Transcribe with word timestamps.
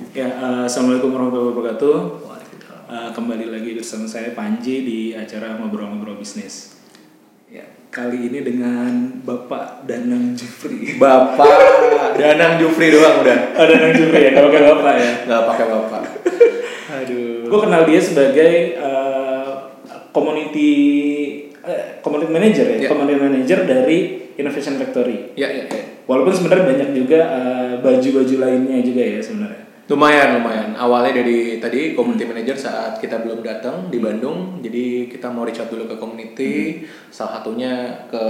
Ya, 0.00 0.26
eh, 0.32 0.62
assalamualaikum 0.64 1.12
warahmatullahi 1.12 1.52
wabarakatuh. 1.52 1.96
Eh, 2.90 3.10
kembali 3.12 3.52
lagi 3.52 3.76
bersama 3.76 4.08
saya 4.08 4.32
Panji 4.32 4.80
di 4.82 4.98
acara 5.12 5.60
ngobrol-ngobrol 5.60 6.16
bisnis. 6.16 6.80
Ya, 7.52 7.68
kali 7.92 8.32
ini 8.32 8.40
dengan 8.40 9.20
Bapak 9.20 9.84
Danang 9.84 10.32
Jufri. 10.32 10.96
Bapak 10.96 11.44
Danang 12.20 12.56
Jufri 12.56 12.96
doang 12.96 13.20
udah. 13.20 13.60
Oh, 13.60 13.66
Danang 13.68 13.92
Jufri 13.92 14.24
ya, 14.24 14.30
kalau 14.32 14.48
pakai 14.48 14.64
Bapak 14.72 14.94
ya. 14.96 15.12
Nggak 15.28 15.42
pakai 15.52 15.64
bapak. 15.68 16.02
Aduh. 17.04 17.44
Gue 17.52 17.60
kenal 17.60 17.82
dia 17.84 18.00
sebagai 18.00 18.52
eh, 18.80 19.48
community 20.16 20.70
eh, 21.60 22.00
community 22.00 22.32
manager 22.32 22.66
ya, 22.72 22.76
Ya. 22.82 22.88
community 22.88 23.20
manager 23.20 23.58
dari 23.68 23.98
Innovation 24.40 24.80
Factory. 24.80 25.36
Ya 25.36 25.52
ya 25.52 25.68
ya. 25.68 25.82
Walaupun 26.08 26.32
sebenarnya 26.32 26.64
banyak 26.66 26.90
juga 26.96 27.20
baju-baju 27.84 28.34
lainnya 28.42 28.80
juga 28.82 29.04
ya 29.04 29.20
sebenarnya. 29.22 29.69
Lumayan 29.90 30.38
lumayan. 30.38 30.78
Awalnya 30.78 31.18
dari 31.18 31.58
tadi 31.58 31.98
community 31.98 32.22
manager 32.22 32.54
saat 32.54 33.02
kita 33.02 33.26
belum 33.26 33.42
datang 33.42 33.90
di 33.90 33.98
Bandung. 33.98 34.62
Jadi 34.62 35.10
kita 35.10 35.34
mau 35.34 35.42
reach 35.42 35.58
out 35.58 35.66
dulu 35.66 35.90
ke 35.90 35.98
community. 35.98 36.86
Salah 37.10 37.42
satunya 37.42 38.06
ke 38.06 38.22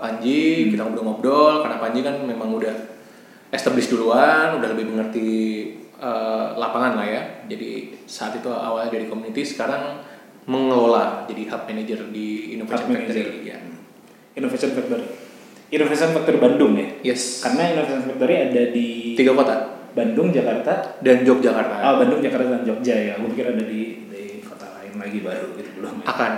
Panji. 0.00 0.72
Kita 0.72 0.80
ngobrol-ngobrol. 0.88 1.60
Karena 1.60 1.76
Panji 1.76 2.00
kan 2.00 2.24
memang 2.24 2.56
udah 2.56 2.72
established 3.52 3.92
duluan, 3.92 4.56
udah 4.56 4.68
lebih 4.72 4.96
mengerti 4.96 5.28
eh, 6.00 6.46
lapangan 6.56 6.96
lah 6.96 7.04
ya. 7.04 7.22
Jadi 7.52 8.00
saat 8.08 8.40
itu 8.40 8.48
awalnya 8.48 8.96
dari 8.96 9.04
community, 9.04 9.44
sekarang 9.44 10.00
mengelola 10.48 11.28
jadi 11.28 11.52
hub 11.52 11.68
manager 11.68 12.00
di 12.16 12.56
Innovation 12.56 12.88
Hub 12.88 12.96
manager. 12.96 13.28
Factory. 13.28 13.52
Ya. 13.52 13.60
Innovation 14.40 14.72
Factory. 14.72 15.04
Innovation 15.68 16.10
Factory 16.16 16.38
Bandung 16.40 16.72
ya. 16.80 16.88
Yes. 17.12 17.44
Karena 17.44 17.76
Innovation 17.76 18.08
Factory 18.08 18.34
ada 18.40 18.62
di 18.72 19.12
Tiga 19.20 19.36
kota 19.36 19.73
Bandung, 19.94 20.28
Jakarta. 20.34 20.98
dan 21.00 21.22
Yogyakarta. 21.22 21.74
Oh, 21.80 21.94
Bandung, 22.02 22.20
Jakarta 22.20 22.50
dan 22.50 22.62
Jogja 22.66 22.94
ya. 22.98 23.14
Gue 23.16 23.30
pikir 23.30 23.46
ada 23.54 23.62
di 23.62 24.04
di 24.10 24.42
kota 24.42 24.66
lain 24.74 24.98
lagi 24.98 25.18
baru 25.22 25.48
gitu 25.54 25.70
belum. 25.80 26.02
ya. 26.02 26.06
Akan. 26.10 26.32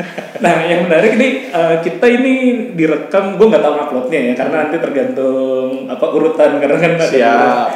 Nah, 0.40 0.64
yang 0.64 0.88
menarik 0.88 1.20
nih 1.20 1.52
eh, 1.52 1.76
kita 1.84 2.06
ini 2.08 2.34
direkam, 2.72 3.36
gue 3.36 3.44
nggak 3.44 3.60
tahu 3.60 3.74
uploadnya 3.76 4.32
ya, 4.32 4.34
karena 4.40 4.64
nanti 4.64 4.80
tergantung 4.80 5.84
apa 5.84 6.06
urutan 6.08 6.56
karena 6.56 6.80
kan 6.80 6.92
ada 6.96 7.04
Siap. 7.12 7.68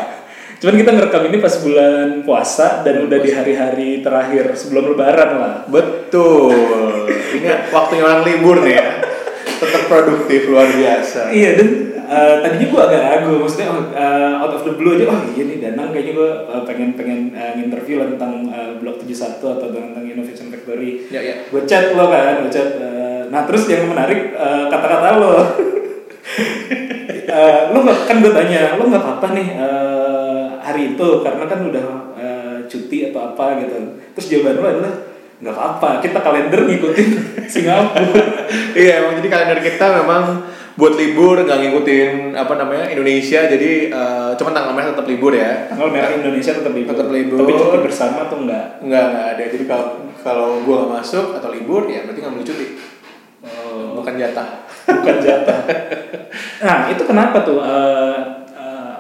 Cuman 0.65 0.81
kita 0.81 0.91
ngerekam 0.97 1.29
ini 1.29 1.39
pas 1.45 1.55
bulan 1.61 2.25
puasa 2.25 2.81
dan 2.81 3.05
udah 3.05 3.19
di 3.21 3.31
hari-hari 3.37 3.89
terakhir 4.01 4.57
sebelum 4.57 4.97
Lebaran 4.97 5.31
lah. 5.37 5.55
Betul. 5.69 7.05
Ini 7.37 7.69
waktunya 7.69 8.01
orang 8.09 8.25
libur 8.25 8.65
nih 8.65 8.73
ya. 8.81 8.87
Tetap 9.65 9.83
produktif 9.89 10.41
luar 10.53 10.69
biasa. 10.69 11.33
Iya 11.33 11.51
dan 11.57 11.69
eh, 12.05 12.35
tadinya 12.45 12.67
gue 12.69 12.83
agak 12.85 13.01
ragu, 13.01 13.33
maksudnya 13.41 13.69
eh, 13.97 14.35
out 14.37 14.53
of 14.53 14.63
the 14.69 14.73
blue 14.77 14.95
aja, 14.95 15.09
oh 15.09 15.21
iya 15.33 15.43
nih 15.49 15.57
Danang 15.59 15.89
kayaknya 15.91 16.13
gue 16.21 16.31
pengen 16.69 16.91
pengen 16.95 17.21
eh, 17.33 17.53
nginterview 17.57 17.97
lah 17.99 18.09
tentang 18.13 18.53
eh, 18.53 18.71
Blok 18.77 19.01
71 19.01 19.41
atau 19.41 19.69
tentang 19.73 20.05
Innovation 20.05 20.53
Factory. 20.53 21.09
Ya 21.09 21.21
ya. 21.25 21.35
Gue 21.49 21.65
chat 21.65 21.97
lo 21.97 22.13
kan, 22.13 22.45
gue 22.45 22.53
chat. 22.53 22.69
eh, 22.77 23.23
nah 23.33 23.49
terus 23.49 23.65
yang 23.67 23.89
menarik 23.89 24.37
eh, 24.37 24.65
kata-kata 24.69 25.09
lo. 25.17 25.33
Eh, 27.25 27.61
lo 27.75 27.83
nggak 27.83 28.07
kan 28.07 28.23
gue 28.23 28.31
tanya, 28.31 28.79
lo 28.79 28.87
nggak 28.87 29.03
apa-apa 29.03 29.35
nih 29.35 29.49
eh, 29.59 30.45
hari 30.63 30.95
itu 30.95 31.09
karena 31.21 31.45
kan 31.51 31.61
udah 31.67 31.85
eh, 32.15 32.57
cuti 32.71 33.11
atau 33.11 33.33
apa 33.35 33.59
gitu. 33.61 33.75
Terus 34.15 34.27
jawaban 34.31 34.57
lo 34.63 34.67
adalah 34.71 34.95
nggak 35.43 35.55
apa-apa, 35.57 35.89
kita 35.99 36.19
kalender 36.23 36.61
ngikutin 36.65 37.09
Singapura. 37.53 38.24
Iya 38.83 38.93
emang 39.03 39.13
jadi 39.19 39.29
kalender 39.29 39.59
kita 39.61 39.87
memang 40.03 40.25
buat 40.75 40.99
libur 40.99 41.39
nggak 41.39 41.59
ngikutin 41.63 42.35
apa 42.35 42.59
namanya 42.59 42.91
Indonesia 42.91 43.47
jadi 43.47 43.71
eh, 43.89 44.31
cuman 44.35 44.53
tanggal 44.53 44.73
merah 44.75 44.91
tetap 44.91 45.07
libur 45.07 45.31
ya. 45.31 45.71
Tanggal 45.71 45.89
merah 45.89 46.11
Indonesia 46.11 46.53
tetap 46.53 46.73
libur. 46.73 46.93
Tetap 46.93 47.09
libur. 47.09 47.39
Tapi 47.41 47.53
cuti 47.55 47.79
bersama 47.81 48.27
tuh 48.27 48.39
enggak? 48.43 48.83
Nggak 48.83 49.05
nggak 49.07 49.27
ada. 49.35 49.43
Jadi 49.49 49.65
kalau 49.65 49.87
kalau 50.19 50.49
gua 50.63 50.75
nggak 50.83 50.93
masuk 50.99 51.27
atau 51.39 51.49
libur 51.55 51.87
ya 51.87 52.03
berarti 52.03 52.21
ngambil 52.21 52.43
cuti. 52.43 52.67
Oh, 53.45 54.01
Bukan 54.01 54.17
jatah. 54.17 54.65
bukan 54.89 55.17
jatah. 55.21 55.59
nah, 56.65 56.89
itu 56.89 57.03
kenapa 57.05 57.45
tuh? 57.45 57.61
eh, 57.61 58.44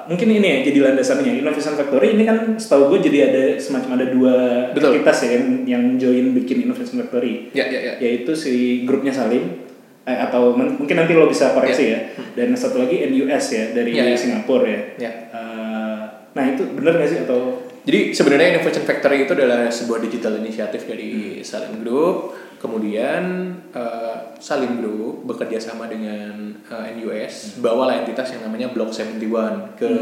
mungkin 0.06 0.28
ini 0.30 0.46
ya 0.46 0.58
jadi 0.64 0.78
landasannya 0.90 1.40
Innovation 1.40 1.74
Factory 1.74 2.14
ini 2.14 2.24
kan 2.24 2.56
setahu 2.56 2.92
gue 2.92 2.98
jadi 3.04 3.18
ada 3.32 3.42
semacam 3.56 3.90
ada 3.96 4.06
dua 4.08 4.34
Betul. 4.72 5.00
entitas 5.00 5.18
ya 5.24 5.30
yang, 5.36 5.46
yang 5.64 5.84
join 5.96 6.32
bikin 6.32 6.64
Innovation 6.64 7.00
Factory 7.00 7.48
Ya 7.52 7.64
ya 7.68 7.80
ya. 7.80 7.92
yaitu 7.98 8.32
si 8.32 8.84
grupnya 8.84 9.10
Salim 9.10 9.64
eh, 10.04 10.18
atau 10.20 10.52
mungkin 10.52 10.94
nanti 10.94 11.12
lo 11.12 11.24
bisa 11.24 11.52
koreksi 11.52 11.84
ya 11.90 12.00
dan 12.36 12.52
satu 12.52 12.80
lagi 12.80 13.00
NUS 13.08 13.44
ya 13.50 13.64
dari 13.72 13.96
Ya, 13.96 14.04
ya. 14.04 14.16
Singapura 14.16 14.68
ya. 14.68 14.80
Ya. 15.00 15.12
Eh, 15.32 16.02
nah 16.32 16.44
itu 16.44 16.62
benar 16.74 16.98
nggak 16.98 17.08
sih 17.08 17.20
atau 17.24 17.60
Jadi 17.84 18.16
sebenarnya 18.16 18.56
Innovation 18.56 18.84
Factory 18.88 19.28
itu 19.28 19.36
adalah 19.36 19.68
sebuah 19.68 20.00
digital 20.00 20.40
inisiatif 20.40 20.88
dari 20.88 21.44
Salim 21.44 21.84
Group. 21.84 22.32
Kemudian 22.64 23.52
eh, 23.76 24.16
Salim 24.40 24.80
Group 24.80 25.28
bekerja 25.28 25.60
sama 25.60 25.84
dengan 25.84 26.56
eh, 26.64 26.88
NUS 26.96 27.60
bawalah 27.60 28.00
entitas 28.00 28.32
yang 28.32 28.48
namanya 28.48 28.72
Block 28.72 28.88
71 28.88 29.76
ke 29.76 29.92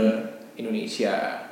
Indonesia. 0.62 1.42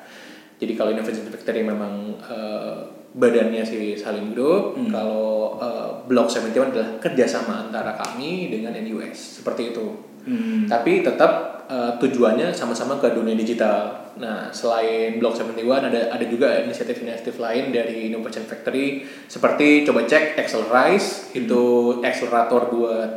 Jadi 0.61 0.73
kalau 0.79 0.95
Innovation 0.95 1.27
Factory 1.27 1.67
memang 1.67 2.15
eh, 2.23 2.79
badannya 3.11 3.67
si 3.67 3.99
Salim 3.99 4.31
Group, 4.39 4.79
kalau 4.87 5.59
eh, 5.59 5.91
Block 6.07 6.31
71 6.31 6.71
adalah 6.71 6.91
kerjasama 7.03 7.67
antara 7.67 7.99
kami 7.99 8.47
dengan 8.47 8.79
NUS 8.79 9.43
seperti 9.43 9.75
itu. 9.75 9.91
Hmm. 10.31 10.71
Tapi 10.71 11.03
tetap 11.03 11.51
uh, 11.71 11.93
tujuannya 11.97 12.51
sama-sama 12.51 12.99
ke 12.99 13.15
dunia 13.15 13.39
digital. 13.39 14.00
Nah, 14.19 14.51
selain 14.51 15.23
Block 15.23 15.39
71 15.39 15.63
ada 15.71 16.11
ada 16.11 16.25
juga 16.27 16.59
inisiatif-inisiatif 16.67 17.39
lain 17.39 17.71
dari 17.71 18.11
Innovation 18.11 18.43
Factory 18.43 19.07
seperti 19.31 19.87
coba 19.87 20.03
cek 20.09 20.35
Accelerize 20.35 21.37
itu 21.39 21.63
akselerator 22.03 22.75
buat 22.75 23.11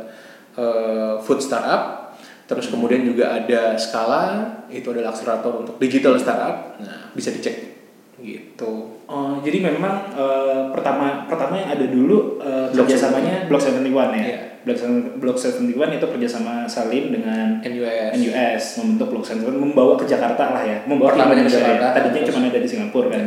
uh, 0.54 1.18
food 1.18 1.42
startup. 1.42 2.14
Terus 2.44 2.70
kemudian 2.70 3.02
juga 3.02 3.34
ada 3.34 3.74
Scala 3.74 4.46
itu 4.70 4.86
adalah 4.94 5.10
akselerator 5.10 5.66
untuk 5.66 5.74
digital 5.82 6.14
startup. 6.20 6.78
Nah, 6.78 7.10
bisa 7.10 7.34
dicek 7.34 7.74
gitu. 8.22 8.93
Oh, 9.04 9.36
jadi 9.44 9.60
memang 9.60 10.16
eh, 10.16 10.72
pertama 10.72 11.28
pertama 11.28 11.60
yang 11.60 11.76
ada 11.76 11.86
dulu 11.88 12.40
eh, 12.40 12.72
Block 12.72 12.88
kerjasamanya 12.88 13.44
Block 13.46 13.60
71 13.60 13.84
ya. 14.16 14.24
Iya. 14.24 14.38
Block 14.64 14.80
7 14.80 15.20
Block 15.20 15.36
71 15.36 16.00
itu 16.00 16.06
kerjasama 16.08 16.64
Salim 16.64 17.12
dengan 17.12 17.60
NUS. 17.60 18.16
NUS 18.16 18.64
membentuk 18.80 19.12
Block 19.12 19.24
71 19.28 19.52
membawa 19.52 19.92
ke 20.00 20.08
Jakarta 20.08 20.56
lah 20.56 20.64
ya, 20.64 20.80
membawa 20.88 21.12
ke 21.12 21.20
Indonesia. 21.20 21.60
ya. 21.60 21.76
Jakarta. 21.76 21.86
Tadinya 22.00 22.22
cuma 22.32 22.48
ada 22.48 22.60
di 22.64 22.68
Singapura 22.68 23.08
kan. 23.12 23.24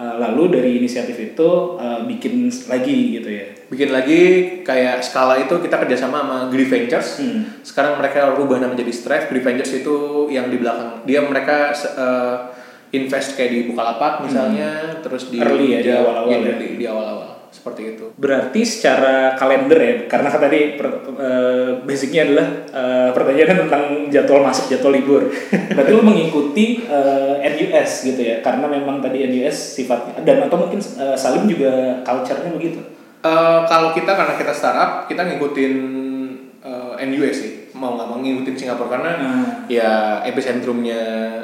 Eh, 0.00 0.16
lalu 0.16 0.42
dari 0.48 0.70
inisiatif 0.80 1.12
itu 1.12 1.50
eh, 1.76 2.00
bikin 2.08 2.48
lagi 2.66 3.20
gitu 3.20 3.28
ya. 3.28 3.46
Bikin 3.68 3.94
lagi 3.94 4.20
kayak 4.64 5.04
skala 5.04 5.38
itu 5.38 5.54
kita 5.62 5.76
kerjasama 5.76 6.24
sama 6.24 6.36
Green 6.48 6.66
Ventures. 6.66 7.22
Hmm. 7.22 7.62
Sekarang 7.62 8.00
mereka 8.00 8.32
rubah 8.32 8.58
nama 8.58 8.72
jadi 8.74 8.90
Strive. 8.90 9.28
Green 9.28 9.44
Ventures 9.44 9.70
itu 9.70 10.26
yang 10.32 10.48
di 10.48 10.58
belakang 10.58 11.04
dia 11.04 11.20
mereka 11.20 11.70
eh, 11.76 12.36
invest 12.90 13.38
kayak 13.38 13.50
di 13.50 13.60
Bukalapak 13.70 14.26
misalnya, 14.26 14.98
terus 15.02 15.30
di 15.30 15.38
Early 15.38 15.78
ya, 15.78 15.80
di 15.82 15.90
awal-awal 15.94 16.30
iya, 16.30 16.38
ya. 16.42 16.54
di, 16.58 16.68
di 16.78 16.86
awal-awal 16.86 17.30
seperti 17.50 17.98
itu. 17.98 18.14
Berarti 18.14 18.62
secara 18.62 19.34
kalender 19.34 19.78
ya, 19.78 19.94
karena 20.06 20.30
kan 20.30 20.40
tadi 20.42 20.78
per- 20.78 21.02
eh, 21.18 21.70
basicnya 21.82 22.30
adalah 22.30 22.46
eh, 22.70 23.10
pertanyaan 23.10 23.66
tentang 23.66 23.82
jadwal 24.06 24.42
masuk, 24.46 24.70
jadwal 24.70 24.94
libur. 24.94 25.26
Berarti 25.76 25.90
lu 25.90 26.02
mengikuti 26.06 26.86
eh, 26.86 27.34
NUS 27.42 27.90
gitu 28.06 28.22
ya, 28.22 28.38
karena 28.42 28.70
memang 28.70 29.02
tadi 29.02 29.26
NUS 29.26 29.82
sifatnya 29.82 30.22
dan 30.22 30.46
atau 30.46 30.62
mungkin 30.62 30.78
eh, 30.78 31.16
Salim 31.18 31.50
juga 31.50 32.02
culture-nya 32.06 32.50
begitu. 32.54 32.80
Eh, 33.20 33.60
kalau 33.66 33.90
kita 33.92 34.14
karena 34.14 34.34
kita 34.38 34.54
startup, 34.54 35.10
kita 35.10 35.26
ngikutin 35.26 35.72
eh, 36.62 37.06
NUS 37.06 37.36
sih. 37.36 37.52
Mau 37.80 37.96
nggak 37.96 38.06
mau 38.06 38.18
ngikutin 38.18 38.54
Singapura 38.54 38.92
karena 38.92 39.10
Hmm. 39.16 39.44
ya 39.64 39.90
epicentrumnya 40.22 41.00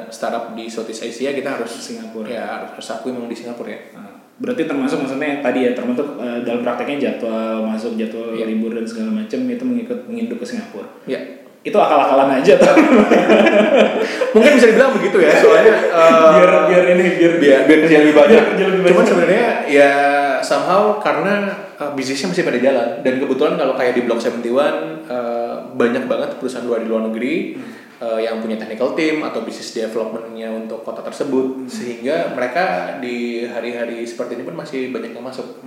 startup 0.07 0.53
di 0.53 0.69
Southeast 0.69 1.01
Asia 1.03 1.33
kita 1.33 1.49
harus 1.51 1.73
Singapura. 1.73 2.29
Ya 2.29 2.43
harus, 2.45 2.69
harus 2.71 2.87
akui 2.93 3.09
memang 3.09 3.25
di 3.25 3.33
Singapura 3.33 3.67
ya. 3.67 3.81
Nah, 3.91 4.13
berarti 4.37 4.63
termasuk 4.63 5.01
maksudnya 5.01 5.41
tadi 5.41 5.65
ya 5.65 5.73
termasuk 5.73 6.05
eh, 6.15 6.39
dalam 6.43 6.61
prakteknya 6.61 6.97
jadwal 7.09 7.65
masuk, 7.65 7.97
jadwal 7.97 8.31
Iya. 8.31 8.45
libur 8.45 8.69
dan 8.71 8.85
segala 8.85 9.09
macam 9.11 9.39
itu 9.43 9.63
mengikut 9.65 9.99
menginduk 10.05 10.37
ke 10.37 10.45
Singapura. 10.45 10.85
Ya. 11.03 11.17
Itu 11.59 11.73
akal-akalan 11.75 12.37
aja 12.37 12.53
tuh. 12.55 12.69
Mungkin 14.33 14.51
bisa 14.53 14.67
dibilang 14.69 14.93
begitu 14.93 15.17
ya, 15.19 15.33
soalnya 15.35 15.73
eh, 15.89 16.29
biar 16.37 16.51
biar 16.69 16.83
ini 16.93 17.03
biar 17.17 17.33
biar 17.35 17.59
biar 17.65 17.79
kerja 17.81 17.97
lebih 17.99 18.15
banyak. 18.15 18.29
Biar 18.31 18.45
kerja 18.53 18.63
lebih 18.69 18.79
Cuman 18.85 18.93
banyak. 18.93 19.09
sebenarnya 19.09 19.45
ya 19.65 19.91
somehow 20.39 21.01
karena 21.01 21.65
uh, 21.77 21.91
bisnisnya 21.93 22.33
masih 22.33 22.43
pada 22.43 22.59
jalan. 22.59 22.87
Dan 23.05 23.13
kebetulan 23.21 23.55
kalau 23.55 23.73
kayak 23.77 23.93
di 23.97 24.01
Block 24.03 24.19
71 24.19 24.43
uh, 24.49 25.73
banyak 25.77 26.03
banget 26.09 26.29
perusahaan 26.41 26.65
luar 26.65 26.81
di 26.81 26.87
luar 26.89 27.07
negeri 27.07 27.57
uh, 28.01 28.19
yang 28.19 28.41
punya 28.41 28.57
technical 28.57 28.97
team 28.97 29.21
atau 29.21 29.45
bisnis 29.45 29.73
developmentnya 29.77 30.49
untuk 30.51 30.81
kota 30.81 31.05
tersebut. 31.05 31.69
Sehingga 31.69 32.33
mereka 32.33 32.97
di 32.99 33.45
hari-hari 33.45 34.03
seperti 34.03 34.37
ini 34.37 34.43
pun 34.43 34.57
masih 34.57 34.89
banyak 34.89 35.13
yang 35.13 35.25
masuk. 35.25 35.61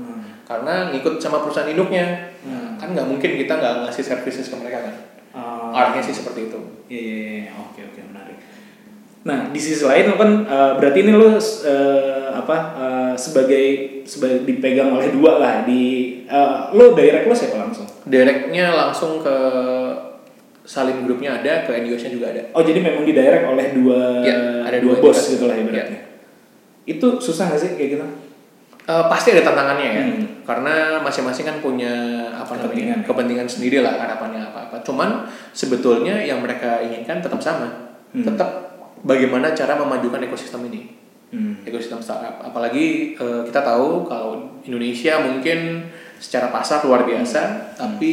Karena 0.51 0.91
ngikut 0.91 1.23
sama 1.23 1.39
perusahaan 1.41 1.71
induknya. 1.71 2.35
Hmm. 2.43 2.75
kan 2.81 2.97
nggak 2.97 3.07
mungkin 3.07 3.37
kita 3.37 3.61
nggak 3.61 3.75
ngasih 3.87 4.03
services 4.03 4.49
ke 4.49 4.57
mereka 4.57 4.89
kan? 4.89 4.95
Ah. 5.31 5.71
arahnya 5.71 6.03
sih 6.03 6.15
seperti 6.17 6.51
itu. 6.51 6.59
Iya, 6.91 7.01
iya, 7.01 7.19
iya. 7.47 7.53
oke 7.55 7.81
oke. 7.87 8.01
Menarik. 8.11 8.30
Nah, 9.21 9.53
di 9.53 9.61
sisi 9.61 9.85
lain 9.85 10.17
kan 10.17 10.31
eh, 10.45 10.73
berarti 10.81 10.99
ini 11.05 11.13
lo 11.13 11.37
eh, 11.37 11.39
apa 12.33 12.57
eh, 12.73 13.13
sebagai 13.21 13.65
sebagai 14.09 14.49
dipegang 14.49 14.97
oleh 14.97 15.13
dua 15.13 15.37
lah 15.37 15.55
di 15.63 15.83
eh, 16.25 16.51
lo 16.73 16.97
direct 16.97 17.29
lo 17.29 17.35
siapa 17.37 17.61
langsung? 17.61 17.85
Directnya 18.09 18.73
langsung 18.73 19.21
ke 19.21 19.37
Salim 20.61 21.03
grupnya 21.03 21.43
ada, 21.43 21.67
ke 21.67 21.73
NUS-nya 21.83 22.15
juga 22.15 22.31
ada. 22.31 22.47
Oh, 22.55 22.63
jadi 22.63 22.79
memang 22.79 23.03
di 23.03 23.11
direct 23.11 23.43
oleh 23.43 23.75
dua 23.75 24.23
Ya, 24.23 24.39
ada 24.63 24.79
dua 24.79 24.95
dua 24.97 25.03
bos 25.03 25.19
entitas. 25.19 25.35
gitu 25.35 25.45
lah 25.51 25.57
ibaratnya. 25.59 26.01
Itu 26.87 27.19
susah 27.19 27.51
gak 27.51 27.59
sih 27.59 27.71
kayak 27.75 27.91
gitu? 27.99 28.07
Eh, 28.87 29.05
pasti 29.11 29.35
ada 29.35 29.43
tantangannya 29.43 29.89
ya, 29.91 30.03
Hmm. 30.07 30.25
karena 30.47 30.75
masing-masing 31.03 31.43
kan 31.45 31.57
punya 31.59 31.91
apa 32.31 32.55
Kepentingan. 32.55 33.03
namanya 33.03 33.07
kepentingan 33.07 33.49
sendiri 33.51 33.83
lah 33.83 33.99
harapannya 33.99 34.47
apa-apa. 34.47 34.81
Cuman 34.81 35.27
sebetulnya 35.51 36.23
yang 36.23 36.39
mereka 36.39 36.79
inginkan 36.81 37.19
tetap 37.19 37.43
sama, 37.43 37.67
Hmm. 38.15 38.23
tetap 38.23 38.70
bagaimana 39.03 39.53
cara 39.53 39.77
memajukan 39.77 40.21
ekosistem 40.23 40.67
ini, 40.67 40.83
Hmm. 41.31 41.63
ekosistem 41.63 41.99
startup. 41.99 42.43
Apalagi 42.43 43.15
eh, 43.15 43.43
kita 43.47 43.61
tahu 43.61 44.03
kalau 44.05 44.61
Indonesia 44.61 45.21
mungkin 45.21 45.87
secara 46.17 46.49
pasar 46.49 46.83
luar 46.83 47.03
biasa, 47.03 47.41
Hmm. 47.41 47.63
tapi 47.77 48.13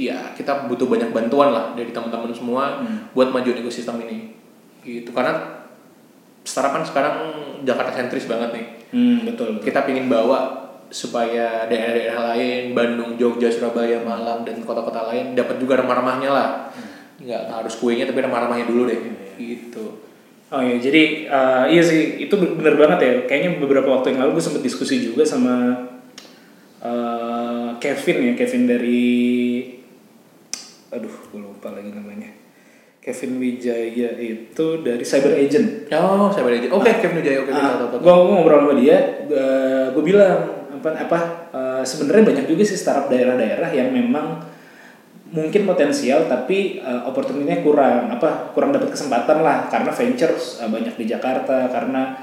ya 0.00 0.32
kita 0.32 0.66
butuh 0.66 0.86
banyak 0.86 1.10
bantuan 1.10 1.50
lah 1.50 1.66
dari 1.72 1.90
teman-teman 1.90 2.30
semua 2.30 2.80
Hmm. 2.80 3.10
buat 3.12 3.28
majuin 3.28 3.58
ekosistem 3.58 4.00
ini. 4.00 4.32
Gitu 4.80 5.10
karena 5.10 5.60
startup 6.40 6.72
kan 6.72 6.82
sekarang 6.82 7.16
Jakarta 7.60 7.92
sentris 7.92 8.24
banget 8.24 8.50
nih 8.54 8.66
Hmm, 8.88 9.18
betul. 9.22 9.60
betul. 9.60 9.68
kita 9.68 9.84
pingin 9.84 10.08
bawa 10.08 10.64
supaya 10.88 11.68
daerah-daerah 11.68 12.32
lain 12.32 12.72
Bandung, 12.72 13.20
Jogja, 13.20 13.52
Surabaya, 13.52 14.00
Malang 14.00 14.48
dan 14.48 14.56
kota-kota 14.64 15.12
lain 15.12 15.36
dapat 15.36 15.60
juga 15.60 15.76
remah-remahnya 15.76 16.30
lah 16.32 16.48
nggak 17.20 17.40
nggak 17.44 17.56
harus 17.60 17.76
kuenya 17.76 18.08
tapi 18.08 18.24
remah-remahnya 18.24 18.64
dulu 18.64 18.88
deh 18.88 18.96
gitu 19.36 20.07
Oh 20.48 20.64
iya, 20.64 20.80
jadi 20.80 21.28
eh, 21.28 21.64
iya 21.76 21.82
sih 21.84 22.24
itu 22.24 22.32
bener 22.32 22.74
banget 22.80 22.98
ya. 23.04 23.12
Kayaknya 23.28 23.50
beberapa 23.60 23.88
waktu 23.92 24.16
yang 24.16 24.24
lalu 24.24 24.40
gue 24.40 24.44
sempet 24.48 24.62
diskusi 24.64 25.04
juga 25.04 25.24
sama 25.28 25.76
eh, 26.80 27.68
Kevin 27.76 28.32
ya, 28.32 28.32
Kevin 28.32 28.64
dari, 28.64 29.04
aduh, 30.88 31.16
gue 31.32 31.40
lupa 31.40 31.72
lagi 31.76 31.92
namanya. 31.92 32.32
Kevin 32.98 33.40
Wijaya 33.40 34.20
itu 34.20 34.66
dari 34.84 35.00
Cyber 35.00 35.32
Agent. 35.32 35.88
oh 35.96 36.28
saya 36.28 36.44
balik 36.44 36.68
oke 36.68 36.90
Kevin 37.00 37.24
Wijaya 37.24 37.40
oke 37.40 37.52
tahu, 37.56 37.84
tahu. 37.88 37.98
gue 38.04 38.12
ngobrol 38.12 38.60
sama 38.68 38.74
dia, 38.76 38.98
gue 39.92 40.04
bilang 40.04 40.58
apa 40.78 40.90
apa 40.94 41.18
eh, 41.50 41.82
sebenarnya 41.82 42.24
banyak 42.34 42.46
juga 42.46 42.62
sih 42.62 42.78
startup 42.78 43.10
daerah-daerah 43.10 43.70
yang 43.74 43.90
memang 43.90 44.38
mungkin 45.28 45.68
potensial 45.68 46.24
tapi 46.24 46.80
uh, 46.80 47.04
opportunity-nya 47.08 47.60
kurang. 47.60 48.08
Apa 48.12 48.52
kurang 48.56 48.72
dapat 48.72 48.92
kesempatan 48.92 49.44
lah 49.44 49.68
karena 49.68 49.92
ventures 49.92 50.60
uh, 50.60 50.68
banyak 50.68 50.94
di 50.96 51.04
Jakarta 51.04 51.68
karena 51.68 52.16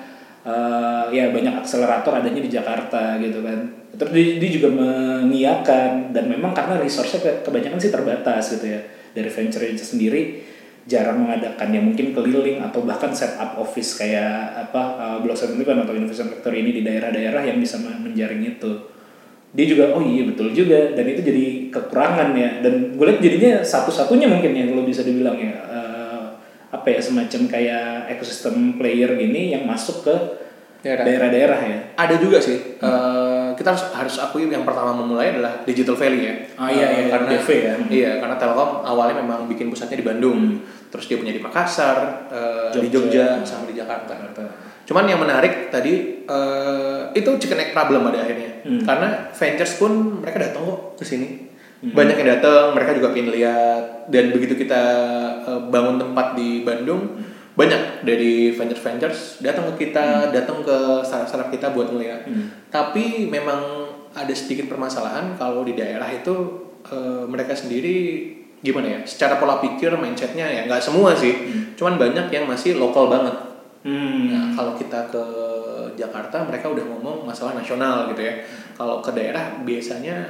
uh, 0.45 1.05
ya 1.13 1.29
banyak 1.29 1.53
akselerator 1.61 2.17
adanya 2.17 2.41
di 2.41 2.51
Jakarta 2.51 3.17
gitu 3.21 3.45
kan. 3.45 3.59
Terus 3.95 4.11
dia, 4.11 4.27
dia 4.41 4.51
juga 4.51 4.69
mengiyakan 4.75 6.11
dan 6.11 6.25
memang 6.27 6.51
karena 6.51 6.81
resource-nya 6.81 7.21
ke- 7.23 7.39
kebanyakan 7.45 7.79
sih 7.79 7.91
terbatas 7.93 8.57
gitu 8.57 8.65
ya. 8.67 8.81
Dari 9.15 9.29
venture 9.31 9.63
itu 9.63 9.85
sendiri 9.85 10.43
jarang 10.85 11.25
mengadakan. 11.25 11.67
Ya 11.73 11.81
mungkin 11.81 12.13
keliling 12.13 12.61
atau 12.61 12.85
bahkan 12.85 13.13
setup 13.13 13.57
office 13.57 13.97
kayak 13.97 14.69
apa 14.69 14.83
uh, 14.97 15.17
Block 15.21 15.37
71 15.37 15.61
atau 15.85 15.93
Innovation 15.93 16.27
Factory 16.29 16.65
ini 16.65 16.71
di 16.77 16.81
daerah-daerah 16.81 17.41
yang 17.45 17.57
bisa 17.61 17.77
men- 17.81 18.01
menjaring 18.01 18.41
itu 18.45 18.94
dia 19.55 19.65
juga 19.65 19.95
oh 19.95 20.03
iya 20.03 20.27
betul 20.27 20.51
juga. 20.51 20.91
Dan 20.91 21.05
itu 21.07 21.23
jadi 21.23 21.45
kekurangan 21.71 22.35
ya. 22.35 22.59
Dan 22.59 22.99
gue 22.99 23.05
lihat 23.07 23.19
jadinya 23.23 23.51
satu-satunya 23.63 24.27
mungkin 24.27 24.51
yang 24.51 24.75
lo 24.75 24.83
bisa 24.83 25.01
dibilang 25.01 25.39
ya 25.39 25.55
eh, 25.71 26.23
apa 26.75 26.87
ya 26.91 26.99
semacam 26.99 27.41
kayak 27.47 28.11
ekosistem 28.11 28.75
player 28.75 29.15
gini 29.15 29.55
yang 29.55 29.63
masuk 29.63 30.03
ke 30.03 30.15
Daerah. 30.83 31.01
daerah-daerah 31.07 31.59
ya. 31.65 31.79
Ada 31.95 32.15
juga 32.19 32.37
sih 32.43 32.75
Eh, 32.75 33.49
kita 33.55 33.71
harus 33.71 33.83
harus 33.95 34.15
akui 34.19 34.45
yang 34.51 34.67
pertama 34.67 34.91
memulai 34.91 35.31
adalah 35.31 35.63
Digital 35.63 35.95
Valley 35.95 36.27
ya. 36.27 36.35
Ah, 36.59 36.67
iya, 36.69 36.87
iya, 36.91 37.03
karena 37.07 37.27
DV 37.31 37.49
ya. 37.55 37.73
iya 37.87 38.11
karena 38.19 38.35
Telkom 38.35 38.83
awalnya 38.83 39.23
memang 39.23 39.47
bikin 39.47 39.71
pusatnya 39.71 39.97
di 39.97 40.05
Bandung. 40.05 40.59
Terus 40.91 41.07
dia 41.07 41.17
punya 41.17 41.31
di 41.31 41.39
Makassar 41.39 42.27
eh, 42.29 42.75
di 42.75 42.91
Jogja. 42.91 43.39
Sama 43.47 43.71
di 43.71 43.79
Jakarta 43.79 44.13
Cuman 44.85 45.09
yang 45.09 45.17
menarik 45.17 45.73
tadi 45.73 46.23
eh, 46.23 47.01
itu 47.17 47.29
chicken 47.41 47.57
egg 47.57 47.73
problem 47.73 48.05
pada 48.05 48.21
akhirnya. 48.21 48.61
Hmm. 48.61 48.81
Karena 48.85 49.07
ventures 49.33 49.73
pun 49.81 50.21
mereka 50.21 50.37
datang 50.37 50.63
kok 50.69 50.81
ke 51.01 51.05
sini. 51.05 51.29
Banyak 51.85 52.17
yang 52.17 52.39
datang, 52.39 52.73
mereka 52.73 52.97
juga 52.97 53.13
pengen 53.13 53.29
lihat 53.29 54.09
dan 54.09 54.33
begitu 54.33 54.57
kita 54.57 54.83
eh, 55.45 55.61
bangun 55.69 56.01
tempat 56.01 56.37
di 56.37 56.65
Bandung, 56.65 57.17
banyak 57.57 58.05
dari 58.05 58.53
ventures 58.53 58.81
ventures 58.81 59.19
datang 59.41 59.69
ke 59.73 59.89
kita, 59.89 60.29
datang 60.33 60.65
ke 60.65 61.01
startup-startup 61.05 61.49
kita 61.49 61.73
buat 61.73 61.89
ngeliat. 61.93 62.25
Hmm. 62.29 62.69
Tapi 62.69 63.29
memang 63.29 63.89
ada 64.15 64.31
sedikit 64.31 64.71
permasalahan 64.71 65.35
kalau 65.35 65.65
di 65.65 65.73
daerah 65.73 66.07
itu 66.13 66.33
eh, 66.89 67.25
mereka 67.25 67.57
sendiri 67.57 68.29
gimana 68.65 68.97
ya? 68.97 68.99
Secara 69.05 69.37
pola 69.37 69.61
pikir 69.61 69.93
mindsetnya 69.93 70.45
ya 70.45 70.61
nggak 70.65 70.81
semua 70.81 71.13
sih, 71.13 71.33
cuman 71.77 72.01
banyak 72.01 72.33
yang 72.33 72.45
masih 72.49 72.77
lokal 72.81 73.09
banget. 73.09 73.54
Hmm. 73.85 74.19
Nah, 74.33 74.45
kalau 74.57 74.73
kita 74.73 75.07
ke 75.13 75.23
Jakarta, 75.95 76.43
mereka 76.43 76.73
udah 76.73 76.83
ngomong 76.83 77.23
masalah 77.23 77.53
nasional 77.53 78.09
gitu 78.11 78.25
ya. 78.25 78.41
Kalau 78.73 78.99
ke 78.99 79.13
daerah 79.13 79.61
biasanya 79.61 80.25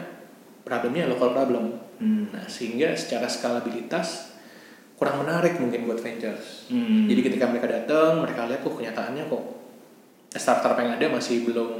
problemnya 0.67 1.07
local 1.07 1.31
problem. 1.31 1.79
Hmm. 1.97 2.29
Nah, 2.35 2.43
sehingga 2.45 2.91
secara 2.93 3.25
skalabilitas 3.31 4.35
kurang 4.99 5.23
menarik 5.23 5.55
mungkin 5.57 5.87
buat 5.87 6.03
ventures. 6.03 6.67
Hmm. 6.67 7.07
Jadi 7.07 7.31
ketika 7.31 7.47
mereka 7.47 7.71
datang, 7.71 8.21
mereka 8.21 8.45
lihat 8.45 8.61
kok 8.61 8.75
kenyataannya 8.75 9.23
kok 9.31 9.43
startup 10.35 10.75
yang 10.75 10.99
ada 10.99 11.07
masih 11.07 11.47
belum 11.47 11.71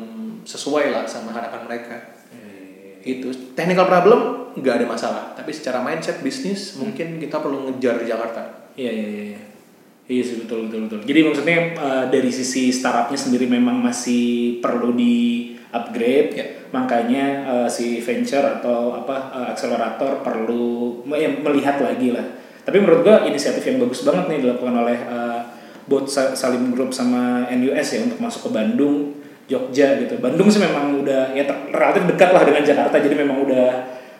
sesuai 0.48 0.96
lah 0.96 1.04
sama 1.04 1.36
harapan 1.36 1.68
mereka. 1.68 2.16
Itu 3.06 3.30
technical 3.54 3.86
problem 3.86 4.50
nggak 4.58 4.82
ada 4.82 4.88
masalah, 4.90 5.24
tapi 5.38 5.52
secara 5.54 5.84
mindset 5.84 6.24
bisnis 6.26 6.80
mungkin 6.80 7.22
kita 7.22 7.38
perlu 7.38 7.70
ngejar 7.70 8.02
di 8.02 8.08
Jakarta. 8.10 8.72
Iya 8.74 8.92
iya 8.92 9.08
iya. 9.36 9.40
Iya. 10.06 10.14
Iya 10.16 10.24
sih 10.24 10.36
betul 10.46 10.70
betul 10.70 10.86
betul. 10.86 11.00
Jadi 11.02 11.20
maksudnya 11.26 11.58
eh, 11.74 12.06
dari 12.14 12.30
sisi 12.30 12.70
startupnya 12.70 13.18
sendiri 13.18 13.50
memang 13.50 13.82
masih 13.82 14.58
perlu 14.62 14.94
di 14.94 15.54
upgrade. 15.74 16.30
Ya. 16.38 16.46
Makanya 16.70 17.26
eh, 17.46 17.70
si 17.70 18.00
venture 18.02 18.62
atau 18.62 18.94
apa 19.02 19.34
eh, 19.34 19.48
akselerator 19.54 20.22
perlu 20.22 21.02
ya, 21.10 21.30
melihat 21.30 21.82
lagi 21.82 22.14
lah. 22.14 22.26
Tapi 22.66 22.82
menurut 22.82 23.06
gua 23.06 23.26
inisiatif 23.26 23.62
yang 23.66 23.78
bagus 23.82 24.06
banget 24.06 24.26
nih 24.30 24.40
dilakukan 24.46 24.76
oleh 24.78 24.98
eh, 24.98 25.42
both 25.86 26.10
Sa- 26.10 26.34
Salim 26.34 26.74
Group 26.74 26.94
sama 26.94 27.46
NUS 27.50 27.88
ya 27.94 28.00
untuk 28.06 28.18
masuk 28.18 28.50
ke 28.50 28.58
Bandung, 28.58 29.14
Jogja 29.46 30.02
gitu. 30.02 30.18
Bandung 30.18 30.50
sih 30.50 30.62
memang 30.62 31.02
udah 31.02 31.34
ya 31.34 31.46
relatif 31.70 32.06
dekat 32.10 32.30
lah 32.34 32.42
dengan 32.46 32.62
Jakarta. 32.66 32.98
Jadi 32.98 33.14
memang 33.18 33.42
udah 33.46 33.70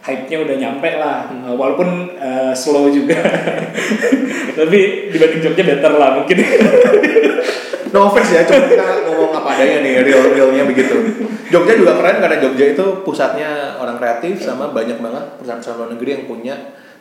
hype-nya 0.06 0.38
udah 0.46 0.56
nyampe 0.56 0.90
lah. 1.02 1.26
Eh, 1.34 1.56
walaupun 1.58 2.14
eh, 2.14 2.54
slow 2.54 2.94
juga. 2.94 3.18
Tapi 4.58 5.10
dibanding 5.10 5.42
Jogja 5.42 5.64
better 5.66 5.94
lah 5.98 6.22
mungkin. 6.22 6.38
No 7.96 8.12
offense 8.12 8.36
ya, 8.36 8.44
cuma 8.44 8.68
kita 8.68 9.08
ngomong 9.08 9.32
apa 9.32 9.56
adanya 9.56 9.80
nih, 9.80 10.04
real-realnya 10.04 10.68
begitu. 10.68 11.00
Jogja 11.48 11.80
juga 11.80 11.96
keren 11.96 12.20
karena 12.20 12.44
Jogja 12.44 12.76
itu 12.76 12.86
pusatnya 13.08 13.80
orang 13.80 13.96
kreatif 13.96 14.44
sama 14.44 14.76
banyak 14.76 15.00
banget 15.00 15.24
perusahaan-perusahaan 15.40 15.80
luar 15.80 15.90
negeri 15.96 16.10
yang 16.20 16.24
punya 16.28 16.56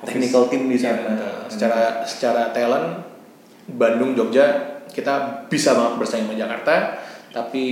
technical 0.06 0.46
team 0.46 0.70
di 0.70 0.78
sana. 0.78 1.02
Iya, 1.02 1.10
betul. 1.18 1.50
secara 1.50 1.80
secara 2.06 2.42
talent 2.54 3.02
Bandung, 3.74 4.14
Jogja 4.14 4.46
kita 4.94 5.48
bisa 5.50 5.74
banget 5.74 5.98
bersaing 5.98 6.30
sama 6.30 6.38
Jakarta, 6.38 7.02
tapi 7.34 7.64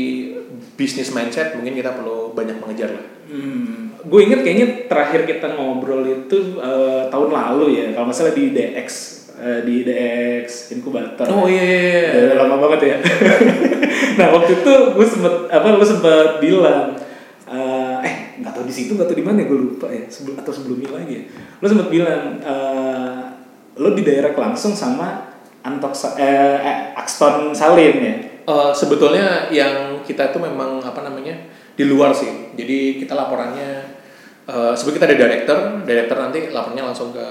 bisnis 0.75 1.15
mindset 1.15 1.55
mungkin 1.55 1.79
kita 1.79 1.95
perlu 1.95 2.35
banyak 2.35 2.59
mengejar 2.59 2.91
lah. 2.91 3.07
Hmm, 3.31 3.92
gue 4.03 4.21
inget 4.23 4.41
kayaknya 4.43 4.67
terakhir 4.91 5.27
kita 5.27 5.55
ngobrol 5.55 6.03
itu 6.03 6.59
eh, 6.59 7.03
tahun 7.11 7.31
lalu 7.31 7.67
ya, 7.79 7.87
kalau 7.95 8.11
nggak 8.11 8.17
salah 8.19 8.35
di 8.35 8.51
DX 8.51 8.91
eh, 9.39 9.61
di 9.63 9.87
DX 9.87 10.75
inkubator. 10.79 11.27
Oh 11.31 11.47
iya 11.47 11.63
iya 11.63 11.83
iya. 12.11 12.35
Lama 12.39 12.59
banget 12.69 12.81
ya. 12.95 12.97
nah 14.19 14.29
waktu 14.35 14.61
itu 14.61 14.73
gue 14.99 15.07
sempet 15.07 15.35
apa 15.49 15.67
lu 15.73 15.87
sempet 15.87 16.43
bilang 16.43 16.99
eh, 17.47 17.97
eh 18.03 18.15
nggak 18.43 18.53
tahu 18.53 18.65
di 18.67 18.75
situ 18.75 18.99
nggak 18.99 19.07
tahu 19.11 19.19
di 19.19 19.27
mana 19.27 19.47
gue 19.47 19.59
lupa 19.59 19.87
ya 19.87 20.03
sebelum 20.11 20.43
atau 20.43 20.53
sebelumnya 20.53 20.91
lagi 20.95 21.13
ya. 21.15 21.23
Lu 21.63 21.67
sempet 21.71 21.89
bilang 21.89 22.43
eh, 22.43 23.21
lu 23.79 23.89
di 23.97 24.03
direct 24.03 24.37
langsung 24.37 24.75
sama 24.77 25.33
Antok 25.63 25.95
eh, 26.19 26.59
eh, 26.59 26.79
Axton 26.99 27.55
Salim 27.55 27.97
ya. 28.03 28.15
Eh, 28.43 28.73
sebetulnya 28.75 29.47
yang 29.55 30.03
kita 30.03 30.35
itu 30.35 30.39
memang 30.43 30.83
apa 30.83 31.07
namanya 31.07 31.39
di 31.79 31.87
luar 31.87 32.11
sih. 32.11 32.53
Jadi 32.59 32.99
kita 32.99 33.15
laporannya 33.15 33.92
eh 34.43 34.73
sebelum 34.75 34.95
kita 34.99 35.07
ada 35.07 35.19
director, 35.19 35.59
director 35.85 36.17
nanti 36.19 36.39
lapornya 36.51 36.83
langsung 36.83 37.15
ke 37.15 37.27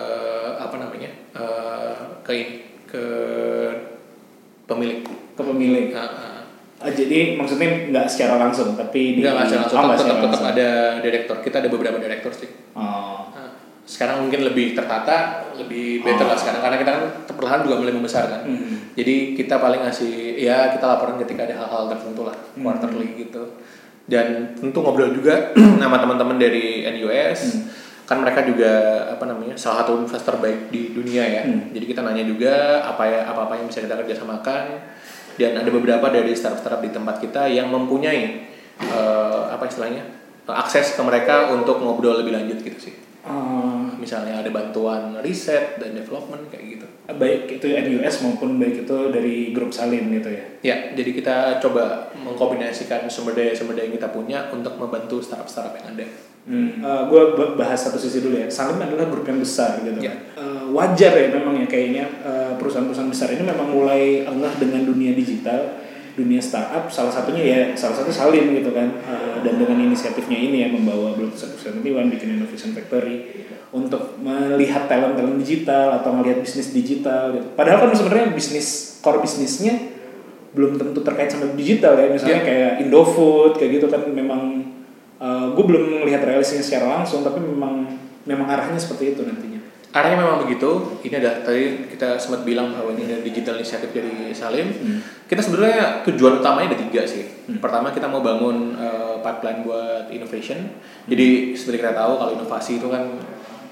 apa 0.56 0.76
namanya 0.78 1.12
eh, 1.36 1.96
ke 2.24 2.32
ini 2.32 2.56
ke 2.88 3.04
pemilik. 4.64 5.00
ke 5.32 5.42
pemilik. 5.42 5.88
Nah, 5.92 6.08
nah. 6.08 6.40
Ah, 6.82 6.90
jadi 6.90 7.38
maksudnya 7.38 7.94
nggak 7.94 8.06
secara 8.10 8.42
langsung 8.42 8.74
tapi 8.74 9.14
di 9.14 9.22
nggak 9.22 9.46
secara 9.46 9.62
langsung, 9.62 9.78
Oh, 9.78 9.86
tetap, 9.86 10.00
secara 10.02 10.18
tetap, 10.18 10.32
tetap 10.34 10.52
ada 10.58 10.70
direktur. 11.00 11.36
Kita 11.40 11.56
ada 11.62 11.70
beberapa 11.70 11.98
direktur 12.02 12.34
sih. 12.34 12.50
Oh. 12.74 13.30
Nah, 13.30 13.50
sekarang 13.86 14.26
mungkin 14.26 14.48
lebih 14.50 14.74
tertata 14.74 15.46
lebih 15.58 16.02
better 16.02 16.26
lah 16.26 16.38
sekarang 16.38 16.62
karena 16.64 16.78
kita 16.80 16.92
kan 16.96 17.04
perlahan 17.36 17.60
juga 17.66 17.76
mulai 17.82 17.94
membesar 17.94 18.24
kan 18.30 18.42
Hmm. 18.48 18.94
jadi 18.96 19.36
kita 19.36 19.58
paling 19.58 19.84
ngasih 19.84 20.38
ya 20.38 20.72
kita 20.72 20.86
laporan 20.86 21.20
ketika 21.20 21.44
ada 21.44 21.60
hal-hal 21.60 21.90
tertentu 21.92 22.24
lah 22.24 22.38
Hmm. 22.56 22.62
quarterly 22.64 23.20
gitu 23.20 23.42
dan 24.10 24.58
tentu 24.58 24.80
ngobrol 24.82 25.14
juga 25.14 25.54
sama 25.82 25.98
teman-teman 26.02 26.38
dari 26.38 26.86
NUS 26.88 27.40
Hmm. 27.42 27.64
kan 28.12 28.20
mereka 28.20 28.44
juga 28.44 28.72
apa 29.08 29.24
namanya 29.24 29.56
salah 29.56 29.88
satu 29.88 29.96
investor 30.04 30.36
baik 30.44 30.68
di 30.68 30.92
dunia 30.92 31.24
ya 31.24 31.42
Hmm. 31.48 31.72
jadi 31.72 31.86
kita 31.96 32.02
nanya 32.04 32.28
juga 32.28 32.84
apa 32.84 33.04
ya 33.08 33.24
apa 33.28 33.48
apa 33.48 33.54
yang 33.56 33.72
bisa 33.72 33.80
kita 33.84 33.96
kerjasamakan 33.96 34.64
dan 35.40 35.52
ada 35.56 35.70
beberapa 35.72 36.12
dari 36.12 36.36
startup-startup 36.36 36.84
di 36.84 36.92
tempat 36.92 37.24
kita 37.24 37.48
yang 37.48 37.72
mempunyai 37.72 38.52
eh, 38.84 39.42
apa 39.48 39.64
istilahnya 39.64 40.04
akses 40.52 41.00
ke 41.00 41.02
mereka 41.06 41.56
untuk 41.56 41.80
ngobrol 41.80 42.20
lebih 42.20 42.36
lanjut 42.36 42.60
gitu 42.60 42.92
sih 42.92 42.96
Eh, 43.22 43.82
misalnya 44.02 44.42
ada 44.42 44.50
bantuan 44.50 45.14
riset 45.22 45.78
dan 45.78 45.94
development 45.94 46.50
kayak 46.50 46.66
gitu 46.74 46.88
baik 47.22 47.62
itu 47.62 47.70
NUS 47.70 48.26
maupun 48.26 48.58
baik 48.58 48.82
itu 48.82 48.98
dari 49.14 49.54
grup 49.54 49.70
Salim 49.70 50.10
gitu 50.10 50.34
ya. 50.34 50.44
ya 50.66 50.76
jadi 50.98 51.12
kita 51.14 51.36
coba 51.62 52.10
mengkombinasikan 52.18 53.06
sumber 53.06 53.38
daya 53.38 53.54
sumber 53.54 53.78
daya 53.78 53.94
yang 53.94 54.02
kita 54.02 54.10
punya 54.10 54.50
untuk 54.50 54.74
membantu 54.74 55.22
startup 55.22 55.46
startup 55.46 55.78
yang 55.78 55.94
ada 55.94 56.08
Hmm. 56.42 56.82
gue 56.82 57.22
bahas 57.54 57.78
satu 57.78 58.02
sisi 58.02 58.18
dulu 58.26 58.34
ya. 58.34 58.50
Salim 58.50 58.82
adalah 58.82 59.14
grup 59.14 59.30
yang 59.30 59.38
besar 59.38 59.78
gitu. 59.86 60.02
Ya. 60.02 60.10
kan. 60.10 60.42
Eh, 60.42 60.64
wajar 60.74 61.14
ya 61.14 61.30
memang 61.30 61.54
ya 61.54 61.70
kayaknya 61.70 62.10
eh, 62.26 62.58
perusahaan-perusahaan 62.58 63.14
besar 63.14 63.30
ini 63.38 63.46
memang 63.46 63.70
mulai 63.70 64.26
engah 64.26 64.50
dengan 64.58 64.82
dunia 64.82 65.14
digital, 65.14 65.78
dunia 66.14 66.40
startup. 66.40 66.88
Salah 66.88 67.10
satunya 67.10 67.44
ya 67.44 67.60
salah 67.74 67.96
satu 67.98 68.12
Salim 68.12 68.52
gitu 68.54 68.72
kan. 68.72 68.88
Eh, 69.02 69.38
dan 69.44 69.58
dengan 69.58 69.78
inisiatifnya 69.82 70.38
ini 70.38 70.64
ya 70.64 70.70
membawa 70.70 71.14
Blue 71.14 71.32
71 71.32 71.82
bikin 72.12 72.38
Innovation 72.38 72.72
Factory 72.72 73.48
untuk 73.72 74.20
melihat 74.20 74.92
talent-talent 74.92 75.40
digital 75.40 75.96
atau 75.96 76.12
melihat 76.12 76.44
bisnis 76.44 76.76
digital 76.76 77.32
gitu. 77.36 77.48
Padahal 77.56 77.88
kan 77.88 77.96
sebenarnya 77.96 78.36
bisnis 78.36 79.00
core 79.00 79.24
bisnisnya 79.24 79.80
belum 80.52 80.76
tentu 80.76 81.00
terkait 81.00 81.32
sama 81.32 81.48
digital 81.56 81.96
ya 81.96 82.12
misalnya 82.12 82.44
Ya. 82.44 82.48
kayak 82.48 82.72
Indofood 82.84 83.56
kayak 83.56 83.80
gitu 83.80 83.88
kan 83.88 84.04
memang 84.12 84.68
gue 85.56 85.64
belum 85.64 86.04
melihat 86.04 86.26
realisasinya 86.28 86.66
secara 86.66 86.86
langsung 87.00 87.22
tapi 87.24 87.40
memang 87.40 87.88
memang 88.26 88.48
arahnya 88.50 88.76
seperti 88.76 89.16
itu 89.16 89.22
nantinya 89.24 89.51
arahnya 89.92 90.18
memang 90.24 90.48
begitu. 90.48 91.00
Ini 91.04 91.20
ada 91.20 91.44
tadi 91.44 91.92
kita 91.92 92.16
sempat 92.16 92.48
bilang 92.48 92.72
bahwa 92.72 92.96
ini 92.96 93.12
ada 93.12 93.20
digital 93.20 93.60
inisiatif 93.60 93.92
dari 93.92 94.32
Salim. 94.32 94.72
Kita 95.28 95.44
sebenarnya 95.44 96.04
tujuan 96.08 96.40
utamanya 96.40 96.76
ada 96.76 96.80
tiga 96.80 97.04
sih. 97.04 97.28
Pertama 97.60 97.92
kita 97.92 98.08
mau 98.08 98.24
bangun 98.24 98.76
eh, 98.80 99.16
pipeline 99.20 99.68
buat 99.68 100.08
innovation. 100.08 100.80
Jadi 101.12 101.54
seperti 101.56 101.84
kita 101.84 101.92
tahu 101.92 102.14
kalau 102.16 102.32
inovasi 102.32 102.80
itu 102.80 102.88
kan 102.88 103.04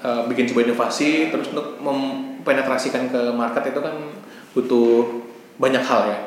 eh, 0.04 0.22
bikin 0.28 0.44
sebuah 0.44 0.64
inovasi 0.68 1.32
terus 1.32 1.48
untuk 1.56 1.80
mempenetrasikan 1.80 3.08
ke 3.08 3.32
market 3.32 3.72
itu 3.72 3.80
kan 3.80 3.96
butuh 4.52 5.24
banyak 5.56 5.84
hal 5.84 6.00
ya. 6.04 6.18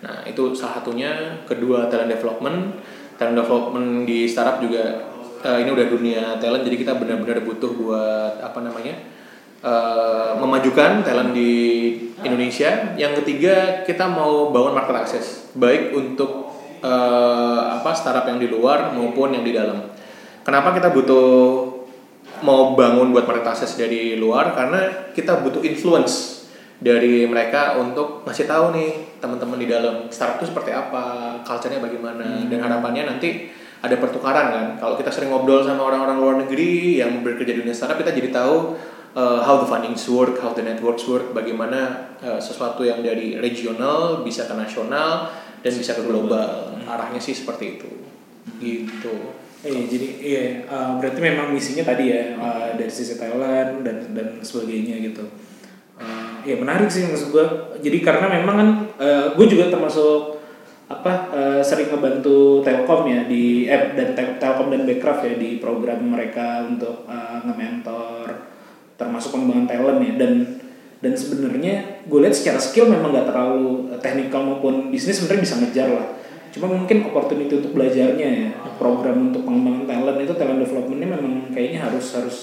Nah 0.00 0.16
itu 0.24 0.56
salah 0.56 0.80
satunya. 0.80 1.44
Kedua 1.44 1.92
talent 1.92 2.08
development. 2.08 2.80
Talent 3.20 3.36
development 3.36 4.08
di 4.08 4.24
startup 4.24 4.64
juga 4.64 5.04
eh, 5.44 5.58
ini 5.60 5.68
udah 5.68 5.86
dunia 5.92 6.22
talent 6.40 6.64
jadi 6.64 6.76
kita 6.80 6.92
benar-benar 6.96 7.44
butuh 7.44 7.76
buat 7.76 8.40
apa 8.40 8.64
namanya 8.64 9.13
eh, 9.64 10.30
memajukan 10.36 11.00
talent 11.00 11.32
di 11.32 11.52
Indonesia. 12.20 12.92
Yang 13.00 13.24
ketiga 13.24 13.82
kita 13.88 14.04
mau 14.04 14.52
bangun 14.52 14.76
market 14.76 14.96
access 15.08 15.48
baik 15.56 15.96
untuk 15.96 16.52
eh, 16.84 17.60
apa 17.80 17.90
startup 17.96 18.28
yang 18.28 18.36
di 18.36 18.52
luar 18.52 18.92
maupun 18.92 19.32
yang 19.32 19.42
di 19.42 19.56
dalam. 19.56 19.88
Kenapa 20.44 20.76
kita 20.76 20.92
butuh 20.92 21.64
mau 22.44 22.76
bangun 22.76 23.16
buat 23.16 23.24
market 23.24 23.48
access 23.48 23.80
dari 23.80 24.20
luar? 24.20 24.52
Karena 24.52 25.10
kita 25.16 25.40
butuh 25.40 25.64
influence 25.64 26.44
dari 26.84 27.24
mereka 27.24 27.80
untuk 27.80 28.28
ngasih 28.28 28.44
tahu 28.44 28.76
nih 28.76 29.16
teman-teman 29.22 29.56
di 29.56 29.64
dalam 29.70 30.10
startup 30.12 30.42
itu 30.42 30.52
seperti 30.52 30.74
apa, 30.74 31.38
culture-nya 31.40 31.80
bagaimana 31.80 32.44
dan 32.44 32.60
harapannya 32.60 33.08
nanti 33.08 33.48
ada 33.80 33.96
pertukaran 34.00 34.46
kan. 34.52 34.66
Kalau 34.80 34.94
kita 35.00 35.08
sering 35.08 35.32
ngobrol 35.32 35.64
sama 35.64 35.88
orang-orang 35.88 36.16
luar 36.20 36.36
negeri 36.44 37.00
yang 37.00 37.24
bekerja 37.24 37.56
di 37.56 37.60
dunia 37.64 37.76
startup 37.76 38.00
kita 38.00 38.12
jadi 38.12 38.28
tahu 38.32 38.76
uh, 39.16 39.40
how 39.42 39.62
the 39.62 39.66
fundings 39.66 40.04
work, 40.10 40.36
how 40.42 40.52
the 40.52 40.62
networks 40.62 41.08
work, 41.08 41.32
bagaimana 41.32 42.12
uh, 42.20 42.36
sesuatu 42.38 42.84
yang 42.84 43.00
dari 43.00 43.38
regional 43.38 44.26
bisa 44.26 44.44
ke 44.44 44.54
nasional 44.54 45.30
dan 45.64 45.72
bisa 45.72 45.96
ke 45.96 46.02
global. 46.04 46.76
Arahnya 46.84 47.18
sih 47.22 47.32
seperti 47.32 47.80
itu. 47.80 47.90
Gitu. 48.60 49.14
Iya, 49.64 49.80
jadi 49.88 50.08
iya 50.20 50.42
eh, 50.68 50.90
berarti 51.00 51.24
memang 51.24 51.48
misinya 51.48 51.88
tadi 51.88 52.12
ya 52.12 52.36
eh, 52.36 52.76
dari 52.76 52.92
sisi 52.92 53.16
talent 53.16 53.80
dan 53.80 54.12
dan 54.12 54.36
sebagainya 54.44 55.00
gitu. 55.00 55.24
Eh, 55.96 56.52
ya 56.52 56.60
menarik 56.60 56.92
sih 56.92 57.08
maksud 57.08 57.32
gue. 57.32 57.46
Jadi 57.80 58.04
karena 58.04 58.28
memang 58.28 58.56
kan 58.60 58.68
gue 59.32 59.46
juga 59.48 59.72
termasuk 59.72 60.36
apa 60.84 61.32
eh, 61.32 61.60
sering 61.64 61.88
ngebantu 61.88 62.60
Telkom 62.60 63.08
ya 63.08 63.24
di 63.24 63.64
eh, 63.64 63.96
dan 63.96 64.12
Tel- 64.12 64.36
Telkom 64.36 64.68
dan 64.68 64.84
Backcraft 64.84 65.32
ya 65.32 65.34
di 65.40 65.56
program 65.56 66.12
mereka 66.12 66.68
untuk 66.68 67.08
eh, 67.08 67.40
nge-mentor 67.48 68.53
termasuk 68.94 69.34
pengembangan 69.34 69.66
talent 69.66 70.00
ya. 70.02 70.12
Dan 70.18 70.32
dan 71.04 71.12
sebenarnya 71.12 72.00
gue 72.08 72.18
lihat 72.24 72.32
secara 72.32 72.56
skill 72.56 72.88
memang 72.88 73.12
nggak 73.12 73.28
terlalu 73.28 73.92
eh, 73.92 74.00
technical 74.00 74.40
maupun 74.40 74.88
bisnis 74.88 75.20
sebenarnya 75.20 75.42
bisa 75.44 75.56
ngejar 75.60 75.88
lah. 75.92 76.06
Cuma 76.48 76.70
mungkin 76.70 77.04
opportunity 77.04 77.52
untuk 77.60 77.76
belajarnya 77.76 78.28
ya. 78.28 78.50
Program 78.80 79.30
untuk 79.30 79.44
pengembangan 79.44 79.84
talent 79.84 80.18
itu 80.24 80.34
talent 80.34 80.60
developmentnya 80.64 81.08
memang 81.14 81.52
kayaknya 81.52 81.84
harus 81.84 82.06
harus 82.16 82.36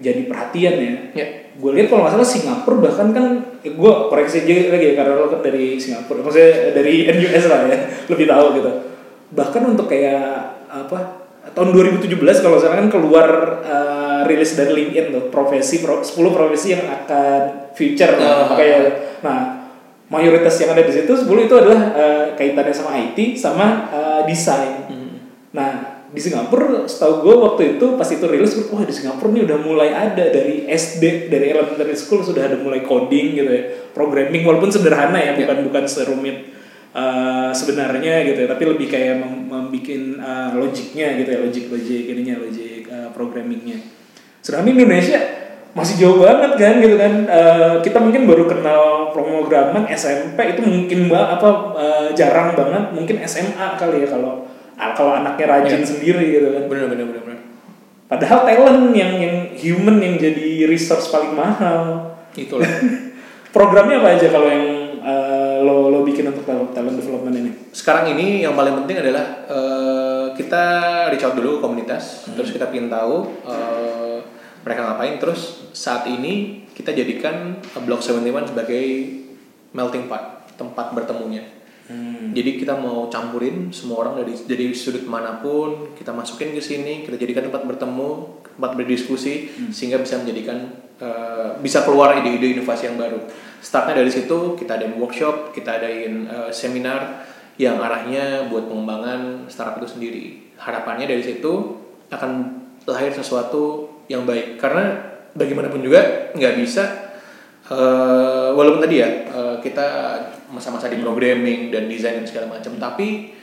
jadi 0.00 0.24
perhatian 0.28 0.74
ya. 0.80 0.94
Ya. 1.16 1.26
gue 1.56 1.72
lihat 1.72 1.88
kalau 1.88 2.04
nggak 2.04 2.20
salah 2.20 2.28
Singapura 2.28 2.76
bahkan 2.84 3.16
kan 3.16 3.26
eh, 3.64 3.72
gue 3.72 3.92
koreksi 4.12 4.44
aja 4.44 4.68
lagi 4.76 4.92
ya 4.92 4.94
karena 5.00 5.12
lo 5.16 5.32
kan 5.32 5.40
dari 5.40 5.80
Singapura 5.80 6.20
maksudnya 6.20 6.76
dari 6.76 7.08
NUS 7.08 7.44
lah 7.48 7.60
ya 7.64 7.78
lebih 8.12 8.26
tahu 8.28 8.46
gitu. 8.60 8.70
Bahkan 9.32 9.62
untuk 9.64 9.86
kayak 9.88 10.24
apa 10.68 10.98
tahun 11.56 11.72
2017 11.72 12.12
kalau 12.44 12.56
sekarang 12.60 12.88
kan 12.88 12.90
keluar 12.92 13.28
rilis 14.24 14.56
dari 14.56 14.72
LinkedIn 14.72 15.12
tuh 15.12 15.24
profesi 15.28 15.84
pro, 15.84 16.00
10 16.00 16.16
profesi 16.32 16.72
yang 16.72 16.88
akan 16.88 17.72
future. 17.76 18.16
Oh. 18.16 18.56
kayak 18.56 19.20
nah. 19.20 19.68
mayoritas 20.06 20.54
yang 20.62 20.70
ada 20.70 20.86
di 20.86 20.94
situ 20.94 21.10
10 21.10 21.26
itu 21.26 21.54
adalah 21.58 21.80
eh, 21.98 22.24
kaitannya 22.38 22.70
sama 22.70 22.94
IT 22.94 23.18
sama 23.34 23.90
eh, 23.90 24.20
desain. 24.24 24.86
Nah, 25.50 25.96
di 26.16 26.20
Singapura 26.22 26.86
setahu 26.86 27.26
gue 27.26 27.34
waktu 27.34 27.62
itu 27.76 27.86
pas 27.98 28.06
itu 28.06 28.24
rilis 28.30 28.54
wah 28.70 28.86
di 28.86 28.94
Singapura 28.94 29.34
nih 29.34 29.42
udah 29.44 29.58
mulai 29.58 29.90
ada 29.90 30.30
dari 30.30 30.64
SD 30.64 31.28
dari 31.28 31.50
elementary 31.50 31.98
school 31.98 32.22
sudah 32.22 32.46
ada 32.46 32.56
mulai 32.56 32.86
coding 32.86 33.36
gitu 33.36 33.50
ya 33.50 33.62
programming 33.90 34.46
walaupun 34.46 34.70
sederhana 34.70 35.18
ya 35.18 35.34
bukan 35.34 35.66
bukan 35.66 35.84
serumit 35.84 36.56
uh, 36.96 37.50
sebenarnya 37.50 38.22
gitu 38.22 38.46
ya 38.46 38.48
tapi 38.48 38.64
lebih 38.64 38.86
kayak 38.88 39.18
mem 39.18 39.50
membikin 39.50 40.16
uh, 40.16 40.54
logiknya 40.54 41.18
gitu 41.18 41.28
ya 41.28 41.38
logik 41.42 41.64
logik 41.68 42.04
ininya 42.08 42.40
logik 42.40 42.88
uh, 42.88 43.10
programmingnya 43.10 43.82
sedangkan 44.46 44.70
di 44.70 44.78
Indonesia 44.78 45.18
masih 45.74 45.94
jauh 45.98 46.22
banget 46.22 46.54
kan 46.54 46.74
gitu 46.78 46.94
kan 46.94 47.12
Uh, 47.26 47.82
kita 47.82 47.98
mungkin 47.98 48.24
baru 48.24 48.46
kenal 48.46 49.10
pemrograman 49.10 49.90
SMP 49.90 50.54
itu 50.54 50.62
mungkin 50.62 51.10
mbak 51.10 51.26
apa 51.36 51.48
uh, 51.74 52.08
jarang 52.14 52.54
banget 52.54 52.94
mungkin 52.94 53.18
SMA 53.26 53.74
kali 53.74 54.06
ya 54.06 54.08
kalau 54.08 54.46
ah, 54.78 54.94
kalau 54.94 55.18
anaknya 55.18 55.50
rajin 55.50 55.82
Iya. 55.82 55.88
sendiri 55.90 56.24
gitu 56.30 56.48
kan 56.54 56.62
Benar 56.70 56.86
benar 56.88 57.06
benar 57.10 57.22
benar. 57.26 57.40
padahal 58.06 58.38
talent 58.46 58.94
yang 58.94 59.12
yang 59.18 59.36
human 59.52 59.98
yang 59.98 60.14
jadi 60.16 60.64
resource 60.64 61.10
paling 61.10 61.34
mahal 61.34 62.14
Itulah. 62.32 62.70
programnya 63.56 63.98
apa 63.98 64.08
aja 64.14 64.28
kalau 64.30 64.46
yang 64.46 64.64
uh, 65.00 65.58
lo 65.60 65.90
lo 65.90 66.04
bikin 66.04 66.28
untuk 66.28 66.44
talent, 66.44 66.70
talent 66.70 66.96
development 66.96 67.34
ini 67.34 67.50
sekarang 67.72 68.12
ini 68.12 68.46
yang 68.46 68.54
paling 68.54 68.72
penting 68.80 69.00
adalah 69.00 69.24
eh, 69.44 70.24
kita 70.32 70.64
reach 71.08 71.24
out 71.24 71.32
dulu 71.32 71.56
ke 71.56 71.60
komunitas, 71.60 72.24
terus 72.32 72.48
kita 72.48 72.68
pingin 72.68 72.88
tahu 72.88 73.24
eh, 73.44 74.18
mereka 74.66 74.82
ngapain, 74.82 75.22
terus 75.22 75.70
saat 75.70 76.10
ini 76.10 76.66
kita 76.74 76.90
jadikan 76.90 77.62
eh, 77.62 77.82
Block 77.86 78.02
71 78.02 78.50
sebagai 78.50 78.84
melting 79.70 80.10
pot, 80.10 80.50
tempat 80.58 80.90
bertemunya. 80.90 81.56
Jadi 82.34 82.58
kita 82.58 82.74
mau 82.74 83.06
campurin 83.06 83.70
semua 83.70 84.02
orang 84.02 84.18
dari 84.18 84.34
dari 84.34 84.74
sudut 84.74 85.06
mana 85.06 85.38
pun, 85.38 85.94
kita 85.94 86.10
masukin 86.10 86.50
ke 86.50 86.58
sini, 86.58 87.06
kita 87.06 87.14
jadikan 87.14 87.46
tempat 87.46 87.62
bertemu, 87.62 88.42
tempat 88.42 88.74
berdiskusi, 88.74 89.54
sehingga 89.70 90.02
bisa 90.02 90.18
menjadikan 90.18 90.66
eh, 90.98 91.54
bisa 91.62 91.86
keluar 91.86 92.18
ide-ide 92.18 92.58
inovasi 92.58 92.90
yang 92.90 92.98
baru. 92.98 93.22
Startnya 93.62 94.02
dari 94.02 94.10
situ, 94.10 94.58
kita 94.58 94.82
adain 94.82 94.98
workshop, 94.98 95.54
kita 95.54 95.78
adain 95.78 96.26
eh, 96.26 96.50
seminar 96.50 97.22
yang 97.54 97.78
arahnya 97.78 98.50
buat 98.50 98.66
pengembangan 98.66 99.46
startup 99.46 99.78
itu 99.78 99.88
sendiri. 99.94 100.24
Harapannya 100.58 101.06
dari 101.06 101.22
situ 101.22 101.78
akan 102.10 102.30
lahir 102.90 103.14
sesuatu 103.14 103.85
yang 104.06 104.26
baik, 104.26 104.58
karena 104.58 104.96
bagaimanapun 105.36 105.82
juga 105.82 106.32
nggak 106.32 106.54
bisa 106.60 107.06
Eh, 107.66 108.48
walaupun 108.54 108.78
tadi 108.78 109.02
ya 109.02 109.26
eh, 109.26 109.56
kita 109.58 109.86
masa-masa 110.54 110.86
di 110.86 111.02
programming 111.02 111.74
dan 111.74 111.90
desain 111.90 112.22
dan 112.22 112.26
segala 112.26 112.46
macam, 112.46 112.78
tapi 112.78 113.34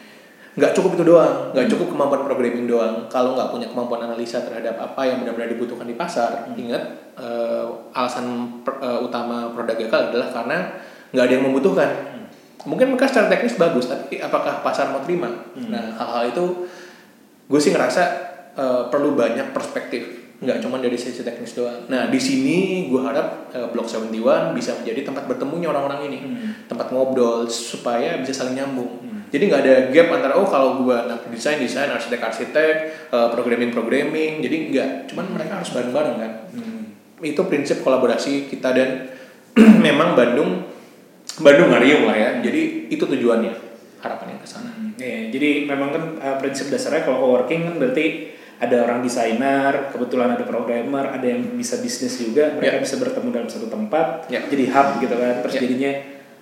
nggak 0.56 0.72
cukup 0.72 0.96
itu 0.96 1.04
doang. 1.04 1.52
Nggak 1.52 1.68
cukup 1.76 1.92
kemampuan 1.92 2.24
programming 2.24 2.64
doang. 2.64 3.12
Kalau 3.12 3.36
nggak 3.36 3.52
punya 3.52 3.68
kemampuan 3.68 4.08
analisa 4.08 4.40
terhadap 4.48 4.80
apa 4.80 5.02
yang 5.04 5.20
benar-benar 5.20 5.52
dibutuhkan 5.52 5.84
di 5.84 6.00
pasar 6.00 6.48
ingat 6.56 6.84
eh, 7.20 7.68
alasan 7.92 8.60
per- 8.64 8.80
eh, 8.80 9.00
utama 9.04 9.52
produk 9.52 9.76
gagal 9.76 10.16
adalah 10.16 10.32
karena 10.32 10.58
nggak 11.12 11.24
ada 11.28 11.34
yang 11.36 11.44
membutuhkan. 11.44 11.90
Mungkin 12.64 12.96
mereka 12.96 13.12
secara 13.12 13.28
teknis 13.28 13.60
bagus 13.60 13.92
tapi 13.92 14.24
apakah 14.24 14.64
pasar 14.64 14.96
mau 14.96 15.04
terima? 15.04 15.28
Nah 15.68 16.00
hal-hal 16.00 16.32
itu 16.32 16.64
gue 17.52 17.60
sih 17.60 17.76
ngerasa 17.76 18.04
eh, 18.56 18.84
perlu 18.88 19.20
banyak 19.20 19.52
perspektif 19.52 20.23
nggak 20.44 20.60
cuma 20.60 20.84
dari 20.84 21.00
sisi 21.00 21.24
teknis 21.24 21.56
doang. 21.56 21.88
Nah 21.88 22.12
di 22.12 22.20
sini 22.20 22.88
gue 22.92 23.02
harap 23.02 23.50
eh, 23.56 23.68
Block 23.72 23.88
71 23.88 24.12
bisa 24.54 24.76
menjadi 24.78 25.02
tempat 25.08 25.24
bertemunya 25.26 25.72
orang-orang 25.72 26.12
ini. 26.12 26.20
Tempat 26.68 26.92
ngobrol 26.92 27.48
supaya 27.48 28.20
bisa 28.20 28.44
saling 28.44 28.60
nyambung. 28.60 29.00
Jadi 29.34 29.50
nggak 29.50 29.62
ada 29.66 29.76
gap 29.90 30.08
antara 30.14 30.38
oh 30.38 30.46
kalau 30.46 30.86
gue 30.86 30.94
anak 30.94 31.26
desain 31.34 31.58
desain 31.58 31.90
arsitek 31.90 32.22
arsitek 32.22 32.76
programming 33.34 33.74
programming. 33.74 34.46
Jadi 34.46 34.70
nggak. 34.70 35.10
Cuman 35.10 35.26
mereka 35.34 35.58
harus 35.58 35.74
bareng 35.74 35.90
bareng 35.96 36.18
kan 36.22 36.34
itu 37.24 37.42
prinsip 37.48 37.82
kolaborasi 37.82 38.52
kita 38.52 38.76
dan 38.76 38.90
memang 39.88 40.14
Bandung 40.14 40.68
Bandung 41.40 41.72
ngariung 41.72 42.06
lah 42.06 42.14
ya. 42.20 42.30
Jadi 42.44 42.92
itu 42.92 43.02
tujuannya 43.02 43.54
harapannya 44.04 44.38
ke 44.44 44.48
sana. 44.48 44.70
Iya, 45.00 45.34
jadi 45.34 45.66
memang 45.66 45.90
kan 45.90 46.04
uh, 46.20 46.36
prinsip 46.38 46.70
dasarnya 46.70 47.08
kalau 47.08 47.26
co-working 47.26 47.66
kan 47.66 47.76
berarti 47.82 48.36
ada 48.64 48.76
orang 48.82 49.00
desainer, 49.00 49.92
kebetulan 49.92 50.34
ada 50.34 50.44
programmer, 50.44 51.06
ada 51.10 51.24
yang 51.24 51.54
bisa 51.54 51.78
bisnis 51.78 52.16
juga, 52.16 52.54
mereka 52.54 52.80
bisa 52.80 52.96
bertemu 52.96 53.30
dalam 53.30 53.48
satu 53.48 53.68
tempat, 53.68 54.28
Ya. 54.28 54.40
jadi 54.44 54.70
hub 54.70 54.88
gitu 54.98 55.14
kan, 55.14 55.42
terus 55.42 55.54
Ya. 55.54 55.62
jadinya 55.62 55.92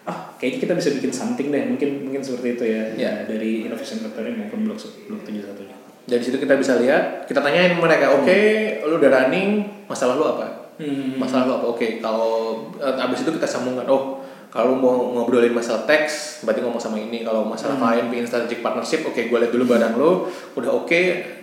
ah 0.01 0.33
kayaknya 0.35 0.59
kita 0.61 0.73
bisa 0.75 0.89
bikin 0.91 1.11
something 1.11 1.47
deh, 1.49 1.63
mungkin 1.65 1.89
mungkin 2.03 2.21
seperti 2.21 2.47
itu 2.55 2.63
ya, 2.67 2.83
Ya. 2.95 3.13
dari 3.23 3.65
Innovation 3.65 3.99
Factory 3.99 4.31
maupun 4.31 4.63
blok 4.63 4.77
blok 5.07 5.21
tujuh 5.23 5.41
satunya. 5.41 5.75
dari 6.01 6.17
situ 6.19 6.35
kita 6.35 6.57
bisa 6.57 6.75
lihat 6.75 7.23
kita 7.23 7.39
tanyain 7.39 7.77
mereka 7.77 8.09
oke 8.11 8.39
lu 8.83 8.97
udah 8.97 9.11
running 9.13 9.61
masalah 9.85 10.17
lu 10.17 10.25
apa 10.27 10.73
Hmm. 10.75 11.13
masalah 11.15 11.45
lu 11.45 11.53
apa 11.55 11.67
oke 11.69 11.87
kalau 12.01 12.57
eh, 12.75 13.03
abis 13.05 13.21
itu 13.21 13.31
kita 13.31 13.45
sambungkan 13.45 13.85
oh 13.85 14.17
kalau 14.49 14.73
mau 14.73 15.13
ngobrolin 15.13 15.53
masalah 15.53 15.85
teks 15.85 16.41
berarti 16.41 16.59
ngomong 16.59 16.81
sama 16.81 16.97
ini 16.97 17.21
kalau 17.21 17.45
masalah 17.45 17.77
klien 17.77 18.09
pengen 18.09 18.25
strategic 18.25 18.59
partnership 18.59 19.05
oke 19.05 19.21
gue 19.21 19.37
lihat 19.37 19.53
dulu 19.53 19.63
barang 19.69 19.93
lu 19.93 20.25
udah 20.57 20.71
oke 20.73 21.01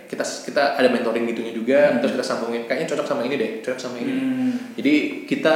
kita 0.09 0.25
kita 0.43 0.73
ada 0.73 0.89
mentoring 0.89 1.29
gitunya 1.29 1.53
juga 1.53 2.01
terus 2.01 2.17
kita 2.17 2.25
sambungin 2.25 2.65
kayaknya 2.65 2.89
cocok 2.89 3.05
sama 3.05 3.21
ini 3.23 3.35
deh 3.37 3.51
cocok 3.61 3.79
sama 3.79 3.95
ini 3.97 4.11
Hmm. 4.11 4.51
jadi 4.73 4.93
kita 5.23 5.55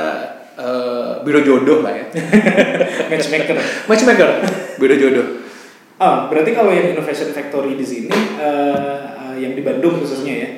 eh, 0.54 1.12
biro 1.26 1.42
jodoh 1.42 1.82
lah 1.82 1.90
ya 1.92 2.06
Matchmaker. 3.10 3.58
matchmaker 3.86 4.30
biro 4.78 4.96
jodoh 4.96 5.28
Ah, 5.94 6.28
berarti 6.28 6.52
kalau 6.52 6.74
yang 6.74 6.90
Innovation 6.90 7.32
Factory 7.32 7.74
di 7.74 7.86
sini, 7.86 8.12
eh, 8.12 8.98
eh, 9.16 9.36
yang 9.40 9.54
di 9.54 9.62
Bandung 9.62 10.02
khususnya 10.04 10.34
ya, 10.36 10.50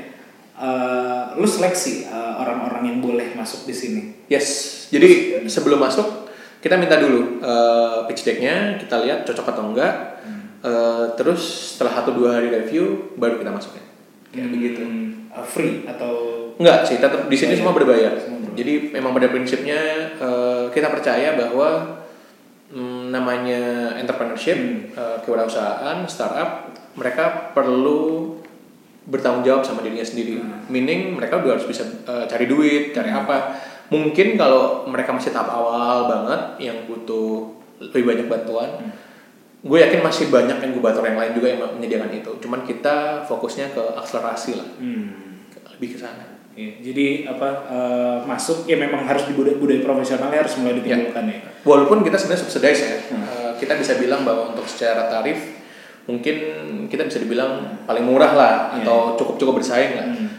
eh, 0.58 1.24
lu 1.38 1.46
seleksi 1.46 2.08
eh, 2.08 2.34
orang-orang 2.36 2.82
yang 2.88 2.98
boleh 2.98 3.36
masuk 3.36 3.68
di 3.68 3.76
sini. 3.76 4.02
Yes, 4.26 4.48
jadi 4.90 5.44
sebelum 5.46 5.78
masuk 5.78 6.32
kita 6.60 6.80
minta 6.80 6.98
dulu 6.98 7.44
eh, 7.44 7.98
pitch 8.08 8.26
decknya, 8.26 8.80
kita 8.80 9.06
lihat 9.06 9.22
cocok 9.24 9.46
atau 9.46 9.64
enggak. 9.70 10.15
Eh, 10.66 11.06
terus 11.14 11.42
setelah 11.78 12.02
satu 12.02 12.18
dua 12.18 12.42
hari 12.42 12.50
review 12.50 13.14
baru 13.22 13.38
kita 13.38 13.54
masukin. 13.54 13.86
Kayak 14.34 14.50
begitu. 14.50 14.82
Hmm, 14.82 15.30
eh, 15.30 15.46
free 15.46 15.86
atau 15.86 16.34
Enggak 16.56 16.88
sih, 16.88 16.98
tetap 16.98 17.28
di 17.28 17.38
sini 17.38 17.54
semua 17.54 17.76
berbayar. 17.76 18.16
Semua 18.18 18.40
berbayar. 18.42 18.58
Jadi 18.58 18.74
memang 18.96 19.12
pada 19.14 19.28
prinsipnya 19.30 19.80
eh, 20.18 20.66
kita 20.74 20.90
percaya 20.90 21.38
bahwa 21.38 22.02
mm, 22.74 23.14
namanya 23.14 23.94
entrepreneurship, 24.00 24.58
eh, 24.96 25.18
kewirausahaan, 25.22 26.02
startup, 26.10 26.74
mereka 26.98 27.54
perlu 27.54 28.34
bertanggung 29.06 29.46
jawab 29.46 29.62
sama 29.62 29.86
dirinya 29.86 30.08
sendiri. 30.08 30.42
Meaning 30.72 31.14
mereka 31.14 31.38
udah 31.38 31.62
harus 31.62 31.68
bisa 31.70 31.86
eh, 31.86 32.26
cari 32.26 32.50
duit, 32.50 32.96
cari 32.96 33.14
apa. 33.14 33.54
Mungkin 33.94 34.34
kalau 34.34 34.90
mereka 34.90 35.14
masih 35.14 35.30
tahap 35.30 35.54
awal 35.54 36.10
banget 36.10 36.42
yang 36.74 36.90
butuh 36.90 37.54
lebih 37.78 38.08
banyak 38.08 38.26
bantuan, 38.26 38.72
gue 39.66 39.78
yakin 39.82 40.00
masih 40.00 40.30
banyak 40.30 40.62
inkubator 40.62 41.02
yang 41.02 41.18
lain 41.18 41.34
juga 41.34 41.48
yang 41.50 41.62
menyediakan 41.74 42.14
itu. 42.14 42.32
Cuman 42.38 42.62
kita 42.62 43.26
fokusnya 43.26 43.74
ke 43.74 43.82
akselerasi 43.98 44.52
lah, 44.56 44.70
Hmm. 44.78 45.42
lebih 45.74 45.98
ke 45.98 46.00
sana. 46.00 46.38
Iya, 46.56 46.72
jadi 46.80 47.06
apa 47.28 47.50
eh, 47.68 48.18
masuk 48.24 48.64
ya 48.64 48.78
memang 48.78 49.04
harus 49.04 49.28
di 49.28 49.36
budaya, 49.36 49.60
budaya 49.60 49.82
profesionalnya 49.84 50.40
harus 50.40 50.56
mulai 50.56 50.80
ditimbulkan 50.80 51.26
ya. 51.28 51.40
Walaupun 51.66 52.00
kita 52.00 52.16
sebenarnya 52.16 52.42
subsidize 52.46 52.80
ya, 52.80 52.96
Eh, 53.12 53.52
kita 53.60 53.76
bisa 53.76 53.98
bilang 53.98 54.24
bahwa 54.24 54.54
untuk 54.54 54.64
secara 54.64 55.10
tarif 55.10 55.36
mungkin 56.06 56.36
kita 56.88 57.02
bisa 57.04 57.18
dibilang 57.20 57.82
paling 57.84 58.06
murah 58.06 58.32
lah 58.32 58.54
Iya. 58.72 58.86
atau 58.86 59.18
cukup 59.18 59.36
cukup 59.36 59.54
bersaing 59.60 59.98
lah. 59.98 60.08
Hmm. 60.08 60.30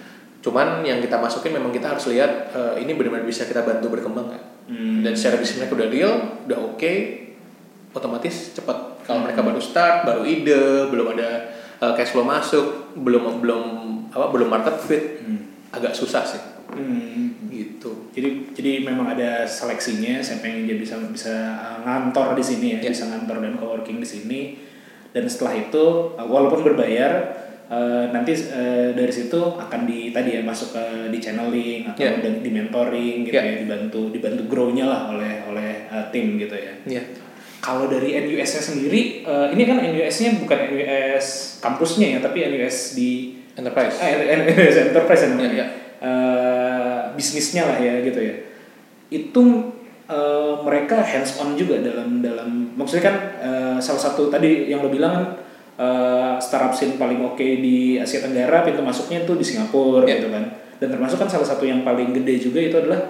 Cuman 0.41 0.87
yang 0.87 1.03
kita 1.03 1.19
masukin 1.19 1.53
memang 1.53 1.69
kita 1.69 1.91
harus 1.93 2.07
lihat 2.09 2.55
eh, 2.55 2.81
ini 2.81 2.95
benar-benar 2.95 3.27
bisa 3.27 3.45
kita 3.45 3.61
bantu 3.61 3.91
berkembang 3.93 4.31
kan. 4.33 4.43
Hmm. 4.73 5.05
Dan 5.05 5.13
secara 5.13 5.37
bisnis 5.37 5.61
mereka 5.61 5.75
udah 5.77 5.89
real, 5.91 6.13
udah 6.49 6.59
oke, 6.65 6.93
otomatis 7.93 8.57
cepat. 8.57 8.96
Kalau 9.07 9.23
mereka 9.23 9.41
baru 9.41 9.63
start, 9.63 10.03
baru 10.03 10.27
ide, 10.27 10.91
belum 10.91 11.15
ada 11.15 11.31
eh, 11.79 11.93
cash 11.95 12.11
flow 12.11 12.27
masuk, 12.27 12.93
belum 12.99 13.39
belum 13.39 13.63
apa 14.11 14.27
belum 14.29 14.49
market 14.51 14.77
fit, 14.83 15.05
Hmm. 15.23 15.47
agak 15.71 15.95
susah 15.95 16.27
sih. 16.27 16.43
Hmm. 16.75 17.47
Gitu. 17.47 18.11
Jadi 18.11 18.51
jadi 18.53 18.83
memang 18.83 19.15
ada 19.15 19.47
seleksinya 19.47 20.19
siapa 20.19 20.45
yang 20.45 20.67
dia 20.67 20.77
bisa 20.77 20.99
bisa 21.07 21.33
uh, 21.57 21.79
ngantor 21.85 22.35
di 22.35 22.45
sini 22.45 22.67
ya, 22.77 22.81
Ya. 22.83 22.91
bisa 22.91 23.07
ngantor 23.07 23.39
dan 23.41 23.55
coworking 23.57 24.03
di 24.03 24.09
sini. 24.09 24.41
Dan 25.15 25.25
setelah 25.25 25.55
itu 25.57 25.85
uh, 26.13 26.27
walaupun 26.27 26.61
berbayar 26.65 27.13
uh, 27.69 28.09
nanti 28.11 28.33
uh, 28.53 28.93
dari 28.93 29.13
situ 29.13 29.37
akan 29.37 29.85
di 29.85 30.13
tadi 30.13 30.37
ya 30.37 30.43
masuk 30.45 30.77
ke 30.77 30.85
di 31.09 31.19
channeling 31.21 31.89
atau 31.89 32.05
dan 32.21 32.41
di 32.45 32.51
mentoring 32.53 33.25
gitu 33.25 33.37
Ya. 33.37 33.45
ya, 33.45 33.55
dibantu 33.61 34.13
dibantu 34.13 34.43
grow-nya 34.49 34.85
lah 34.85 35.01
oleh 35.13 35.45
oleh 35.49 35.89
uh, 35.89 36.09
tim 36.11 36.37
gitu 36.37 36.57
ya. 36.57 36.73
Iya. 36.85 37.03
Kalau 37.59 37.91
dari 37.91 38.15
NUS-nya 38.15 38.63
sendiri, 38.63 39.27
uh, 39.27 39.51
ini 39.51 39.63
kan 39.67 39.83
NUS-nya 39.83 40.39
bukan 40.39 40.59
NUS 40.71 41.59
kampusnya 41.59 42.15
ya, 42.15 42.19
tapi 42.23 42.47
NUS 42.47 42.95
di 42.95 43.35
Enterprise. 43.57 43.97
eh, 43.99 44.37
NUS 44.39 44.77
Enterprise 44.87 45.23
ya 45.25 45.29
namanya. 45.33 45.51
Iya, 45.51 45.57
iya. 45.57 45.67
Eh, 45.97 47.01
bisnisnya 47.17 47.63
lah 47.65 47.79
ya 47.81 47.99
gitu 48.05 48.21
ya. 48.21 48.35
Itu 49.09 49.73
eh, 50.07 50.55
mereka 50.63 51.01
hands 51.03 51.41
on 51.41 51.57
juga 51.57 51.81
dalam 51.81 52.21
dalam 52.21 52.77
maksudnya 52.77 53.05
kan 53.11 53.17
eh, 53.41 53.77
salah 53.81 54.03
satu 54.03 54.29
tadi 54.29 54.69
yang 54.69 54.85
lo 54.85 54.93
bilang 54.93 55.13
kan 55.17 55.25
eh, 55.81 56.35
startup 56.39 56.77
scene 56.77 56.95
paling 56.95 57.25
oke 57.25 57.41
di 57.41 57.97
Asia 57.97 58.23
Tenggara 58.23 58.63
pintu 58.63 58.85
masuknya 58.85 59.25
itu 59.25 59.33
di 59.35 59.43
Singapura 59.43 60.05
Iya. 60.05 60.21
gitu 60.21 60.29
kan. 60.31 60.45
Dan 60.77 60.89
termasuk 60.93 61.17
kan 61.17 61.27
salah 61.27 61.49
satu 61.49 61.65
yang 61.65 61.81
paling 61.83 62.13
gede 62.13 62.37
juga 62.39 62.61
itu 62.61 62.77
adalah 62.77 63.01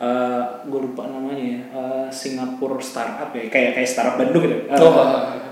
eh 0.00 0.42
gue 0.64 0.80
lupa 0.80 1.04
namanya 1.06 1.44
ya 1.44 1.60
eh, 1.70 2.06
Singapura 2.08 2.80
startup 2.80 3.28
ya 3.30 3.44
kayak 3.46 3.76
kayak 3.76 3.84
startup 3.86 4.16
Bandung 4.16 4.42
gitu. 4.42 4.56
Eh, 4.64 4.78
Oh. 4.80 5.04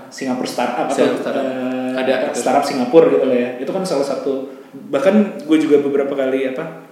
Singapura 0.09 0.49
startup 0.49 0.85
atau 0.89 1.05
startup. 1.15 1.45
eh, 1.45 1.93
Ada, 1.93 2.33
startup 2.33 2.65
Singapura 2.65 3.05
gitu 3.07 3.25
lah 3.25 3.37
ya. 3.37 3.49
Itu 3.61 3.69
kan 3.69 3.85
salah 3.85 4.01
satu 4.03 4.49
bahkan 4.89 5.37
gue 5.39 5.57
juga 5.57 5.77
beberapa 5.79 6.13
kali 6.13 6.49
apa 6.49 6.89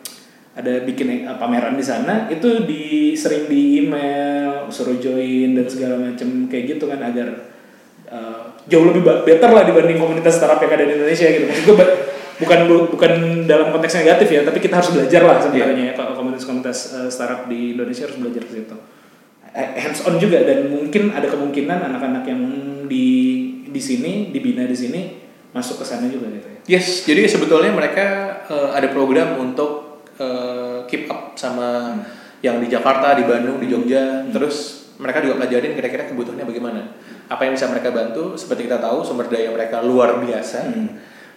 ada 0.54 0.82
bikin 0.82 1.06
pameran 1.38 1.74
di 1.74 1.82
sana 1.82 2.26
itu 2.28 2.66
di 2.66 3.14
sering 3.14 3.46
di 3.46 3.78
email 3.78 4.66
suruh 4.68 4.98
join 4.98 5.54
dan 5.54 5.66
segala 5.66 5.98
macam 5.98 6.50
kayak 6.50 6.78
gitu 6.78 6.86
kan 6.86 7.02
agar 7.02 7.30
eh, 8.06 8.42
jauh 8.66 8.86
lebih 8.86 9.02
better 9.02 9.50
lah 9.50 9.66
dibanding 9.66 9.98
komunitas 9.98 10.38
startup 10.38 10.58
yang 10.60 10.74
ada 10.74 10.86
di 10.86 10.94
Indonesia 10.94 11.26
gitu. 11.26 11.46
Maksud 11.46 11.64
gue 11.68 11.78
bukan 12.38 12.60
bu- 12.70 12.88
bukan 12.94 13.12
dalam 13.46 13.74
konteks 13.74 13.98
negatif 14.00 14.28
ya, 14.30 14.42
tapi 14.46 14.62
kita 14.62 14.78
harus 14.78 14.94
belajar 14.94 15.22
lah 15.26 15.38
sebenarnya 15.42 15.84
ya 15.90 15.94
kalau 15.94 16.14
komunitas-komunitas 16.14 16.78
eh, 16.94 17.10
startup 17.10 17.50
di 17.50 17.74
Indonesia 17.74 18.06
harus 18.06 18.18
belajar 18.22 18.42
ke 18.46 18.52
situ. 18.62 18.76
Eh, 19.58 19.70
Hands 19.82 20.00
on 20.06 20.16
juga 20.18 20.46
dan 20.46 20.70
mungkin 20.70 21.10
ada 21.12 21.26
kemungkinan 21.28 21.78
anak-anak 21.82 22.24
yang 22.30 22.42
di 22.86 23.08
di 23.68 23.82
sini 23.82 24.30
dibina 24.32 24.64
di 24.64 24.78
sini 24.78 25.02
masuk 25.52 25.82
ke 25.82 25.86
sana 25.86 26.06
juga 26.08 26.30
gitu 26.30 26.48
ya. 26.48 26.60
Yes, 26.78 27.04
jadi 27.08 27.26
sebetulnya 27.26 27.74
mereka 27.74 28.06
eh, 28.46 28.70
ada 28.72 28.88
program 28.94 29.42
untuk 29.42 30.04
eh, 30.22 30.86
keep 30.86 31.10
up 31.10 31.34
sama 31.34 31.98
yang 32.46 32.62
di 32.62 32.70
Jakarta, 32.70 33.18
di 33.18 33.26
Bandung, 33.26 33.58
di 33.58 33.66
Jogja. 33.66 34.30
Terus 34.30 34.86
mereka 35.02 35.26
juga 35.26 35.42
pelajarin 35.42 35.74
kira-kira 35.74 36.06
kebutuhannya 36.06 36.46
bagaimana. 36.46 36.82
Apa 37.28 37.50
yang 37.50 37.58
bisa 37.58 37.66
mereka 37.68 37.90
bantu? 37.90 38.38
Seperti 38.38 38.70
kita 38.70 38.78
tahu 38.78 39.02
sumber 39.02 39.26
daya 39.26 39.50
mereka 39.50 39.82
luar 39.82 40.22
biasa. 40.22 40.70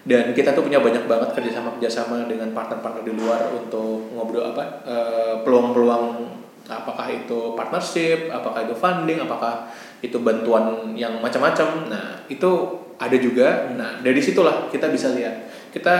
Dan 0.00 0.32
kita 0.32 0.56
tuh 0.56 0.64
punya 0.64 0.80
banyak 0.80 1.04
banget 1.04 1.36
kerjasama 1.36 1.76
kerjasama 1.76 2.24
dengan 2.24 2.56
partner-partner 2.56 3.04
di 3.04 3.12
luar 3.12 3.52
untuk 3.52 4.08
ngobrol 4.16 4.48
apa 4.48 4.64
eh, 4.88 5.34
peluang-peluang 5.44 6.04
apakah 6.70 7.10
itu 7.10 7.52
partnership, 7.58 8.30
apakah 8.30 8.64
itu 8.64 8.72
funding, 8.72 9.20
apakah 9.20 9.68
itu 10.00 10.16
bantuan 10.22 10.96
yang 10.96 11.20
macam-macam. 11.20 11.90
Nah, 11.90 12.24
itu 12.30 12.50
ada 12.96 13.16
juga. 13.20 13.68
Nah, 13.76 14.00
dari 14.00 14.20
situlah 14.22 14.72
kita 14.72 14.88
bisa 14.88 15.12
lihat. 15.12 15.50
Kita 15.68 15.96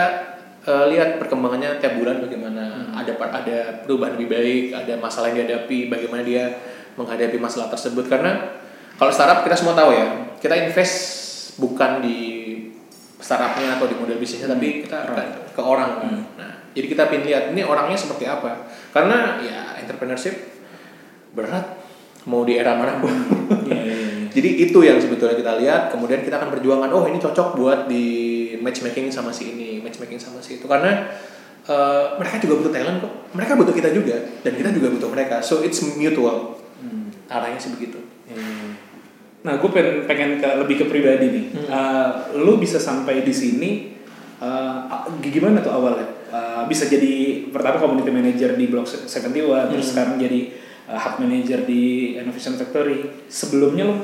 eh, 0.65 0.85
lihat 0.97 1.21
perkembangannya 1.21 1.77
tiap 1.77 2.01
bulan 2.01 2.25
bagaimana 2.25 2.93
ada 2.97 3.13
par- 3.19 3.33
ada 3.37 3.85
perubahan 3.85 4.17
lebih 4.17 4.29
baik, 4.33 4.63
ada 4.73 4.93
masalah 4.97 5.29
yang 5.29 5.45
dihadapi, 5.45 5.93
bagaimana 5.93 6.25
dia 6.25 6.57
menghadapi 6.97 7.37
masalah 7.39 7.71
tersebut 7.71 8.09
karena 8.09 8.59
kalau 8.99 9.09
startup 9.09 9.41
kita 9.41 9.57
semua 9.57 9.73
tahu 9.73 9.97
ya, 9.97 10.37
kita 10.37 10.53
invest 10.57 10.95
bukan 11.57 12.05
di 12.05 12.17
startupnya 13.21 13.77
atau 13.77 13.85
di 13.85 13.95
model 13.95 14.17
bisnisnya 14.17 14.49
tapi 14.49 14.83
kita 14.83 14.97
ke, 15.13 15.23
ke 15.53 15.61
orang 15.61 16.01
kan. 16.01 16.13
Nah, 16.35 16.51
jadi 16.73 16.87
kita 16.89 17.03
pin 17.07 17.21
lihat 17.21 17.53
ini 17.53 17.61
orangnya 17.61 17.95
seperti 17.95 18.25
apa. 18.25 18.65
Karena 18.89 19.37
ya 19.39 19.77
entrepreneurship 19.77 20.33
berat 21.31 21.79
mau 22.25 22.41
di 22.43 22.57
era 22.57 22.73
mana 22.75 22.97
pun. 22.97 23.13
Iya, 23.65 23.81
iya, 23.81 23.95
iya. 23.95 24.27
Jadi 24.35 24.49
itu 24.63 24.79
yang 24.79 24.95
sebetulnya 24.95 25.35
kita 25.35 25.59
lihat, 25.59 25.91
kemudian 25.91 26.23
kita 26.23 26.39
akan 26.39 26.55
perjuangan, 26.55 26.87
oh 26.95 27.03
ini 27.03 27.19
cocok 27.19 27.51
buat 27.59 27.91
di 27.91 28.07
matchmaking 28.63 29.11
sama 29.11 29.27
si 29.27 29.51
ini, 29.51 29.83
matchmaking 29.83 30.15
sama 30.15 30.39
si 30.39 30.55
itu, 30.55 30.71
karena 30.71 31.03
eh, 31.67 32.05
mereka 32.15 32.39
juga 32.39 32.63
butuh 32.63 32.71
talent 32.71 33.03
kok, 33.03 33.13
mereka 33.35 33.59
butuh 33.59 33.75
kita 33.75 33.91
juga, 33.91 34.15
dan 34.39 34.55
kita 34.55 34.71
juga 34.71 34.87
butuh 34.87 35.11
mereka, 35.11 35.43
so 35.43 35.59
it's 35.59 35.83
mutual, 35.83 36.55
Hmm. 36.79 37.11
arahnya 37.27 37.59
sih 37.59 37.75
begitu. 37.75 37.99
Nah, 39.41 39.57
gue 39.57 39.69
pengen, 39.73 40.05
pengen 40.05 40.31
ke 40.37 40.47
lebih 40.61 40.75
ke 40.81 40.85
pribadi 40.85 41.25
nih. 41.33 41.45
Hmm. 41.49 41.65
Uh, 41.65 42.09
lu 42.45 42.61
bisa 42.61 42.77
sampai 42.77 43.25
di 43.25 43.33
sini, 43.33 43.97
uh, 44.37 44.85
gimana 45.21 45.65
tuh 45.65 45.73
awalnya? 45.73 46.05
Uh, 46.31 46.63
bisa 46.69 46.85
jadi 46.85 47.45
pertama 47.49 47.81
community 47.81 48.13
manager 48.13 48.53
di 48.53 48.69
Blok 48.69 48.85
71, 48.85 49.67
terus 49.73 49.89
Hmm. 49.89 49.91
sekarang 49.97 50.15
jadi 50.21 50.41
uh, 50.87 50.99
hub 50.99 51.15
manager 51.19 51.65
di 51.65 52.15
Innovation 52.21 52.53
Factory. 52.55 53.25
Sebelumnya 53.27 53.89
lu 53.89 53.95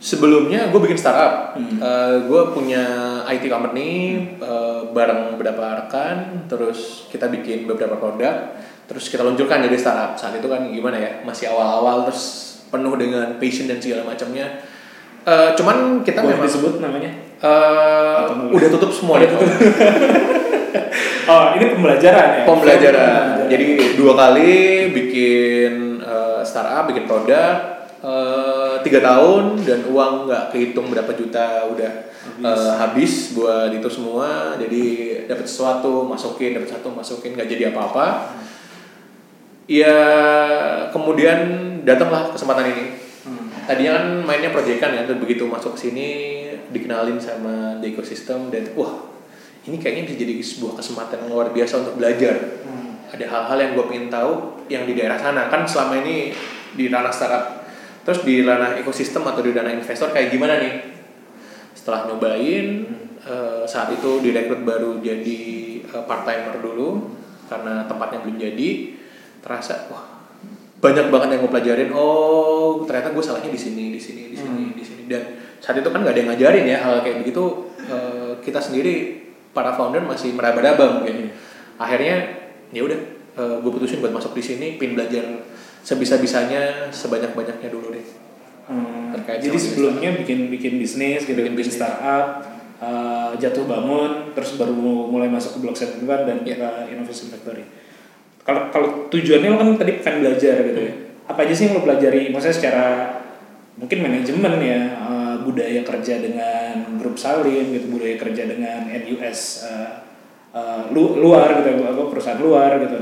Sebelumnya 0.00 0.72
gue 0.72 0.80
bikin 0.80 0.96
startup, 0.96 1.52
Hmm. 1.60 1.76
gue 2.24 2.42
punya 2.56 2.80
IT 3.28 3.52
company 3.52 4.16
eh, 4.40 4.80
bareng 4.96 5.36
beberapa 5.36 5.76
rekan, 5.76 6.48
terus 6.48 7.04
kita 7.12 7.28
bikin 7.28 7.68
beberapa 7.68 8.00
produk, 8.00 8.56
terus 8.88 9.12
kita 9.12 9.20
luncurkan 9.20 9.60
jadi 9.60 9.76
startup. 9.76 10.16
Saat 10.16 10.40
itu 10.40 10.48
kan 10.48 10.72
gimana 10.72 10.96
ya, 10.96 11.10
masih 11.20 11.52
awal-awal 11.52 12.08
terus 12.08 12.48
penuh 12.72 12.96
dengan 12.96 13.36
passion 13.36 13.68
dan 13.68 13.76
segala 13.76 14.08
macamnya. 14.08 14.64
Eh, 15.20 15.50
cuman 15.52 16.00
kita 16.00 16.24
boleh 16.24 16.36
memang 16.40 16.48
disebut 16.48 16.74
namanya? 16.80 17.10
Atau 18.24 18.34
nggak 18.36 18.56
udah 18.56 18.68
tutup 18.72 18.90
semua 18.92 19.20
Udah. 19.20 19.36
Oh, 21.30 21.54
ini 21.54 21.78
pembelajaran 21.78 22.42
ya? 22.42 22.44
Pembelajaran. 22.46 23.46
Jadi 23.46 23.94
dua 23.94 24.18
kali 24.18 24.90
bikin 24.90 26.02
eh, 26.02 26.42
startup, 26.42 26.90
bikin 26.90 27.06
produk, 27.06 27.86
eh, 28.02 28.74
tiga 28.82 28.98
tahun 28.98 29.62
dan 29.62 29.86
uang 29.86 30.26
nggak 30.26 30.50
kehitung 30.50 30.90
berapa 30.90 31.14
juta 31.14 31.70
udah 31.70 31.92
eh, 32.42 32.72
habis 32.82 33.38
buat 33.38 33.70
itu 33.70 33.86
semua. 33.86 34.58
Jadi 34.58 34.82
dapat 35.30 35.46
sesuatu 35.46 36.02
masukin, 36.02 36.58
dapat 36.58 36.74
satu 36.74 36.90
masukin 36.90 37.38
nggak 37.38 37.46
jadi 37.46 37.70
apa-apa. 37.70 38.34
Ya 39.70 39.96
kemudian 40.90 41.38
datanglah 41.86 42.34
kesempatan 42.34 42.74
ini. 42.74 42.84
Hmm. 43.70 43.78
Tadinya 43.78 43.92
kan 44.02 44.06
mainnya 44.26 44.50
proyekan 44.50 44.90
ya, 44.98 45.06
dan 45.06 45.22
begitu 45.22 45.46
masuk 45.46 45.78
sini 45.78 46.42
dikenalin 46.74 47.22
sama 47.22 47.78
the 47.78 47.94
ecosystem 47.94 48.50
dan 48.50 48.66
wah 48.74 48.98
ini 49.62 49.78
kayaknya 49.78 50.10
bisa 50.10 50.16
jadi 50.26 50.34
sebuah 50.42 50.82
kesempatan 50.82 51.22
yang 51.22 51.30
luar 51.30 51.54
biasa 51.54 51.86
untuk 51.86 52.02
belajar. 52.02 52.66
Hmm. 52.66 52.98
Ada 53.14 53.30
hal-hal 53.30 53.58
yang 53.62 53.70
gue 53.78 53.86
pengen 53.86 54.10
tahu 54.10 54.66
yang 54.66 54.90
di 54.90 54.98
daerah 54.98 55.14
sana 55.14 55.46
kan 55.46 55.62
selama 55.62 56.02
ini 56.02 56.34
di 56.74 56.90
ranah 56.90 57.14
startup, 57.14 57.62
terus 58.02 58.26
di 58.26 58.42
ranah 58.42 58.74
ekosistem 58.74 59.22
atau 59.22 59.38
di 59.38 59.54
ranah 59.54 59.70
investor 59.70 60.10
kayak 60.10 60.34
gimana 60.34 60.58
nih? 60.58 60.74
Setelah 61.78 62.10
nyobain 62.10 62.66
eh, 63.22 63.62
saat 63.70 63.94
itu 63.94 64.18
direkrut 64.18 64.66
baru 64.66 64.98
jadi 64.98 65.38
part 66.10 66.26
timer 66.26 66.58
dulu 66.58 67.06
karena 67.46 67.86
tempatnya 67.86 68.26
belum 68.26 68.38
jadi, 68.38 68.70
terasa 69.42 69.86
wah 69.90 70.19
banyak 70.80 71.06
banget 71.12 71.28
yang 71.36 71.40
gue 71.44 71.52
pelajarin 71.52 71.90
oh 71.92 72.82
ternyata 72.88 73.12
gue 73.12 73.20
salahnya 73.20 73.52
di 73.52 73.60
sini 73.60 73.92
di 73.92 74.00
sini 74.00 74.32
di 74.32 74.36
sini 74.36 74.62
di 74.72 74.84
sini. 74.84 75.02
Dan 75.04 75.22
saat 75.60 75.76
itu 75.76 75.88
kan 75.88 76.00
gak 76.00 76.16
ada 76.16 76.20
yang 76.24 76.30
ngajarin 76.32 76.64
ya 76.64 76.78
hal 76.80 77.04
kayak 77.04 77.20
begitu 77.20 77.68
eh, 77.84 78.32
kita 78.40 78.58
sendiri 78.58 79.20
para 79.52 79.76
founder 79.76 80.00
masih 80.00 80.32
meraba-raba 80.32 81.00
mungkin. 81.00 81.30
Akhirnya 81.76 82.16
ya 82.70 82.82
udah 82.82 83.00
gue 83.40 83.70
putusin 83.72 84.04
buat 84.04 84.12
masuk 84.12 84.36
di 84.36 84.44
sini 84.44 84.66
pin 84.76 84.92
belajar 84.92 85.24
sebisa-bisanya 85.80 86.92
sebanyak-banyaknya 86.92 87.68
dulu 87.72 87.92
deh. 87.96 88.04
Hmm, 88.68 89.10
Terkait 89.16 89.40
jadi 89.42 89.58
sebelumnya 89.58 90.14
bikin 90.14 90.52
bikin 90.52 90.76
bisnis, 90.78 91.24
gitu, 91.24 91.34
Bikin 91.34 91.56
bikin 91.56 91.72
bisnis. 91.72 91.80
startup, 91.80 92.44
uh, 92.78 93.32
jatuh 93.34 93.64
bangun, 93.66 94.30
terus 94.36 94.54
baru 94.54 94.76
mulai 95.08 95.26
masuk 95.26 95.56
ke 95.56 95.58
Block 95.64 95.74
71 95.74 96.06
dan 96.28 96.38
Iya. 96.46 96.56
ke 96.60 96.68
Innovation 96.94 97.32
Factory. 97.32 97.64
Kalau 98.42 98.72
kalau 98.72 98.88
tujuannya 99.12 99.48
lo 99.52 99.56
kan 99.60 99.68
tadi 99.76 99.92
pengen 100.00 100.26
belajar 100.26 100.56
gitu 100.64 100.80
ya. 100.80 100.92
Apa 101.30 101.46
aja 101.46 101.54
sih 101.54 101.64
yang 101.70 101.78
lo 101.78 101.82
pelajari? 101.86 102.32
Maksudnya 102.34 102.56
secara 102.56 102.86
mungkin 103.78 103.98
manajemen 104.02 104.54
ya, 104.60 104.80
uh, 105.00 105.34
budaya 105.46 105.80
kerja 105.86 106.14
dengan 106.20 107.00
grup 107.00 107.16
salin 107.16 107.70
gitu, 107.72 107.86
budaya 107.92 108.16
kerja 108.20 108.42
dengan 108.44 108.88
NUS 108.90 109.64
uh, 109.64 110.04
uh, 110.52 110.80
lu, 110.92 111.16
luar 111.22 111.62
gitu, 111.62 111.80
apa 111.84 112.02
perusahaan 112.10 112.40
luar 112.40 112.76
gitu. 112.82 112.98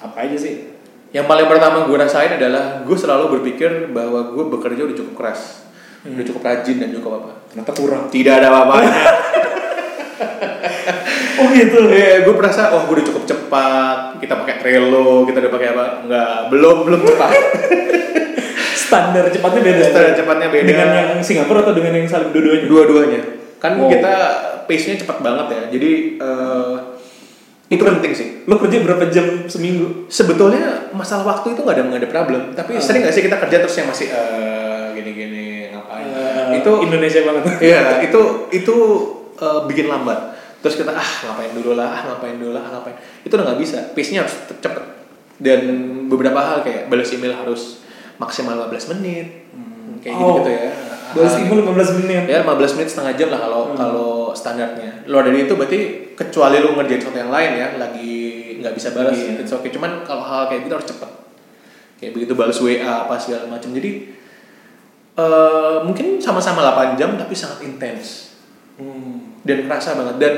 Apa 0.00 0.28
aja 0.28 0.36
sih? 0.38 0.72
yang 1.12 1.28
paling 1.28 1.44
pertama 1.44 1.84
gue 1.84 1.96
rasain 2.00 2.32
adalah 2.40 2.80
gue 2.88 2.96
selalu 2.96 3.36
berpikir 3.38 3.92
bahwa 3.92 4.32
gue 4.32 4.44
bekerja 4.48 4.80
udah 4.88 4.96
cukup 4.96 5.14
keras 5.20 5.68
udah 6.08 6.24
cukup 6.24 6.42
rajin 6.42 6.76
dan 6.82 6.90
cukup 6.90 7.20
apa 7.22 7.30
Ternyata 7.52 7.72
kurang. 7.76 8.04
tidak 8.08 8.40
ada 8.40 8.48
apa-apanya 8.48 8.92
Oh 11.42 11.48
gitu. 11.58 11.80
Iya, 11.88 12.22
gue 12.22 12.34
merasa 12.34 12.70
oh 12.70 12.86
gue 12.86 12.94
udah 12.96 13.06
cukup 13.10 13.24
cepat. 13.26 13.98
Kita 14.18 14.38
pakai 14.38 14.54
Trello, 14.58 15.26
kita 15.26 15.42
udah 15.42 15.52
pakai 15.52 15.68
apa? 15.74 15.84
Enggak, 16.06 16.30
belum 16.48 16.76
belum 16.86 17.00
cepat. 17.02 17.32
Standar 18.82 19.24
cepatnya 19.26 19.60
beda. 19.62 19.82
Standar 19.84 20.12
cepatnya 20.14 20.48
beda. 20.48 20.66
Dengan 20.66 20.88
yang 20.92 21.10
Singapura 21.20 21.60
atau 21.60 21.72
dengan 21.72 21.92
yang 21.94 22.06
saling 22.06 22.30
dua-duanya? 22.30 22.64
Dua-duanya. 22.66 23.20
Kan 23.58 23.78
Wow. 23.78 23.88
kita 23.88 24.14
pace-nya 24.64 24.96
cepat 24.98 25.18
banget 25.20 25.46
ya. 25.48 25.62
Jadi 25.70 25.90
eh, 26.18 26.74
itu 27.68 27.82
penting 27.82 28.12
sih. 28.12 28.28
Lo 28.44 28.58
kerja 28.58 28.78
berapa 28.80 29.06
jam 29.08 29.46
seminggu? 29.46 30.06
Sebetulnya 30.06 30.92
masalah 30.92 31.24
waktu 31.26 31.54
itu 31.54 31.62
nggak 31.62 31.72
ada 31.72 31.82
nggak 31.86 32.00
ada 32.02 32.10
problem. 32.10 32.42
Tapi 32.52 32.76
Ah. 32.76 32.82
sering 32.82 33.00
nggak 33.02 33.14
sih 33.14 33.22
kita 33.22 33.36
kerja 33.38 33.56
terus 33.58 33.76
yang 33.76 33.88
masih 33.88 34.06
eh, 34.10 34.84
gini-gini 34.92 35.44
ngapain? 35.70 36.04
Eh, 36.04 36.60
itu 36.60 36.70
Indonesia 36.82 37.20
banget. 37.22 37.42
Iya, 37.60 37.80
itu 38.06 38.20
itu 38.50 38.76
eh, 39.38 39.60
bikin 39.64 39.86
lambat. 39.88 40.31
Terus 40.62 40.74
kita 40.76 40.90
ah 40.90 41.02
ngapain 41.26 41.52
dulu 41.52 41.74
lah, 41.74 41.90
ah 41.90 42.02
ngapain 42.06 42.38
dulu 42.38 42.54
lah, 42.54 42.62
ah 42.62 42.78
ngapain. 42.78 42.94
Itu 43.20 43.34
udah 43.34 43.50
nggak 43.50 43.60
bisa. 43.60 43.78
Pace-nya 43.92 44.22
harus 44.22 44.34
tetap 44.40 44.58
cepet. 44.62 44.84
Dan 45.36 45.60
beberapa 46.06 46.38
hal 46.38 46.62
kayak 46.62 46.86
balas 46.86 47.10
email 47.10 47.34
harus 47.34 47.82
maksimal 48.16 48.54
15 48.64 48.94
menit. 48.94 49.26
Kayak 49.98 50.14
Oh, 50.16 50.38
gitu, 50.38 50.46
gitu 50.46 50.50
ya. 50.54 50.70
Balas 51.12 51.34
Hal- 51.34 51.42
email 51.44 51.60
15 51.66 51.90
menit. 51.98 52.22
Ya 52.24 52.38
15 52.40 52.72
menit 52.72 52.88
setengah 52.88 53.12
jam 53.12 53.28
lah 53.28 53.40
kalau 53.40 53.62
Hmm. 53.66 53.76
kalau 53.76 54.10
standarnya. 54.32 55.02
Luar 55.04 55.26
dari 55.26 55.44
itu 55.44 55.52
berarti 55.52 55.78
kecuali 56.14 56.56
lu 56.56 56.72
ngerjain 56.72 57.00
sesuatu 57.00 57.18
yang 57.18 57.28
lain 57.28 57.50
ya, 57.52 57.68
lagi 57.76 58.14
nggak 58.58 58.72
bisa 58.72 58.88
balas, 58.92 59.12
Iya. 59.12 59.42
it's 59.42 59.50
okay. 59.50 59.68
Cuman 59.68 60.02
kalau 60.02 60.22
hal 60.22 60.46
kayak 60.46 60.64
gitu 60.64 60.74
harus 60.74 60.86
cepet. 60.86 61.10
Kayak 61.98 62.12
begitu 62.14 62.32
balas 62.32 62.56
WA 62.56 62.78
apa 63.02 63.14
segala 63.14 63.46
macam. 63.48 63.70
Jadi 63.70 63.90
eh 65.12 65.76
mungkin 65.82 66.16
sama-sama 66.16 66.64
8 66.64 66.96
jam 66.96 67.12
tapi 67.14 67.36
sangat 67.36 67.60
intens 67.62 68.32
Hmm. 68.72 69.21
Dan 69.42 69.58
kerasa 69.62 69.94
banget 69.94 70.16
dan 70.18 70.34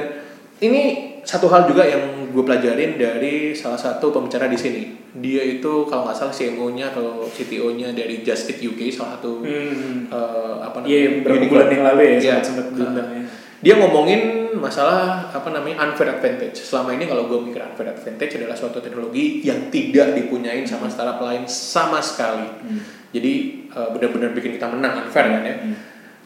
ini 0.61 0.83
satu 1.21 1.47
hal 1.47 1.65
juga 1.65 1.83
yang 1.83 2.03
gue 2.27 2.43
pelajarin 2.43 2.95
dari 2.95 3.35
salah 3.53 3.77
satu 3.77 4.11
pembicara 4.11 4.47
di 4.47 4.57
sini 4.57 4.83
dia 5.15 5.41
itu 5.41 5.87
kalau 5.87 6.05
nggak 6.05 6.17
salah 6.17 6.31
CMO-nya 6.31 6.91
atau 6.91 7.23
CTO-nya 7.25 7.91
dari 7.91 8.21
Just 8.21 8.51
Eat 8.51 8.61
UK 8.61 8.91
salah 8.91 9.17
satu 9.17 9.41
Hmm. 9.41 10.07
eh, 10.07 10.55
apa 10.61 10.83
Iya, 10.83 11.21
beberapa 11.21 11.39
unicorn. 11.39 11.51
bulan 11.55 11.69
yang 11.71 11.85
lalu 11.87 12.03
ya, 12.03 12.19
Iya. 12.19 12.35
sempat 12.41 12.67
diundang 12.71 13.09
ya. 13.09 13.23
dia 13.61 13.75
ngomongin 13.77 14.21
masalah 14.55 15.01
apa 15.27 15.49
namanya 15.49 15.81
unfair 15.83 16.13
advantage 16.13 16.61
selama 16.61 16.93
ini 16.93 17.07
kalau 17.07 17.25
gue 17.25 17.41
mikir 17.43 17.63
unfair 17.63 17.89
advantage 17.91 18.37
adalah 18.37 18.53
suatu 18.53 18.79
teknologi 18.79 19.41
yang 19.41 19.69
tidak 19.69 20.13
dipunyain 20.13 20.63
sama 20.63 20.85
startup 20.87 21.17
lain 21.19 21.45
sama 21.45 21.99
sekali 21.99 22.45
Hmm. 22.61 22.81
jadi 23.11 23.33
eh, 23.67 23.89
benar-benar 23.91 24.31
bikin 24.31 24.55
kita 24.55 24.69
menang 24.69 25.01
unfair 25.01 25.31
kan 25.31 25.43
ya 25.43 25.57
Hmm. 25.57 25.75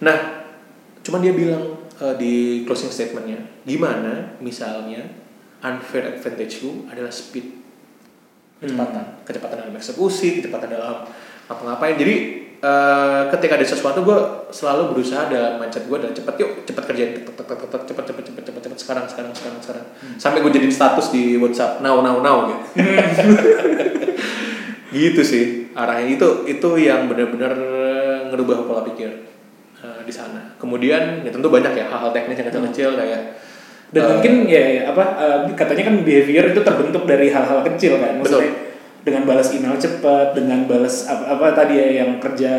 Nah, 0.01 0.17
cuman 1.01 1.21
dia 1.21 1.33
bilang 1.33 1.78
eh, 2.03 2.15
di 2.19 2.35
closing 2.65 2.91
statementnya, 2.91 3.43
gimana 3.67 4.39
misalnya 4.39 5.05
unfair 5.63 6.15
advantage 6.15 6.63
lu 6.63 6.87
adalah 6.87 7.11
speed, 7.11 7.59
kecepatan, 8.63 9.23
kecepatan 9.27 9.57
dalam 9.67 9.75
eksekusi, 9.75 10.39
kecepatan 10.39 10.71
dalam 10.71 11.07
apa-ngapain. 11.51 11.99
Jadi 11.99 12.15
eh, 12.63 13.23
ketika 13.35 13.59
ada 13.59 13.67
sesuatu 13.67 14.03
gue 14.07 14.19
selalu 14.55 14.95
berusaha 14.95 15.27
dalam 15.31 15.59
mindset 15.59 15.87
gue 15.87 15.97
adalah 15.99 16.15
cepet 16.15 16.35
yuk 16.39 16.51
cepet 16.67 16.85
kerjain. 16.87 17.11
Tek, 17.15 17.35
tek, 17.35 17.59
cepet 17.87 18.05
cepet 18.07 18.25
cepet 18.27 18.43
cepet 18.47 18.63
cepet 18.67 18.79
sekarang 18.79 19.07
sekarang 19.11 19.33
sekarang 19.35 19.59
sekarang. 19.63 19.85
Sampai 20.19 20.43
gue 20.43 20.53
jadiin 20.55 20.75
status 20.75 21.11
di 21.11 21.39
WhatsApp 21.39 21.83
now 21.83 22.03
now 22.03 22.19
now 22.23 22.37
gitu. 22.49 22.63
gitu 24.99 25.23
sih 25.27 25.45
arahnya. 25.75 26.15
Itu 26.17 26.47
itu 26.47 26.71
yang 26.79 27.11
benar-benar 27.11 27.53
ngerubah 28.33 28.67
pola 28.69 28.83
pikir 28.87 29.28
eh, 29.85 30.01
di 30.07 30.13
sana 30.13 30.55
kemudian 30.59 31.23
ya 31.23 31.31
tentu 31.31 31.49
banyak 31.49 31.73
ya 31.75 31.87
hal-hal 31.91 32.11
teknis 32.11 32.39
yang 32.39 32.49
kecil-kecil 32.51 32.91
kayak 32.99 33.23
Dan 33.89 34.05
eh, 34.05 34.09
mungkin 34.13 34.35
ya, 34.45 34.63
ya, 34.69 34.83
apa 34.93 35.05
eh, 35.17 35.39
katanya 35.57 35.89
kan 35.89 36.05
behavior 36.05 36.45
itu 36.53 36.61
terbentuk 36.61 37.09
dari 37.09 37.33
hal-hal 37.33 37.65
kecil 37.65 37.97
kan. 37.97 38.21
Maksudnya 38.21 38.53
dengan 39.01 39.25
balas 39.25 39.49
email 39.57 39.81
cepat, 39.81 40.37
dengan 40.37 40.69
balas 40.69 41.09
apa, 41.09 41.25
apa 41.41 41.57
tadi 41.57 41.81
ya 41.81 42.05
yang 42.05 42.21
kerja 42.21 42.53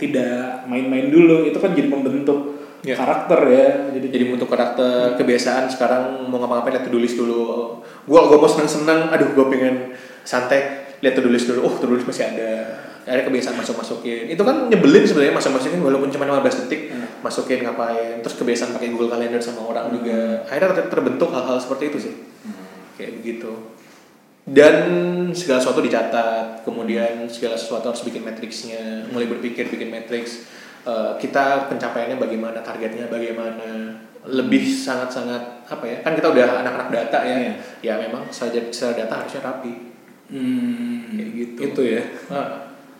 tidak 0.00 0.64
main-main 0.64 1.12
dulu 1.12 1.44
itu 1.44 1.60
kan 1.60 1.76
jadi 1.76 1.84
membentuk 1.84 2.56
Iya. 2.80 2.96
karakter 2.96 3.40
ya. 3.52 3.92
Jadi 3.92 4.08
jadi 4.08 4.24
bentuk 4.32 4.48
karakter 4.48 5.20
kebiasaan 5.20 5.68
sekarang 5.68 6.32
mau 6.32 6.40
ngapa-ngapain 6.40 6.80
lihat 6.80 6.84
to 6.88 6.96
do 6.96 6.96
list 6.96 7.20
dulu 7.20 7.76
gua 8.08 8.24
gua 8.24 8.40
mau 8.40 8.48
seneng-seneng 8.48 9.12
aduh 9.12 9.36
gua 9.36 9.52
pengen 9.52 9.92
santai 10.24 10.79
lihat 11.00 11.12
to 11.16 11.24
list 11.26 11.48
dulu. 11.48 11.60
Oh 11.64 11.74
to 11.76 11.88
list 11.88 12.04
masih 12.04 12.24
ada. 12.28 12.50
Ada 13.00 13.24
kebiasaan 13.24 13.56
masuk 13.56 13.80
masukin 13.80 14.28
itu 14.28 14.42
kan 14.44 14.68
nyebelin 14.68 15.02
sebenarnya 15.02 15.32
masuk 15.32 15.56
masukin 15.56 15.80
walaupun 15.80 16.12
cuma 16.12 16.28
15 16.28 16.68
detik 16.68 16.92
Hmm. 16.92 17.08
masukin 17.20 17.64
ngapain. 17.64 18.20
Terus 18.20 18.36
kebiasaan 18.36 18.76
pakai 18.76 18.92
Google 18.92 19.08
Calendar 19.08 19.40
sama 19.40 19.64
orang 19.66 19.88
juga. 19.90 20.44
Akhirnya 20.44 20.76
ter- 20.76 20.90
terbentuk 20.92 21.32
hal-hal 21.32 21.56
seperti 21.56 21.84
itu 21.88 21.98
sih. 21.98 22.14
Kayak 22.94 23.12
begitu. 23.18 23.50
Dan 24.44 24.76
segala 25.32 25.60
sesuatu 25.60 25.80
dicatat. 25.80 26.62
Kemudian 26.62 27.24
segala 27.26 27.54
sesuatu 27.54 27.88
harus 27.88 28.02
bikin 28.02 28.20
matriksnya. 28.20 29.08
Mulai 29.08 29.28
berpikir 29.28 29.68
bikin 29.68 29.88
matriks. 29.88 30.44
Eh, 30.80 31.12
kita 31.16 31.68
pencapaiannya 31.68 32.16
bagaimana 32.16 32.60
targetnya 32.60 33.08
bagaimana. 33.08 33.96
Lebih 34.20 34.68
sangat-sangat 34.68 35.64
apa 35.64 35.84
ya 35.86 35.96
kan 36.04 36.12
kita 36.12 36.28
udah 36.28 36.60
anak-anak 36.60 36.88
data 36.90 37.18
ya. 37.24 37.36
Iya. 37.38 37.52
ya 37.80 37.94
memang 37.96 38.28
secara, 38.28 38.68
secara 38.68 38.92
data 39.00 39.24
harusnya 39.24 39.40
rapi 39.40 39.89
Hmm, 40.30 41.10
Kayak 41.10 41.30
gitu. 41.34 41.58
Itu 41.66 41.82
ya. 41.84 42.02
Ah. 42.30 42.48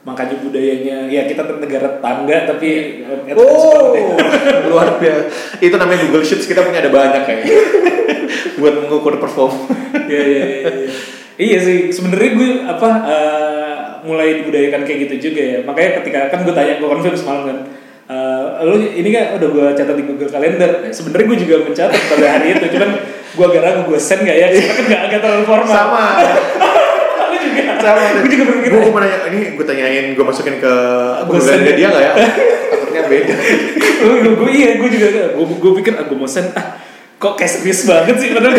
Makanya 0.00 0.40
budayanya 0.40 0.96
ya 1.06 1.28
kita 1.28 1.44
negara 1.60 2.00
tetangga 2.00 2.48
tapi 2.48 2.68
eh, 3.04 3.36
oh 3.36 3.92
luar 4.72 4.96
biasa 4.96 5.28
itu 5.60 5.76
namanya 5.76 6.08
Google 6.08 6.24
Sheets 6.24 6.48
kita 6.48 6.64
punya 6.64 6.80
ada 6.80 6.88
banyak 6.88 7.20
kayak 7.20 7.44
buat 8.58 8.80
mengukur 8.80 9.20
perform 9.20 9.52
Iya 10.08 10.22
iya 10.24 10.44
iya. 10.44 10.70
iya. 10.72 10.90
Iya 11.36 11.58
sih, 11.60 11.78
sebenarnya 11.88 12.30
gue 12.32 12.50
apa 12.64 12.88
eh, 13.08 13.76
mulai 14.04 14.40
dibudayakan 14.40 14.84
kayak 14.84 14.98
gitu 15.08 15.30
juga 15.30 15.40
ya. 15.42 15.58
Makanya 15.64 15.90
ketika 16.00 16.20
kan 16.28 16.44
gue 16.44 16.52
tanya 16.52 16.76
gue 16.76 16.88
konfirm 16.88 17.16
semalam 17.16 17.42
kan, 17.48 17.58
eh, 18.08 18.44
lu 18.64 18.76
ini 18.76 19.08
kan 19.08 19.36
udah 19.36 19.48
gue 19.48 19.66
catat 19.72 19.96
di 19.96 20.04
Google 20.04 20.28
Calendar. 20.28 20.70
Nah, 20.80 20.92
sebenarnya 20.92 21.26
gue 21.28 21.38
juga 21.40 21.54
mencatat 21.64 21.96
pada 22.08 22.26
hari 22.28 22.56
itu, 22.56 22.64
cuman 22.72 22.90
gue 23.36 23.44
agak 23.46 23.62
ragu 23.64 23.80
gue 23.88 24.00
send 24.00 24.20
gak 24.24 24.36
ya? 24.36 24.48
Karena 24.48 24.72
kan 24.76 24.84
gak 24.88 25.02
agak 25.08 25.18
terlalu 25.24 25.44
formal. 25.44 25.72
sama. 25.72 26.04
sama. 27.80 28.00
Gue 28.20 28.30
juga 28.30 28.44
berpikir. 28.52 28.70
gue 28.76 28.92
mau 28.92 29.00
nanya 29.00 29.18
ini 29.32 29.40
gue 29.56 29.64
tanyain 29.66 30.06
gue 30.14 30.24
masukin 30.24 30.56
ke 30.60 30.74
ya. 31.28 31.72
dia 31.74 31.88
nggak 31.90 32.04
ya? 32.04 32.12
Takutnya 32.70 33.02
beda. 33.08 33.34
Gue, 34.00 34.14
gue 34.36 34.50
iya 34.52 34.70
gue 34.78 34.88
juga 34.92 35.06
gue 35.34 35.46
gue 35.58 35.72
pikir 35.82 35.92
ah 35.96 36.04
gue 36.04 36.16
mau 36.16 36.28
send. 36.28 36.52
Ah 36.54 36.80
kok 37.20 37.36
kayak 37.36 37.52
serius 37.52 37.84
banget 37.84 38.16
sih 38.16 38.32
padahal 38.32 38.56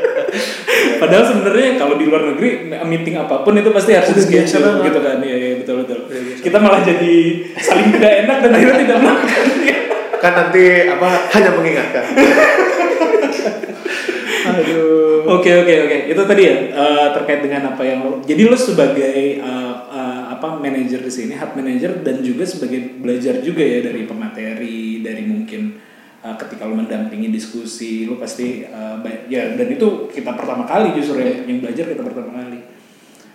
padahal 1.02 1.24
sebenarnya 1.28 1.76
kalau 1.76 2.00
di 2.00 2.08
luar 2.08 2.24
negeri 2.32 2.72
meeting 2.88 3.20
apa 3.20 3.44
pun 3.44 3.52
itu 3.52 3.68
pasti 3.68 3.92
harus 3.92 4.16
Udah 4.16 4.28
biasa 4.32 4.56
gitu 4.80 4.98
kan. 5.04 5.16
Iya 5.20 5.36
iya 5.36 5.54
betul 5.60 5.84
betul. 5.84 5.98
Kita 6.40 6.56
malah 6.56 6.80
jadi 6.80 7.14
saling 7.60 7.92
tidak 7.92 8.12
enak 8.24 8.36
dan 8.40 8.50
akhirnya 8.56 8.76
tidak 8.80 8.96
melakukannya 9.04 9.76
kan 10.16 10.32
nanti 10.32 10.64
apa 10.88 11.08
hanya 11.36 11.50
mengingatkan 11.52 12.04
aduh. 14.56 15.38
Oke 15.38 15.50
oke 15.62 15.74
oke. 15.86 15.96
Itu 16.12 16.22
tadi 16.24 16.42
ya 16.48 16.54
eh, 16.72 17.08
terkait 17.12 17.40
dengan 17.44 17.74
apa 17.74 17.82
yang 17.84 18.02
lo 18.06 18.22
jadi 18.24 18.46
lo 18.48 18.56
sebagai 18.56 19.42
eh, 19.42 19.74
eh, 19.92 20.22
apa 20.32 20.56
manajer 20.60 21.00
di 21.02 21.12
sini 21.12 21.34
hub 21.36 21.52
manager 21.56 22.00
dan 22.00 22.24
juga 22.24 22.44
sebagai 22.46 23.00
belajar 23.00 23.40
juga 23.44 23.62
ya 23.62 23.84
dari 23.84 24.08
pemateri 24.08 25.00
dari 25.04 25.22
mungkin 25.26 25.76
eh, 26.24 26.34
ketika 26.40 26.64
lo 26.64 26.74
mendampingi 26.78 27.28
diskusi 27.28 28.08
lo 28.08 28.16
pasti 28.16 28.64
ba- 29.02 29.26
ya 29.28 29.54
dan 29.54 29.68
itu 29.68 30.08
kita 30.08 30.32
pertama 30.34 30.64
kali 30.64 30.94
justru 30.96 31.20
ya 31.20 31.44
yang 31.44 31.60
belajar 31.60 31.90
kita 31.90 32.02
pertama 32.02 32.42
kali. 32.42 32.60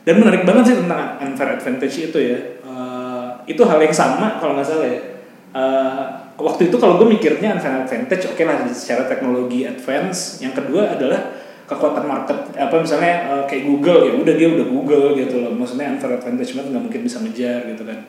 Dan 0.01 0.17
menarik 0.17 0.49
banget 0.49 0.73
sih 0.73 0.77
tentang 0.81 1.21
unfair 1.21 1.61
advantage 1.61 2.09
itu 2.09 2.17
ya. 2.17 2.37
Eh, 2.65 3.27
itu 3.53 3.61
hal 3.61 3.77
yang 3.77 3.93
sama 3.93 4.41
kalau 4.41 4.57
nggak 4.57 4.65
salah 4.65 4.89
ya. 4.89 5.01
Eh, 5.53 6.05
waktu 6.37 6.71
itu 6.71 6.75
kalau 6.79 6.99
gue 7.01 7.07
mikirnya 7.07 7.57
advantage 7.57 8.29
oke 8.31 8.41
lah 8.43 8.63
secara 8.71 9.07
teknologi 9.07 9.67
advance. 9.67 10.39
Yang 10.39 10.63
kedua 10.63 10.95
adalah 10.95 11.21
kekuatan 11.67 12.03
market 12.03 12.37
apa 12.59 12.75
misalnya 12.83 13.13
eh, 13.31 13.43
kayak 13.47 13.63
Google 13.63 13.99
ya 14.07 14.13
udah 14.19 14.33
dia 14.35 14.47
udah 14.51 14.67
Google 14.67 15.05
gitu 15.15 15.41
loh. 15.43 15.51
Maksudnya 15.55 15.95
unfair 15.95 16.19
advantage 16.19 16.51
banget 16.55 16.69
nggak 16.75 16.83
mungkin 16.83 17.01
bisa 17.03 17.17
ngejar 17.23 17.59
gitu 17.71 17.83
kan. 17.87 17.99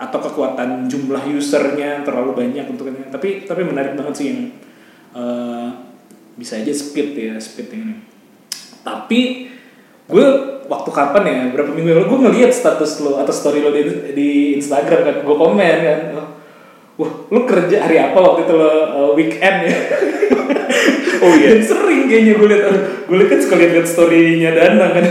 Atau 0.00 0.18
kekuatan 0.24 0.88
jumlah 0.88 1.22
usernya 1.36 2.06
terlalu 2.06 2.32
banyak 2.32 2.64
untuk 2.70 2.88
ini. 2.88 3.10
Tapi 3.12 3.44
tapi 3.44 3.62
menarik 3.66 3.94
banget 3.98 4.14
sih 4.16 4.26
yang 4.30 4.40
eh, 5.14 5.68
bisa 6.38 6.56
aja 6.56 6.72
speed 6.72 7.08
ya 7.18 7.34
speed 7.36 7.68
ini. 7.74 7.94
Tapi 8.80 9.50
gue 10.10 10.26
waktu 10.70 10.90
kapan 10.90 11.22
ya 11.26 11.38
berapa 11.50 11.70
minggu 11.74 11.90
lalu 11.98 12.06
gue 12.06 12.20
ngeliat 12.30 12.50
status 12.54 13.02
lo 13.02 13.18
atau 13.18 13.34
story 13.34 13.62
lo 13.62 13.74
di, 13.74 13.82
di 14.14 14.28
Instagram 14.58 15.00
kan 15.02 15.16
gue 15.26 15.36
komen 15.38 15.76
kan 15.82 16.00
wah 17.00 17.12
lu 17.32 17.48
kerja 17.48 17.88
hari 17.88 17.96
apa 17.96 18.18
waktu 18.20 18.44
itu 18.44 18.52
lo 18.52 18.68
uh, 18.68 19.10
weekend 19.16 19.56
ya? 19.64 19.76
Oh 21.20 21.36
iya. 21.36 21.52
Dan 21.52 21.60
sering 21.60 22.08
kayaknya 22.08 22.32
gue 22.40 22.48
liat 22.48 22.64
gue 23.04 23.16
liat 23.20 23.28
kan 23.28 23.38
suka 23.44 23.60
liat 23.60 23.84
storynya 23.84 24.56
Danang 24.56 24.92
kan. 24.96 25.04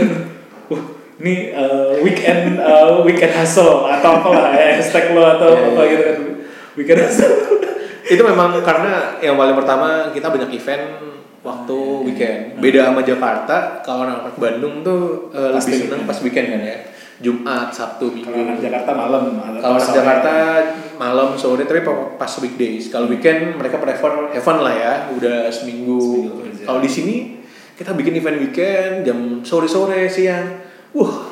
Wah 0.66 0.82
ini 1.22 1.54
uh, 1.54 1.94
weekend 2.02 2.58
uh, 2.58 3.06
weekend 3.06 3.30
hustle 3.30 3.86
atau 3.86 4.18
apalah 4.18 4.50
ya, 4.58 4.74
hashtag 4.82 5.14
lo 5.14 5.22
atau 5.22 5.54
Iya, 5.54 5.66
apa 5.70 5.80
iya. 5.86 5.90
gitu 5.94 6.02
kan. 6.02 6.18
Weekend 6.74 6.98
hustle. 7.06 7.34
Itu 8.18 8.22
memang 8.26 8.58
karena 8.66 9.22
yang 9.22 9.38
paling 9.38 9.54
pertama 9.54 10.10
kita 10.10 10.26
banyak 10.34 10.50
event 10.50 10.82
waktu 11.46 11.78
weekend. 12.10 12.58
Beda 12.58 12.90
sama 12.90 13.06
Jakarta 13.06 13.78
kalau 13.86 14.02
anak 14.02 14.34
Bandung 14.34 14.82
tuh 14.82 15.30
eh, 15.30 15.54
Pasti. 15.54 15.78
lebih 15.78 15.78
seneng 15.86 16.02
pas 16.10 16.18
weekend 16.26 16.46
kan 16.58 16.60
ya 16.66 16.78
Jumat 17.20 17.68
Sabtu 17.68 18.08
Minggu. 18.10 18.32
kalau 18.32 18.48
anak 18.48 18.58
Jakarta 18.58 18.90
malam 18.96 19.22
kalau 19.60 19.76
anak. 19.76 19.92
Jakarta 19.92 20.32
malam 20.96 21.28
sore 21.36 21.68
tapi 21.68 21.84
pa- 21.84 22.16
pas 22.16 22.32
weekdays. 22.40 22.88
Kalau 22.88 23.06
weekend 23.06 23.60
mereka 23.60 23.76
prefer 23.76 24.32
fun 24.40 24.58
lah 24.58 24.72
ya. 24.72 24.92
Udah 25.12 25.52
seminggu, 25.52 26.00
Seminggu 26.32 26.64
kalau 26.64 26.80
di 26.80 26.88
sini 26.88 27.16
kita 27.76 27.92
bikin 27.92 28.16
event 28.16 28.40
weekend 28.40 29.04
jam 29.04 29.18
sore 29.44 29.68
sore 29.68 30.08
siang. 30.08 30.64
Wah 30.96 31.28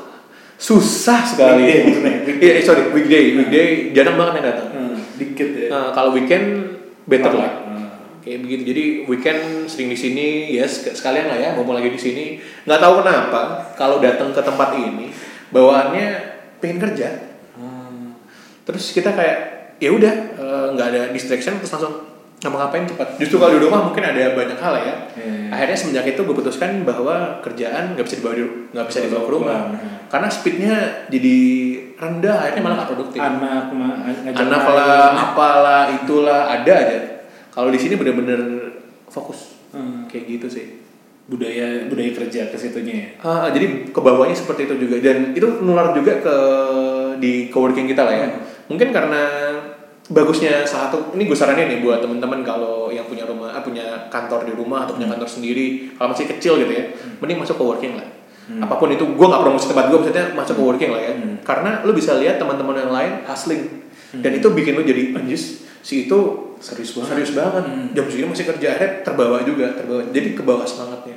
susah 0.54 1.24
sekali. 1.24 1.64
Iya 2.38 2.60
eh, 2.60 2.62
sorry 2.62 2.92
weekday. 2.92 3.34
Weekday 3.34 3.68
jarang 3.90 4.14
banget 4.14 4.44
yang 4.44 4.46
datang. 4.52 4.68
Hmm, 4.70 4.94
dikit 5.16 5.48
ya. 5.56 5.68
Nah, 5.72 5.86
kalau 5.90 6.12
weekend 6.12 6.78
better 7.08 7.32
lah. 7.32 7.64
Hmm. 7.64 7.88
Kayak 8.20 8.44
begitu. 8.44 8.62
Jadi 8.68 8.84
weekend 9.08 9.40
sering 9.64 9.88
di 9.88 9.98
sini, 9.98 10.26
ya 10.52 10.62
sek- 10.62 10.92
sekalian 10.92 11.26
lah 11.26 11.34
ya, 11.34 11.48
mau 11.56 11.66
lagi 11.72 11.88
di 11.88 11.98
sini. 11.98 12.24
Nggak 12.62 12.78
tahu 12.78 13.00
kenapa 13.00 13.40
kalau 13.74 13.98
datang 13.98 14.30
ke 14.30 14.38
tempat 14.38 14.76
ini 14.76 15.08
bawaannya 15.54 16.08
pengen 16.58 16.78
kerja. 16.82 17.08
Hmm. 17.54 18.16
Terus 18.66 18.92
kita 18.92 19.14
kayak 19.14 19.38
ya 19.78 19.90
udah 19.94 20.14
eh, 20.36 20.66
nggak 20.74 20.86
ada 20.92 21.02
distraction 21.14 21.56
terus 21.62 21.72
langsung 21.74 22.08
ngapa-ngapain 22.38 22.86
cepat. 22.86 23.18
Justru 23.18 23.42
kalau 23.42 23.58
di 23.58 23.62
rumah 23.66 23.80
mungkin 23.90 24.04
ada 24.06 24.34
banyak 24.38 24.58
hal 24.62 24.74
ya. 24.78 24.94
Iya. 25.18 25.50
Akhirnya 25.50 25.76
semenjak 25.78 26.06
itu 26.14 26.20
gue 26.22 26.36
putuskan 26.38 26.86
bahwa 26.86 27.42
kerjaan 27.42 27.98
nggak 27.98 28.06
bisa 28.06 28.22
dibawa 28.22 28.34
di, 28.38 28.44
nggak 28.70 28.86
bisa 28.86 28.98
dibawa 29.02 29.22
ke 29.26 29.32
rumah. 29.34 29.60
Hmm. 29.74 29.96
Karena 30.06 30.28
speednya 30.30 30.74
jadi 31.10 31.38
rendah, 31.98 32.36
akhirnya 32.46 32.62
malah 32.62 32.76
nggak 32.82 32.90
produktif 32.94 33.18
anak 33.18 33.64
anak 34.38 34.62
lah, 34.70 35.10
apalah, 35.18 35.82
itulah 35.98 36.42
ada 36.46 36.72
aja. 36.72 36.98
Kalau 37.50 37.74
di 37.74 37.78
sini 37.80 37.98
bener-bener 37.98 38.40
fokus 39.10 39.58
Hmm. 39.68 40.08
kayak 40.08 40.24
gitu 40.38 40.46
sih. 40.48 40.66
Budaya 41.28 41.84
budaya 41.92 42.10
kerja 42.16 42.48
ke 42.48 42.56
situnya 42.56 42.94
ya? 42.96 43.08
Ah, 43.20 43.46
jadi 43.52 43.92
ke 43.92 44.00
bawahnya 44.00 44.32
seperti 44.32 44.64
itu 44.64 44.88
juga. 44.88 44.96
Dan 45.04 45.36
itu 45.36 45.46
nular 45.60 45.92
juga 45.92 46.18
ke 46.24 46.36
di 47.20 47.52
coworking 47.52 47.84
kita 47.84 48.02
lah 48.08 48.14
ya. 48.16 48.28
Mungkin 48.72 48.88
karena 48.90 49.52
bagusnya 50.08 50.64
satu 50.64 51.12
ini 51.12 51.28
gue 51.28 51.36
saranin 51.36 51.68
nih 51.68 51.84
buat 51.84 52.00
teman-teman 52.00 52.40
kalau 52.40 52.88
yang 52.88 53.04
punya 53.04 53.28
rumah 53.28 53.52
ah, 53.52 53.60
punya 53.60 54.08
kantor 54.08 54.48
di 54.48 54.56
rumah 54.56 54.88
atau 54.88 54.96
punya 54.96 55.12
kantor 55.12 55.28
sendiri 55.28 55.92
kalau 56.00 56.16
masih 56.16 56.24
kecil 56.32 56.56
gitu 56.64 56.72
ya 56.72 56.84
mending 57.20 57.44
masuk 57.44 57.60
coworking 57.60 58.00
lah. 58.00 58.08
Apa 58.48 58.80
pun 58.80 58.88
itu 58.88 59.04
gue 59.04 59.26
nggak 59.28 59.44
promosi 59.44 59.68
tempat 59.68 59.92
gue 59.92 59.98
maksudnya 60.00 60.32
masuk 60.32 60.56
coworking 60.56 60.96
lah 60.96 61.02
ya. 61.04 61.12
Karena 61.44 61.84
lu 61.84 61.92
bisa 61.92 62.16
lihat 62.16 62.40
teman-teman 62.40 62.80
yang 62.80 62.88
lain 62.88 63.12
hustling 63.28 63.84
dan 64.16 64.32
itu 64.32 64.48
bikin 64.48 64.80
lu 64.80 64.82
jadi 64.88 65.12
anjis 65.12 65.67
si 65.80 66.04
itu 66.04 66.18
serius 66.58 66.92
banget 66.92 67.08
serius 67.12 67.32
banget 67.32 67.64
Hmm. 67.64 67.86
jam 67.92 68.04
segini 68.04 68.26
masih 68.26 68.46
kerja 68.46 68.68
akhirnya 68.72 68.92
terbawa 69.02 69.38
juga 69.42 69.66
terbawa 69.72 70.02
jadi 70.08 70.28
ke 70.32 70.42
bawah 70.42 70.62
semangatnya 70.62 71.16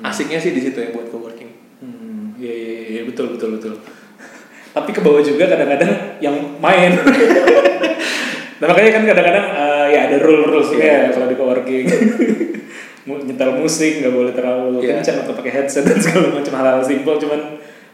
asiknya 0.00 0.36
sih 0.36 0.50
di 0.50 0.60
situ 0.60 0.76
ya 0.76 0.90
buat 0.90 1.06
coworking 1.06 1.50
Hmm, 1.78 2.36
iya 2.36 2.54
iya 2.88 3.02
betul 3.02 3.32
betul 3.32 3.56
betul. 3.56 3.74
Tapi 4.74 4.90
ke 4.90 5.00
bawah 5.00 5.18
juga 5.18 5.44
kadang-kadang 5.46 5.90
yang 6.18 6.30
main. 6.56 6.94
nah 8.62 8.66
makanya 8.68 8.90
kan 8.92 9.04
kadang-kadang 9.04 9.46
eh, 9.50 9.86
ya 9.90 10.00
ada 10.06 10.16
rule 10.18 10.46
rules 10.46 10.70
Iya. 10.72 11.10
ya 11.10 11.10
kalau 11.10 11.26
di 11.26 11.34
coworking. 11.34 11.84
Nyetel 13.26 13.50
musik 13.52 13.98
nggak 13.98 14.14
boleh 14.14 14.30
terlalu 14.30 14.78
Iya. 14.80 14.94
kencang 14.96 15.26
atau 15.26 15.34
pakai 15.34 15.52
headset 15.52 15.82
dan 15.82 15.98
segala 15.98 16.30
macam 16.32 16.54
hal-hal 16.54 16.78
simpel 16.80 17.18
cuman 17.18 17.40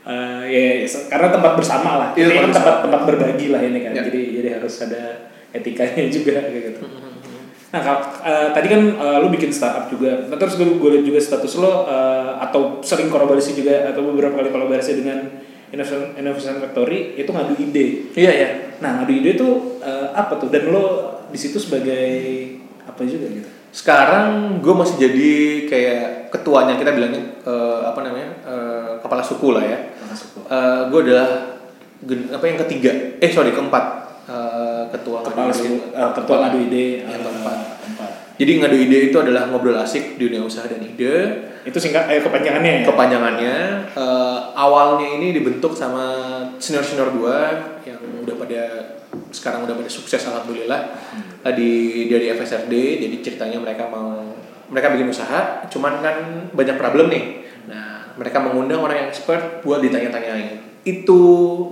eh, 0.04 0.42
ya 0.44 0.64
se- 0.84 1.08
karena 1.08 1.28
tempat 1.30 1.52
bersama 1.54 1.90
lah. 1.96 2.08
Ini 2.12 2.28
kan 2.28 2.52
tempat 2.52 2.76
tempat 2.84 3.00
berbagi 3.04 3.48
lah 3.48 3.60
ini 3.60 3.78
kan. 3.80 3.92
Iya. 3.92 4.04
Jadi 4.04 4.20
jadi 4.36 4.48
harus 4.60 4.74
ada 4.84 5.32
etikanya 5.58 6.06
juga 6.16 6.38
gitu. 6.48 6.80
Nah, 7.68 7.80
kalau, 7.84 8.00
eh, 8.24 8.48
tadi 8.56 8.66
kan 8.72 8.80
eh, 8.96 9.16
lu 9.20 9.28
bikin 9.28 9.52
startup 9.52 9.92
juga. 9.92 10.24
Nah, 10.24 10.40
terus 10.40 10.56
gue, 10.56 10.64
gue 10.64 10.90
lihat 10.96 11.04
juga 11.04 11.20
status 11.20 11.52
lo 11.60 11.84
eh, 11.84 12.30
atau 12.40 12.80
sering 12.80 13.12
kolaborasi 13.12 13.52
juga 13.52 13.92
atau 13.92 14.08
beberapa 14.08 14.40
kali 14.40 14.48
kolaborasi 14.48 15.04
dengan 15.04 15.44
Innovation, 15.68 16.16
Innovation 16.16 16.64
Factory 16.64 17.12
itu 17.20 17.28
ngadu 17.28 17.52
ide. 17.60 18.08
iya 18.16 18.32
iya 18.32 18.50
Nah, 18.80 19.04
ngadu 19.04 19.12
ide 19.12 19.36
itu 19.36 19.48
eh, 19.84 20.08
apa 20.16 20.40
tuh? 20.40 20.48
Dan 20.48 20.72
lo 20.72 20.84
di 21.28 21.36
situ 21.36 21.60
sebagai 21.60 22.08
apa 22.88 23.04
juga 23.04 23.28
gitu? 23.28 23.48
Sekarang 23.68 24.56
gue 24.64 24.72
masih 24.72 24.96
jadi 24.96 25.32
kayak 25.68 26.32
ketuanya 26.32 26.80
kita 26.80 26.96
bilangnya 26.96 27.36
eh, 27.44 27.80
apa 27.84 28.00
namanya 28.00 28.30
eh, 28.48 28.90
kepala 29.04 29.20
suku 29.20 29.52
lah 29.52 29.64
ya. 29.68 29.78
Masuk 30.08 30.40
gue 30.88 31.00
adalah 31.04 31.60
gen- 32.00 32.32
apa 32.32 32.44
yang 32.48 32.56
ketiga 32.64 33.20
eh 33.20 33.28
sorry 33.28 33.52
keempat 33.52 34.07
eh, 34.28 34.82
ketua 34.92 35.18
kepala 35.24 35.48
ngadu 35.48 35.64
ide. 35.64 35.78
eh, 35.90 36.10
ketua 36.12 36.36
ngadu 36.44 36.58
ide 36.60 36.84
Yang 37.02 37.10
eh, 37.10 37.20
keempat. 37.24 37.58
empat. 37.88 38.10
Jadi 38.38 38.52
ngadu 38.60 38.76
ide 38.78 38.98
itu 39.10 39.16
adalah 39.18 39.42
ngobrol 39.48 39.74
asik 39.74 40.14
di 40.14 40.28
dunia 40.28 40.44
usaha 40.44 40.68
dan 40.68 40.78
ide. 40.78 41.14
Itu 41.64 41.76
singkat 41.76 42.06
eh 42.06 42.20
kepanjangannya 42.20 42.70
ya. 42.70 42.82
Kepanjangannya 42.86 43.54
eh, 43.96 44.38
awalnya 44.54 45.08
ini 45.08 45.32
dibentuk 45.32 45.72
sama 45.72 46.04
senior 46.60 46.84
senior 46.84 47.10
gua 47.10 47.50
yang 47.82 47.98
udah 48.22 48.36
pada 48.36 48.62
sekarang 49.32 49.64
udah 49.64 49.74
pada 49.74 49.88
sukses 49.88 50.20
alhamdulillah 50.24 50.80
Eh, 51.38 51.54
di 51.54 51.70
dari 52.06 52.28
FSRD. 52.28 52.74
Jadi 52.98 53.16
ceritanya 53.22 53.62
mereka 53.62 53.86
mau 53.86 54.26
mereka 54.68 54.90
bikin 54.92 55.08
usaha, 55.08 55.64
cuman 55.70 56.02
kan 56.02 56.16
banyak 56.52 56.76
problem 56.76 57.08
nih. 57.08 57.24
Nah 57.70 58.10
mereka 58.14 58.42
mengundang 58.42 58.82
orang 58.82 59.00
yang 59.00 59.08
expert 59.08 59.62
buat 59.62 59.78
ditanya-tanyain. 59.80 60.67
Itu 60.86 61.20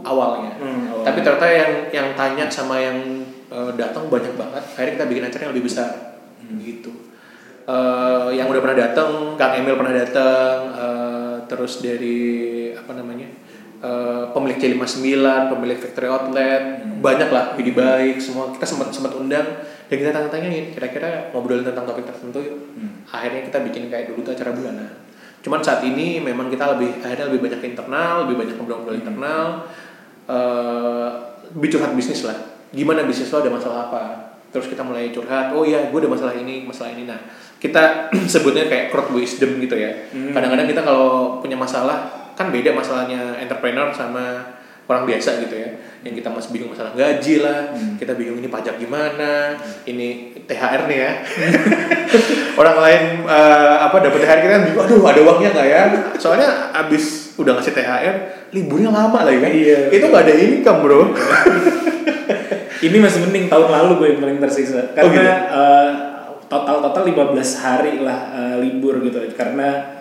awalnya. 0.03 0.57
Hmm, 0.59 0.91
awalnya. 0.91 1.07
Tapi 1.07 1.19
ternyata 1.23 1.47
yang 1.51 1.73
yang 1.91 2.09
tanya 2.15 2.45
sama 2.51 2.81
yang 2.81 2.99
eh, 3.51 3.71
datang 3.77 4.11
banyak 4.11 4.35
banget. 4.35 4.63
Akhirnya 4.75 4.93
kita 4.99 5.07
bikin 5.07 5.25
acara 5.27 5.43
yang 5.47 5.53
lebih 5.55 5.67
besar. 5.69 5.91
Gitu. 6.47 7.07
Eh, 7.67 8.29
yang 8.39 8.47
udah 8.47 8.63
pernah 8.63 8.79
datang, 8.79 9.35
Kang 9.35 9.59
Emil 9.59 9.75
pernah 9.75 9.91
datang, 9.91 10.71
eh, 10.71 11.35
terus 11.51 11.83
dari 11.83 12.71
apa 12.79 12.95
namanya 12.95 13.27
eh, 13.83 14.25
pemilik 14.31 14.55
C59, 14.55 15.51
pemilik 15.51 15.75
factory 15.75 16.07
outlet, 16.07 16.87
banyak 17.03 17.27
lah, 17.27 17.59
Bidi 17.59 17.75
Baik, 17.75 18.23
semua 18.23 18.55
kita 18.55 18.63
sempat 18.63 18.95
sempat 18.95 19.19
undang 19.19 19.67
dan 19.91 19.97
kita 19.99 20.15
tanya-tanyain 20.15 20.71
kira-kira 20.71 21.35
ngobrolin 21.35 21.67
tentang 21.67 21.91
topik 21.91 22.07
tertentu 22.07 22.39
yuk. 22.39 22.59
Akhirnya 23.11 23.43
kita 23.43 23.59
bikin 23.67 23.91
kayak 23.91 24.15
dulu 24.15 24.23
tuh 24.23 24.39
acara 24.39 24.55
bulanan. 24.55 25.06
Cuman 25.47 25.63
saat 25.63 25.87
ini 25.87 26.19
memang 26.19 26.51
kita 26.51 26.75
lebih 26.75 26.99
akhirnya 27.07 27.31
lebih 27.31 27.47
banyak 27.47 27.63
internal, 27.71 28.27
lebih 28.27 28.35
banyak 28.35 28.59
ngobrol-ngobrol 28.59 28.99
internal, 28.99 29.71
eh 30.27 31.09
lebih 31.55 31.79
curhat 31.79 31.95
bisnis 31.95 32.27
lah. 32.27 32.35
Gimana 32.75 33.07
bisnis 33.07 33.31
lo 33.31 33.39
ada 33.39 33.55
masalah 33.55 33.87
apa? 33.87 34.03
Terus 34.51 34.67
kita 34.67 34.83
mulai 34.83 35.15
curhat, 35.15 35.55
oh 35.55 35.63
iya 35.63 35.87
gue 35.87 35.99
ada 36.03 36.11
masalah 36.11 36.35
ini, 36.35 36.67
masalah 36.67 36.91
ini. 36.99 37.07
Nah 37.07 37.23
kita 37.63 38.11
sebutnya 38.33 38.67
kayak 38.67 38.91
crowd 38.91 39.15
wisdom 39.15 39.63
gitu 39.63 39.79
ya. 39.79 40.11
Kadang-kadang 40.11 40.67
kita 40.67 40.83
kalau 40.83 41.39
punya 41.39 41.55
masalah, 41.55 42.11
kan 42.35 42.51
beda 42.51 42.75
masalahnya 42.75 43.39
entrepreneur 43.39 43.95
sama 43.95 44.56
orang 44.87 45.03
biasa 45.05 45.43
gitu 45.43 45.55
ya. 45.55 45.71
Yang 46.07 46.23
kita 46.23 46.29
masih 46.31 46.51
bingung 46.55 46.71
masalah 46.71 46.95
gaji 46.95 47.43
lah, 47.43 47.75
kita 47.99 48.15
bingung 48.15 48.39
ini 48.39 48.47
pajak 48.47 48.79
gimana, 48.79 49.59
ini 49.85 50.31
THR 50.47 50.87
nih 50.87 50.99
ya. 51.03 51.13
orang 52.63 52.77
lain 52.79 53.03
eh, 53.27 53.77
apa 53.83 53.97
dapat 53.99 54.19
THR 54.23 54.39
kita 54.41 54.53
kan 54.55 54.63
bingung, 54.71 54.83
aduh 54.87 55.03
ada 55.03 55.21
uangnya 55.27 55.51
nggak 55.51 55.67
ya? 55.67 55.83
Soalnya 56.17 56.71
abis 56.73 57.35
udah 57.37 57.59
ngasih 57.59 57.75
THR, 57.75 58.17
liburnya 58.55 58.95
lama 58.95 59.27
lagi 59.27 59.39
kan? 59.43 59.51
Iya. 59.51 59.81
Itu 59.91 60.05
nggak 60.09 60.23
ada 60.25 60.35
income 60.39 60.81
bro. 60.81 61.01
Ini 62.77 62.97
masih 63.01 63.25
mending 63.25 63.49
tahun 63.49 63.69
lalu 63.73 63.93
gue 63.99 64.07
yang 64.15 64.21
paling 64.21 64.39
tersiksa 64.39 64.93
Oh, 65.01 65.09
karena 65.09 65.17
gitu? 65.17 65.57
eh, 65.57 65.91
total 66.47 66.77
total 66.85 67.03
15 67.09 67.33
hari 67.65 67.93
lah 68.05 68.19
eh, 68.37 68.57
libur 68.61 69.01
gitu 69.01 69.17
karena 69.33 69.96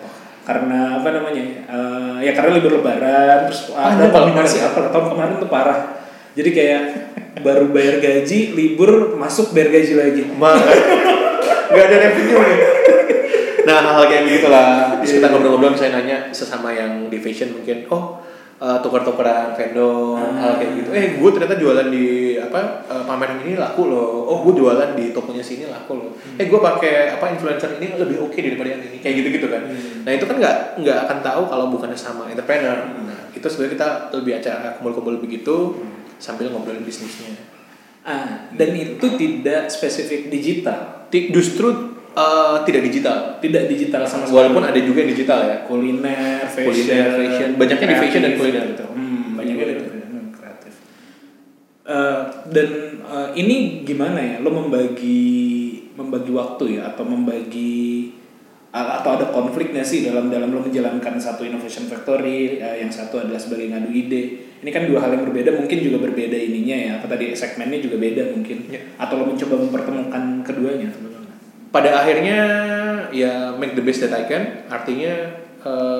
karena 0.46 1.02
apa 1.02 1.08
namanya 1.10 1.42
eh, 1.66 2.16
ya 2.22 2.32
karena 2.32 2.62
libur 2.62 2.78
lebaran 2.78 3.50
terus 3.50 3.74
ada 3.74 3.98
Panjang 3.98 4.10
kalau 4.14 4.26
kombinasi 4.30 4.56
kemarin. 4.62 4.70
apa 4.70 4.80
tahun 4.94 5.06
kemarin 5.10 5.34
tuh 5.42 5.50
parah 5.50 5.80
jadi 6.38 6.50
kayak 6.54 6.82
baru 7.42 7.66
bayar 7.74 7.98
gaji 7.98 8.54
libur 8.54 9.18
masuk 9.18 9.50
bayar 9.50 9.74
gaji 9.74 9.92
lagi 9.98 10.22
nggak 11.66 11.86
ada 11.90 11.96
revenue 12.08 12.40
nih. 12.40 12.60
Nah 13.66 13.76
hal-hal 13.82 14.04
kayak 14.06 14.22
begitulah. 14.30 14.70
Terus 15.02 15.12
kita 15.18 15.26
ngobrol-ngobrol 15.30 15.74
saya 15.74 15.90
nanya 15.98 16.30
sesama 16.30 16.70
yang 16.70 17.10
di 17.10 17.18
fashion 17.18 17.50
mungkin, 17.58 17.90
oh 17.90 18.22
eh, 18.60 18.78
tukar-tukaran 18.84 19.52
vendor, 19.56 20.16
hal 20.16 20.56
kayak 20.60 20.72
gitu. 20.80 20.88
Eh 20.92 21.06
gue 21.20 21.30
ternyata 21.32 21.56
jualan 21.56 21.88
di 21.92 22.36
apa 22.36 22.86
eh, 22.88 23.04
pameran 23.04 23.42
ini 23.44 23.54
laku 23.56 23.88
loh. 23.88 24.28
Oh 24.28 24.44
gue 24.46 24.60
jualan 24.60 24.96
di 24.96 25.12
tokonya 25.12 25.44
sini 25.44 25.68
laku 25.68 25.92
loh. 25.96 26.12
Eh 26.36 26.46
gue 26.46 26.60
pakai 26.60 27.16
apa 27.16 27.32
influencer 27.32 27.80
ini 27.80 27.96
lebih 27.96 28.22
oke 28.22 28.38
daripada 28.38 28.68
yang 28.72 28.82
ini. 28.84 28.98
Kayak 29.00 29.14
gitu-gitu 29.24 29.46
kan. 29.48 29.62
Nah 30.04 30.12
itu 30.12 30.24
kan 30.24 30.36
nggak 30.36 30.56
nggak 30.80 30.98
akan 31.08 31.18
tahu 31.24 31.42
kalau 31.48 31.64
bukannya 31.72 31.98
sama 31.98 32.28
entrepreneur. 32.28 32.78
Nah 33.04 33.32
itu 33.32 33.46
sebenarnya 33.48 33.72
kita 33.76 33.88
lebih 34.16 34.32
acara 34.40 34.76
kumpul-kumpul 34.80 35.20
begitu 35.20 35.56
sambil 36.16 36.48
ngobrolin 36.52 36.84
bisnisnya. 36.84 37.56
ah 38.06 38.46
dan 38.54 38.70
itu 38.70 39.02
tidak 39.18 39.66
spesifik 39.66 40.30
digital 40.30 40.96
Justru 41.10 41.95
eh, 42.16 42.56
tidak 42.64 42.82
digital. 42.82 43.16
tidak 43.38 43.62
digital 43.66 44.02
sama 44.02 44.24
sekali 44.24 44.36
Walaupun 44.42 44.64
ada 44.64 44.80
juga 44.80 44.98
yang 45.00 45.10
digital 45.12 45.40
ya. 45.42 45.56
kuliner, 45.62 46.40
fashion, 46.46 46.72
Kuliner, 46.88 47.08
fashion. 47.14 47.48
Banyaknya 47.54 47.86
di 47.86 47.96
fashion 47.96 48.22
dan 48.22 48.32
kreatif 48.32 48.40
kuliner. 48.42 48.64
gitu. 48.72 48.84
Hmm, 48.88 49.26
banyaknya 49.34 49.64
Iya. 49.64 49.74
di 49.74 49.84
hmm, 49.84 50.26
kreatif. 50.32 50.72
Eh, 51.86 52.18
dan 52.50 52.68
eh, 52.98 53.28
ini 53.36 53.56
gimana 53.82 54.18
ya? 54.18 54.34
Lo 54.40 54.50
membagi 54.50 55.22
membagi 55.92 56.28
waktu 56.30 56.64
ya 56.76 56.90
atau 56.90 57.04
membagi 57.04 58.12
atau 58.68 59.16
ada 59.16 59.32
konflik 59.32 59.72
nggak 59.72 59.80
sih 59.82 60.04
dalam 60.04 60.28
dalam 60.28 60.52
lo 60.52 60.60
menjalankan 60.60 61.16
satu 61.16 61.40
innovation 61.42 61.88
factory 61.88 62.60
eh, 62.60 62.84
yang 62.84 62.92
satu 62.92 63.16
adalah 63.16 63.40
sebagai 63.40 63.72
ngadu 63.72 63.88
ide 63.88 64.22
ini 64.60 64.68
kan 64.68 64.84
dua 64.84 65.00
hal 65.00 65.16
yang 65.16 65.24
berbeda 65.24 65.56
mungkin 65.56 65.80
juga 65.80 65.96
berbeda 66.02 66.36
ininya 66.36 66.76
ya 66.76 66.90
apa 67.00 67.08
tadi 67.08 67.32
segmennya 67.32 67.80
juga 67.80 67.96
beda 67.96 68.36
mungkin 68.36 68.68
Ya. 68.68 68.84
atau 69.00 69.16
lo 69.16 69.24
mencoba 69.26 69.56
mempertemukan 69.58 70.22
keduanya 70.44 70.92
sebenarnya 70.92 71.15
Pada 71.76 71.90
akhirnya 72.00 72.40
ya 73.12 73.52
make 73.60 73.76
the 73.76 73.84
best 73.84 74.00
that 74.00 74.16
I 74.16 74.24
can. 74.24 74.64
Artinya 74.72 75.12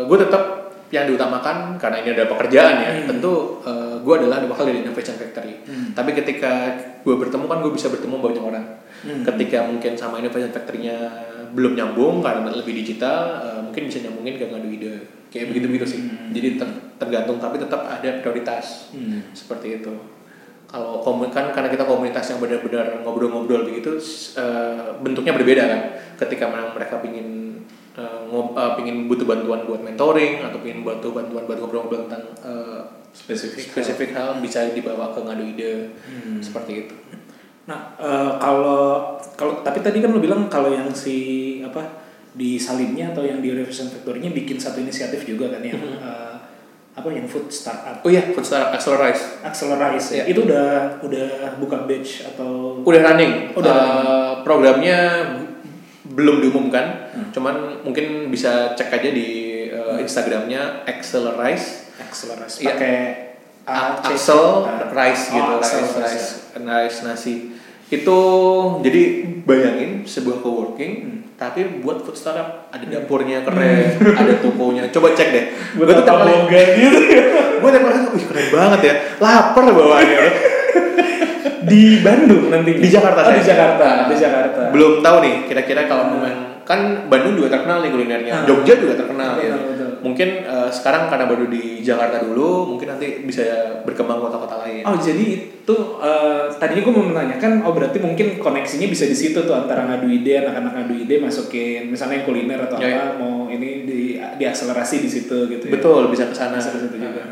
gue 0.09 0.19
tetap 0.25 0.73
yang 0.89 1.05
diutamakan 1.11 1.77
karena 1.77 2.01
ini 2.01 2.09
adalah 2.17 2.33
pekerjaan 2.33 2.75
ya. 2.81 2.91
Hmm. 2.97 3.07
Tentu 3.13 3.61
gue 4.01 4.15
adalah 4.17 4.41
bakal 4.49 4.65
dari 4.73 4.81
innovation 4.81 5.21
factory. 5.21 5.61
Hmm. 5.69 5.93
Tapi 5.93 6.17
ketika 6.17 6.73
gue 7.05 7.15
bertemu 7.21 7.45
kan 7.45 7.59
gue 7.61 7.73
bisa 7.77 7.93
bertemu 7.93 8.17
banyak 8.17 8.41
orang. 8.41 8.67
Hmm. 9.05 9.21
Ketika 9.21 9.69
mungkin 9.69 9.93
sama 10.01 10.17
innovation 10.17 10.49
factory-nya 10.49 10.97
belum 11.53 11.77
nyambung 11.77 12.25
karena 12.25 12.49
lebih 12.53 12.73
digital, 12.73 13.45
eh, 13.45 13.61
mungkin 13.61 13.93
bisa 13.93 14.01
nyambungin 14.01 14.41
ke 14.41 14.49
ngadu 14.49 14.69
ide. 14.73 14.95
Kayak 15.29 15.53
begitu-begitu 15.53 15.87
sih. 15.87 16.01
Hmm. 16.01 16.33
Jadi 16.33 16.57
ter- 16.57 16.81
tergantung 16.97 17.37
tapi 17.37 17.61
tetap 17.61 17.85
ada 17.85 18.25
prioritas. 18.25 18.97
Hmm. 18.97 19.21
seperti 19.37 19.85
itu 19.85 20.16
kalau 20.67 20.99
komun 21.01 21.31
kan 21.31 21.55
karena 21.55 21.71
kita 21.71 21.87
komunitas 21.87 22.27
yang 22.35 22.43
benar-benar 22.43 23.01
ngobrol-ngobrol 23.07 23.67
begitu 23.67 23.97
eh, 24.37 24.99
bentuknya 25.01 25.33
berbeda 25.33 25.63
kan. 25.67 25.81
Ketika 26.19 26.51
memang 26.51 26.75
mereka 26.75 26.99
pingin 27.01 27.61
eh, 27.95 28.21
ngob- 28.27 28.59
eh, 28.59 28.73
pingin 28.77 29.07
butuh 29.07 29.27
bantuan 29.27 29.63
buat 29.65 29.81
mentoring 29.81 30.43
atau 30.43 30.59
pingin 30.61 30.83
butuh 30.83 31.15
bantuan 31.15 31.47
buat 31.47 31.59
ngobrol-ngobrol 31.63 32.11
tentang 32.11 32.25
eh, 32.43 32.83
Spesifik 33.17 33.73
spesifik 33.73 34.13
hal 34.13 34.45
bisa 34.45 34.69
dibawa 34.77 35.09
ke 35.09 35.25
ngadu 35.25 35.41
ide. 35.49 35.89
Hmm. 36.05 36.37
seperti 36.37 36.85
itu. 36.85 36.95
Nah, 37.65 37.97
eh, 37.97 38.33
kalau 38.37 39.17
kalau 39.41 39.65
tapi 39.65 39.81
tadi 39.81 40.05
kan 40.05 40.13
lo 40.13 40.21
bilang 40.21 40.53
kalau 40.53 40.69
yang 40.69 40.93
si 40.93 41.59
apa 41.65 42.05
di 42.37 42.61
Salimnya 42.61 43.17
atau 43.17 43.25
yang 43.25 43.41
di 43.41 43.57
Revision 43.57 43.89
Factory-nya 43.89 44.37
bikin 44.37 44.61
satu 44.61 44.85
inisiatif 44.85 45.25
juga 45.25 45.49
kan 45.49 45.65
yang 45.65 45.81
eh, 45.81 46.36
apa 46.97 47.09
yang 47.13 47.29
food 47.29 47.53
startup? 47.53 48.01
Oh 48.01 48.09
iya 48.09 48.25
food 48.33 48.41
startup 48.43 48.73
accelerize. 48.73 49.45
Accelerize. 49.45 50.09
Ya. 50.11 50.25
Itu 50.25 50.49
udah 50.49 50.97
udah 51.05 51.29
buka 51.61 51.85
batch 51.85 52.25
atau? 52.27 52.81
Udah 52.81 53.01
running. 53.05 53.53
Udah 53.53 53.77
Eh, 53.77 54.33
programnya 54.43 54.99
belum 56.07 56.41
diumumkan. 56.41 57.13
Cuman 57.31 57.85
mungkin 57.85 58.33
bisa 58.33 58.73
cek 58.73 58.89
aja 58.91 59.11
di 59.13 59.29
eh, 59.69 59.97
Instagramnya 60.01 60.89
accelerize. 60.89 61.93
Accelerize. 61.99 62.65
Iya. 62.65 62.69
pakai 62.73 62.97
A- 63.67 63.99
A, 63.99 63.99
C, 63.99 64.15
Axel 64.15 64.47
rice 64.95 65.25
Oh, 65.27 65.35
gitu 65.35 65.53
rice, 65.59 65.75
rice, 65.75 65.95
rice, 65.99 66.29
rice 66.55 66.99
nasi 67.03 67.35
itu 67.87 68.21
jadi 68.83 69.03
bayangin 69.47 70.03
sebuah 70.03 70.43
coworking 70.43 71.23
tapi 71.37 71.85
buat 71.85 72.01
food 72.03 72.17
startup. 72.17 72.73
Ada 72.73 72.85
dapurnya 72.89 73.45
keren 73.45 74.01
ada 74.21 74.35
tokonya. 74.41 74.89
Coba 74.89 75.13
cek 75.13 75.29
deh. 75.31 75.45
Gue 75.77 75.85
tuh 75.93 76.05
tiap 76.05 76.19
kali 76.25 76.33
gitu. 76.51 76.99
gue 77.57 77.71
tiap 77.71 77.85
kali 77.85 77.97
wih 78.17 78.25
keren 78.25 78.47
banget 78.51 78.81
ya. 78.83 78.95
Lapar 79.21 79.65
bawaannya. 79.69 80.21
Di 81.69 82.01
Bandung 82.01 82.49
nanti. 82.49 82.79
Di 82.79 82.89
Jakarta 82.89 83.21
oh, 83.27 83.35
di 83.35 83.43
saya. 83.43 83.51
Jakarta 83.59 83.89
di 84.07 84.17
Jakarta. 84.17 84.61
Belum 84.71 85.03
tahu 85.03 85.17
nih 85.19 85.35
kira-kira 85.51 85.91
kalau 85.91 86.15
memang 86.15 86.63
kan 86.63 87.11
Bandung 87.11 87.35
juga 87.35 87.59
terkenal 87.59 87.83
nih 87.83 87.91
kulinernya. 87.91 88.35
Hmm. 88.43 88.47
Jogja 88.47 88.75
juga 88.79 88.95
terkenal. 88.95 89.35
Ya. 89.43 89.55
Mungkin 89.99 90.29
eh, 90.43 90.69
sekarang 90.69 91.07
karena 91.07 91.25
baru 91.25 91.47
di 91.47 91.81
Jakarta 91.81 92.21
dulu 92.21 92.75
mungkin 92.75 92.91
nanti 92.91 93.23
bisa 93.23 93.43
berkembang 93.83 94.19
kota-kota 94.19 94.63
lain 94.63 94.83
Oh 94.83 94.95
jadi 94.95 95.25
itu 95.63 95.77
eh, 95.99 96.43
tadinya 96.57 96.83
gue 96.83 96.95
mau 96.95 97.07
menanyakan 97.07 97.63
oh 97.63 97.73
berarti 97.73 97.99
mungkin 97.99 98.37
koneksinya 98.37 98.87
bisa 98.87 99.05
di 99.05 99.13
situ 99.13 99.39
tuh 99.41 99.55
antara 99.55 99.85
ngadu 99.85 100.07
ide 100.07 100.41
anak-anak 100.41 100.73
ngadu 100.77 100.95
ide 100.97 101.19
masukin 101.19 101.89
misalnya 101.89 102.21
yang 102.21 102.27
kuliner 102.27 102.61
atau 102.63 102.79
Ya, 102.79 103.13
apa 103.13 103.19
mau 103.19 103.47
ini 103.47 103.83
di 103.83 104.01
diakselerasi 104.17 105.01
di 105.01 105.09
situ 105.09 105.47
gitu 105.47 105.65
ya. 105.67 105.73
betul 105.73 106.09
bisa 106.09 106.27
ke 106.27 106.35
sana 106.35 106.57
Bisa 106.57 106.71
ke 106.71 106.81
situ 106.83 106.97
juga. 106.99 107.23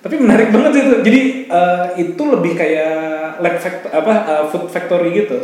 Tapi 0.00 0.16
menarik 0.16 0.48
banget 0.48 0.70
sih 0.72 0.82
itu. 0.82 0.96
Jadi 1.00 1.20
eh, 1.46 1.86
itu 1.98 2.22
lebih 2.24 2.52
kayak 2.56 2.96
lab 3.38 3.56
fact 3.56 3.88
apa 3.88 4.12
eh, 4.24 4.44
food 4.48 4.64
factory 4.66 5.12
gitu. 5.14 5.36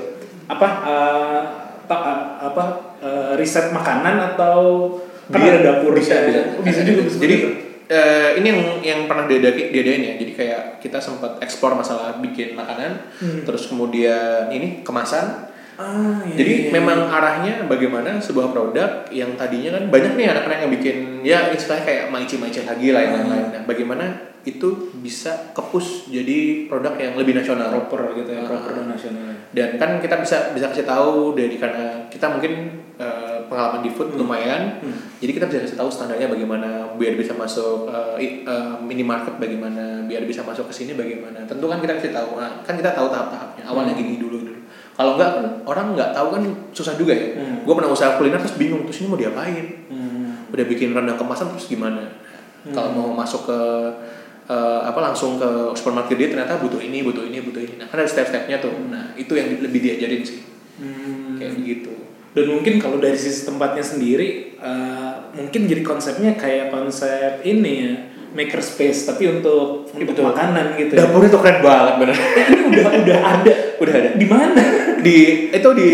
apa 0.47 0.69
uh, 0.87 1.43
ta- 1.85 2.05
uh, 2.07 2.23
apa 2.47 2.65
uh, 3.03 3.33
riset 3.35 3.75
makanan 3.75 4.33
atau 4.35 4.95
ada 5.33 5.61
dapur 5.63 5.93
bisa, 5.97 6.23
bisa. 6.27 6.41
Oh, 6.59 6.63
bisa 6.63 6.81
juga 6.87 7.07
bisa 7.07 7.19
Jadi 7.19 7.37
eh, 7.87 8.31
ini 8.43 8.47
yang 8.51 8.61
yang 8.83 9.01
pernah 9.07 9.27
diadaki 9.31 9.71
diadain 9.75 10.03
ya. 10.03 10.13
Jadi 10.19 10.33
kayak 10.35 10.63
kita 10.83 10.99
sempat 10.99 11.39
eksplor 11.43 11.75
masalah 11.79 12.19
bikin 12.23 12.55
makanan, 12.55 13.15
Hmm. 13.19 13.43
terus 13.47 13.67
kemudian 13.71 14.51
ini 14.51 14.83
kemasan. 14.87 15.55
Ah, 15.77 16.21
iya, 16.23 16.35
Jadi 16.35 16.53
iya, 16.59 16.71
memang 16.71 17.07
arahnya 17.07 17.65
bagaimana 17.65 18.17
sebuah 18.19 18.51
produk 18.51 19.05
yang 19.09 19.35
tadinya 19.35 19.77
kan 19.77 19.89
banyak 19.89 20.13
nih 20.15 20.27
anak-anak 20.29 20.59
yang 20.63 20.73
bikin 20.73 20.97
ya 21.21 21.39
istilahnya 21.49 21.85
kayak 21.85 22.05
maici-maici 22.09 22.61
lagi 22.63 22.89
lah 22.91 23.01
yang 23.01 23.13
Hmm. 23.15 23.21
lain-lain. 23.29 23.47
Nah, 23.53 23.63
bagaimana 23.65 24.07
itu 24.43 24.69
bisa 24.95 25.51
kepus 25.51 26.07
jadi 26.07 26.39
produk 26.67 26.95
yang 26.95 27.15
lebih 27.15 27.35
nasional. 27.35 27.67
proper 27.69 28.15
gitu 28.15 28.31
ya 28.31 28.41
Ah. 28.41 28.47
proper 28.47 28.73
dan 28.75 28.87
nasional 28.89 29.35
Dan 29.51 29.75
kan 29.75 29.99
kita 29.99 30.17
bisa 30.17 30.53
bisa 30.53 30.69
kasih 30.69 30.85
tahu 30.85 31.33
dari 31.33 31.57
karena 31.57 32.07
kita 32.07 32.29
mungkin 32.29 32.53
eh, 32.97 33.45
pengalaman 33.45 33.83
di 33.83 33.91
food 33.91 34.15
Hmm. 34.15 34.25
lumayan. 34.25 34.81
Hmm. 34.81 34.97
Jadi 35.19 35.31
kita 35.31 35.45
bisa 35.45 35.61
kasih 35.61 35.77
tahu 35.77 35.91
standarnya 35.91 36.27
bagaimana 36.27 36.97
biar 36.97 37.13
bisa 37.13 37.33
masuk 37.33 37.93
i- 38.17 38.41
eh, 38.41 38.75
minimarket 38.81 39.37
bagaimana, 39.37 40.01
biar 40.03 40.25
bisa 40.25 40.41
masuk 40.41 40.71
ke 40.71 40.75
sini 40.75 40.93
bagaimana. 40.95 41.45
Tentu 41.45 41.67
kan 41.67 41.77
kita 41.77 41.93
kasih 41.93 42.13
tahu. 42.13 42.41
Nah, 42.41 42.65
kan 42.65 42.73
kita 42.73 42.93
tahu 42.93 43.11
tahap-tahapnya. 43.11 43.67
Awalnya 43.67 43.93
Hmm. 43.93 44.01
gini 44.01 44.17
dulu. 44.17 44.46
Kalau 44.97 45.21
enggak 45.21 45.31
kan 45.37 45.47
orang 45.69 45.87
nggak 45.93 46.11
tahu 46.17 46.29
kan 46.33 46.43
susah 46.73 46.97
juga 46.97 47.13
ya. 47.13 47.37
Hmm. 47.37 47.69
Gue 47.69 47.75
pernah 47.77 47.93
usaha 47.93 48.17
kuliner 48.17 48.41
terus 48.41 48.57
bingung 48.57 48.89
terus 48.89 49.05
ini 49.05 49.13
mau 49.13 49.21
diapain? 49.21 49.67
Hmm. 49.93 50.49
Udah 50.49 50.65
bikin 50.65 50.97
rendang 50.97 51.21
kemasan 51.21 51.53
terus 51.53 51.69
gimana? 51.69 52.01
Hmm. 52.65 52.73
Kalau 52.73 52.91
mau 52.97 53.09
masuk 53.13 53.45
ke 53.45 53.61
eh, 54.49 54.81
apa 54.89 54.97
langsung 55.05 55.37
ke 55.37 55.77
supermarket 55.77 56.17
dia 56.17 56.29
ternyata 56.33 56.57
butuh 56.57 56.81
ini, 56.81 57.05
butuh 57.05 57.29
ini, 57.29 57.45
butuh 57.45 57.61
ini. 57.61 57.75
Nah, 57.77 57.87
kan 57.93 58.01
ada 58.01 58.09
step-stepnya 58.09 58.57
tuh. 58.57 58.73
Nah, 58.89 59.13
itu 59.21 59.37
yang 59.37 59.53
lebih 59.61 59.85
diajarin 59.85 60.25
sih. 60.25 60.41
Hmm. 60.81 61.37
Kayak 61.37 61.61
begitu. 61.61 61.93
dan 62.37 62.53
mungkin 62.53 62.77
kalau 62.77 63.01
dari 63.01 63.17
sisi 63.17 63.49
tempatnya 63.49 63.81
sendiri 63.81 64.61
eh, 64.61 65.15
mungkin 65.33 65.65
jadi 65.65 65.81
konsepnya 65.81 66.37
kayak 66.37 66.69
konsep 66.69 67.41
ini 67.49 67.73
ya 67.81 67.97
maker 68.37 68.61
space 68.61 69.09
tapi 69.09 69.33
untuk 69.33 69.89
untuk 69.89 70.13
Betul. 70.13 70.29
makanan 70.29 70.77
gitu 70.77 70.93
ya. 70.93 71.09
Dapurnya 71.09 71.29
tuh 71.29 71.41
keren 71.41 71.59
banget 71.61 71.95
bener. 71.97 72.17
ini 72.45 72.59
udah 72.69 72.85
udah 73.01 73.19
ada 73.25 73.53
Udah 73.77 73.93
ada. 73.95 74.09
di 74.13 74.27
mana 74.27 74.63
di 75.01 75.17
itu 75.49 75.69
di 75.73 75.91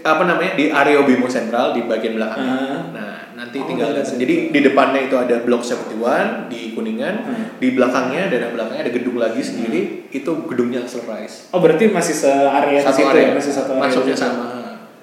apa 0.00 0.22
namanya 0.24 0.52
di 0.54 0.68
Areo 0.68 1.02
Bimo 1.02 1.26
Sentral 1.26 1.70
di 1.70 1.86
bagian 1.86 2.14
belakang. 2.14 2.42
Ah. 2.42 2.78
Nah 2.90 3.14
nanti 3.32 3.58
Oh, 3.58 3.66
tinggal 3.66 3.90
ada. 3.90 4.02
Jadi 4.02 4.50
di 4.50 4.60
depannya 4.60 5.00
itu 5.00 5.14
ada 5.14 5.38
Blok 5.38 5.62
71 5.62 6.46
di 6.46 6.72
Kuningan. 6.72 7.14
Hmm. 7.20 7.44
Di 7.56 7.70
belakangnya 7.70 8.26
daerah 8.26 8.50
belakangnya 8.50 8.82
ada 8.82 8.92
gedung 8.92 9.16
lagi 9.16 9.38
sendiri. 9.38 10.06
Itu 10.08 10.42
gedungnya 10.44 10.82
Sunrise. 10.84 11.50
oh 11.50 11.58
berarti 11.58 11.86
masih 11.88 12.14
searea 12.14 12.76
di 12.76 12.84
Satu 12.84 12.98
situ 12.98 13.08
area. 13.08 13.22
ya 13.22 13.30
masih 13.32 13.52
satu 13.52 13.70
area 13.72 13.82
Masuknya 13.84 14.16
sama. 14.16 14.46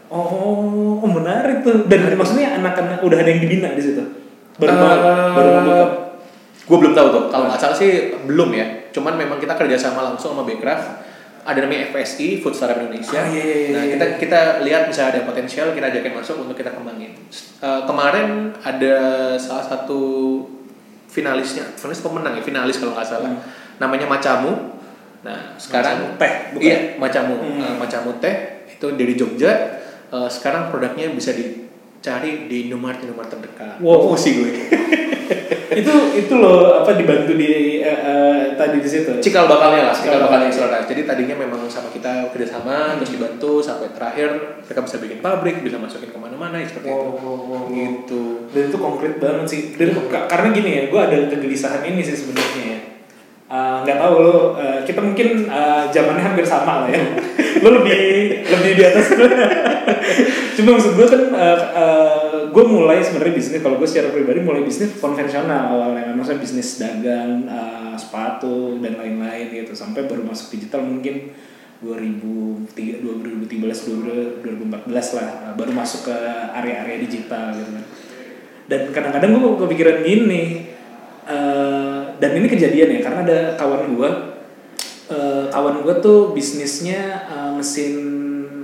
oh, 0.07 0.99
oh 0.99 1.09
menarik 1.09 1.61
tuh 1.61 1.83
dan 1.85 2.13
maksudnya 2.13 2.55
anak-anak 2.55 2.99
udah 3.01 3.17
ada 3.17 3.27
yang 3.27 3.41
dibina 3.41 3.69
di 3.71 3.81
situ 3.81 4.03
baru 4.55 4.71
mau 4.71 4.95
baru 5.35 5.49
buka 5.59 5.75
Gue 6.65 6.77
belum 6.81 6.93
tahu 6.97 7.07
tuh. 7.13 7.23
Kalau 7.29 7.45
nggak 7.45 7.61
salah 7.61 7.77
sih 7.77 8.17
belum 8.25 8.49
ya. 8.57 8.89
Cuman 8.89 9.13
memang 9.15 9.37
kita 9.37 9.53
kerjasama 9.53 10.01
langsung 10.01 10.33
sama 10.33 10.43
Backcraft. 10.43 11.05
Ada 11.45 11.61
namanya 11.61 11.93
FSI 11.93 12.41
Food 12.41 12.57
Startup 12.57 12.81
Indonesia. 12.81 13.21
Ah, 13.21 13.29
iya, 13.29 13.43
iya, 13.45 13.57
iya, 13.69 13.69
nah 13.69 13.83
iya. 13.85 13.91
kita 13.93 14.05
kita 14.17 14.39
lihat 14.65 14.89
bisa 14.89 15.13
ada 15.13 15.21
potensial 15.29 15.77
kita 15.77 15.93
ajakin 15.93 16.17
masuk 16.17 16.41
untuk 16.41 16.57
kita 16.57 16.73
kembangin. 16.73 17.13
Eh, 17.61 17.81
kemarin 17.85 18.49
ada 18.65 18.95
salah 19.37 19.61
satu 19.61 20.01
finalisnya, 21.05 21.69
finalis 21.77 22.01
pemenang 22.01 22.33
ya, 22.33 22.41
finalis 22.41 22.81
kalau 22.81 22.97
nggak 22.97 23.05
salah. 23.05 23.29
Hmm. 23.29 23.45
Namanya 23.77 24.09
Macamu. 24.09 24.73
Nah 25.21 25.53
sekarang 25.61 26.17
Macamu 26.17 26.17
teh, 26.17 26.33
bukan? 26.57 26.65
Iya 26.65 26.77
Macamu. 26.97 27.35
Hmm. 27.37 27.61
Eh, 27.61 27.75
Macamu 27.77 28.11
teh 28.17 28.35
itu 28.65 28.87
dari 28.97 29.13
Jogja. 29.13 29.53
Eh, 30.09 30.29
sekarang 30.33 30.73
produknya 30.73 31.13
bisa 31.13 31.29
dicari 31.29 32.49
di 32.49 32.65
Indomaret 32.65 33.05
Indomaret 33.05 33.29
terdekat. 33.29 33.77
Wow. 33.85 34.09
Oh, 34.09 34.17
sih 34.17 34.33
gue. 34.41 34.49
itu 35.79 35.93
itu 36.15 36.33
loh 36.33 36.79
apa 36.79 36.93
dibantu 36.93 37.33
di 37.33 37.51
eh, 37.79 37.89
eh, 37.89 38.39
tadi 38.53 38.77
di 38.77 38.85
situ 38.85 39.11
cikal 39.19 39.45
bakalnya 39.45 39.89
lah, 39.89 39.93
Cikal 39.93 40.17
cikal 40.17 40.21
bakalnya. 40.25 40.49
Sunrise. 40.49 40.87
Jadi 40.87 41.01
tadinya 41.03 41.35
memang 41.37 41.65
sama 41.65 41.89
kita 41.89 42.29
kerjasama, 42.29 42.95
terus 42.97 43.11
dibantu 43.11 43.59
sampai 43.59 43.91
terakhir 43.91 44.29
mereka 44.61 44.81
bisa 44.81 44.97
bikin 44.97 45.19
pabrik, 45.19 45.59
bisa 45.59 45.75
masukin 45.75 46.07
ke 46.07 46.17
mana-mana 46.17 46.59
seperti 46.59 46.87
Wow, 46.87 46.95
itu. 46.95 47.11
wow, 47.19 47.39
wow. 47.45 47.63
Gitu. 47.67 48.23
dan 48.49 48.63
itu 48.65 48.77
konkret 48.77 49.13
banget 49.17 49.45
sih 49.45 49.61
dan 49.73 49.89
ka- 50.05 50.27
karena 50.27 50.47
gini 50.49 50.69
ya 50.71 50.83
gue 50.87 51.01
ada 51.01 51.17
kegelisahan 51.27 51.83
ini 51.83 51.99
sih 51.99 52.15
sebenarnya 52.15 52.63
ya 52.65 52.79
Eh, 53.45 53.77
nggak 53.85 54.01
tahu 54.01 54.15
lo 54.19 54.57
eh, 54.57 54.81
kita 54.81 54.97
mungkin 54.99 55.45
eh, 55.45 55.83
zamannya 55.87 56.23
hampir 56.23 56.41
sama 56.41 56.81
lah 56.81 56.89
ya 56.89 56.97
lo 57.61 57.77
lebih 57.77 57.93
lebih 58.41 58.71
di 58.73 58.83
atas 58.83 59.13
cuma 60.57 60.69
maksud 60.73 60.97
gue 60.97 61.05
kan 61.05 61.21
gue 62.55 62.63
mulai 62.63 63.03
sebenarnya 63.03 63.35
bisnis 63.35 63.59
kalau 63.59 63.75
gue 63.75 63.83
secara 63.83 64.15
pribadi 64.15 64.39
mulai 64.39 64.63
bisnis 64.63 64.95
konvensional 65.03 65.75
awalnya. 65.75 66.15
Maksudnya 66.15 66.39
bisnis 66.39 66.79
dagang 66.79 67.43
eh, 67.51 67.95
sepatu 67.99 68.79
dan 68.79 68.95
lain-lain 68.95 69.51
gitu. 69.51 69.75
Sampai 69.75 70.07
baru 70.07 70.23
masuk 70.23 70.55
digital 70.55 70.87
mungkin 70.87 71.35
2003, 71.83 73.03
2013 73.03 74.39
2014 74.39 74.87
lah. 75.19 75.29
Eh, 75.51 75.53
baru 75.59 75.71
masuk 75.75 76.07
ke 76.07 76.15
area-area 76.55 77.03
digital 77.03 77.51
gitu 77.59 77.75
kan. 77.75 77.85
Dan 78.71 78.81
kadang-kadang 78.95 79.35
gue 79.35 79.59
kepikiran 79.59 79.97
gini 80.07 80.71
eh, 81.27 82.01
dan 82.15 82.31
ini 82.39 82.47
kejadian 82.47 82.95
ya 82.95 82.99
karena 83.03 83.19
ada 83.27 83.39
kawan 83.59 83.99
gue 83.99 84.09
eh, 85.11 85.45
kawan 85.51 85.83
gue 85.83 85.95
tuh 85.99 86.31
bisnisnya 86.31 87.27
eh, 87.27 87.51
mesin 87.51 87.99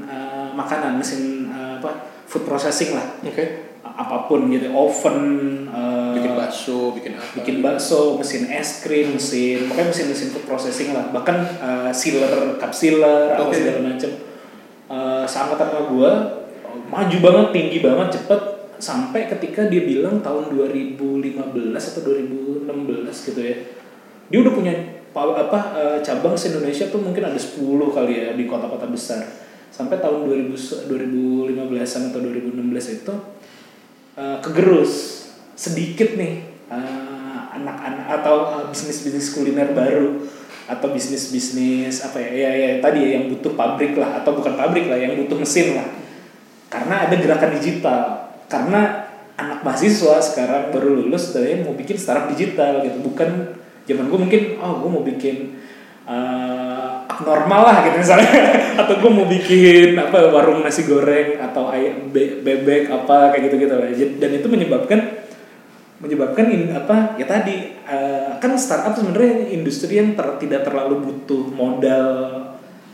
eh, 0.08 0.48
makanan 0.56 0.96
mesin 0.96 1.52
eh, 1.52 1.76
apa 1.76 2.08
food 2.24 2.48
processing 2.48 2.96
lah. 2.96 3.20
Oke. 3.28 3.70
Apa 3.94 4.26
pun 4.26 4.48
gitu 4.48 4.72
oven 4.72 5.20
eh, 5.68 6.14
Bikin 6.16 6.34
bakso, 6.36 6.92
bikin 6.92 7.14
apa? 7.16 7.32
bikin 7.39 7.56
bakso, 7.64 8.20
mesin 8.20 8.52
es 8.52 8.84
krim, 8.84 9.16
mesin 9.16 9.68
pokoknya 9.72 9.88
mesin-mesin 9.89 10.28
food 10.36 10.46
processing 10.46 10.92
lah. 10.92 11.08
Bahkan 11.10 11.38
uh, 11.64 11.92
sealer, 11.96 12.60
cup 12.60 12.76
sealer, 12.76 13.36
apa 13.39 13.48
Oke. 13.48 13.56
segala 13.56 13.80
macam. 13.88 14.12
Uh, 14.92 15.24
seangkatan 15.24 15.68
sama 15.72 15.82
gue 15.88 16.12
maju 16.92 17.18
banget, 17.24 17.48
tinggi 17.56 17.78
banget, 17.80 18.08
cepet 18.20 18.42
sampai 18.76 19.30
ketika 19.32 19.72
dia 19.72 19.88
bilang 19.88 20.20
tahun 20.20 20.52
2015 20.52 21.00
atau 21.80 22.02
2016 22.04 23.28
gitu 23.32 23.39
ya. 23.39 23.56
Dia 24.28 24.39
udah 24.44 24.54
punya 24.54 24.74
pa- 25.16 25.38
apa 25.38 25.60
uh, 25.76 25.98
cabang 26.04 26.36
se 26.36 26.52
Indonesia 26.52 26.92
tuh 26.92 27.00
mungkin 27.00 27.24
ada 27.24 27.39
10 27.39 27.64
kali 27.88 28.14
ya 28.20 28.30
di 28.36 28.44
kota-kota 28.44 28.92
besar. 28.92 29.24
Sampai 29.72 30.04
tahun 30.04 30.28
2000 30.28 30.92
2015-an 30.92 32.12
atau 32.12 32.20
2016 32.20 33.00
itu 33.00 33.14
uh, 34.18 34.38
kegerus 34.43 35.26
sedikit 35.55 36.18
nih 36.18 36.49
anak-anak 37.51 38.07
atau 38.22 38.36
uh, 38.47 38.66
bisnis-bisnis 38.72 39.36
kuliner 39.36 39.76
baru 39.76 40.24
atau 40.72 40.88
bisnis-bisnis 40.95 41.99
apa 42.07 42.24
ya 42.24 42.32
ya, 42.32 42.49
ya 42.55 42.70
tadi 42.80 43.03
ya 43.03 43.09
yang 43.20 43.28
butuh 43.28 43.51
pabrik 43.59 43.99
lah 43.99 44.24
atau 44.24 44.39
bukan 44.39 44.55
pabrik 44.55 44.88
lah 44.88 44.95
yang 44.95 45.20
butuh 45.20 45.36
mesin 45.36 45.76
lah. 45.76 45.88
Karena 46.72 47.03
ada 47.03 47.16
gerakan 47.20 47.51
digital. 47.59 47.99
Karena 48.47 49.12
anak 49.36 49.59
mahasiswa 49.68 50.24
sekarang 50.24 50.72
baru 50.72 51.03
lulus 51.03 51.36
dan 51.36 51.68
mau 51.68 51.76
bikin 51.76 51.99
startup 51.99 52.32
digital 52.32 52.80
gitu. 52.88 53.03
Bukan 53.03 53.59
zaman 53.84 54.07
gue 54.07 54.20
mungkin 54.20 54.41
oh 54.64 54.80
gue 54.80 54.89
mau 54.89 55.03
bikin 55.03 55.59
abnormal 57.22 57.61
lah 57.61 57.78
gitu 57.86 57.97
misalnya. 58.01 58.34
Atau 58.82 58.97
gue 58.97 59.11
mau 59.13 59.30
bikin 59.30 59.93
apa 59.95 60.34
warung 60.34 60.65
nasi 60.65 60.89
goreng 60.89 61.38
atau 61.38 61.69
ayam 61.69 62.09
be- 62.09 62.41
bebek 62.41 62.89
apa 62.89 63.30
kayak 63.36 63.51
gitu 63.51 63.67
gitu 63.67 63.76
lah 63.78 63.89
dan 63.93 64.30
itu 64.32 64.47
menyebabkan 64.47 64.99
menyebabkan 66.01 66.49
in, 66.49 66.74
apa 66.74 67.13
ya 67.19 67.30
tadi 67.30 67.78
uh, 67.86 68.41
kan 68.41 68.57
startup 68.57 68.97
sebenarnya 68.97 69.53
industri 69.53 70.01
yang 70.01 70.17
ter- 70.17 70.39
tidak 70.41 70.65
terlalu 70.65 70.97
butuh 71.03 71.53
modal 71.53 72.41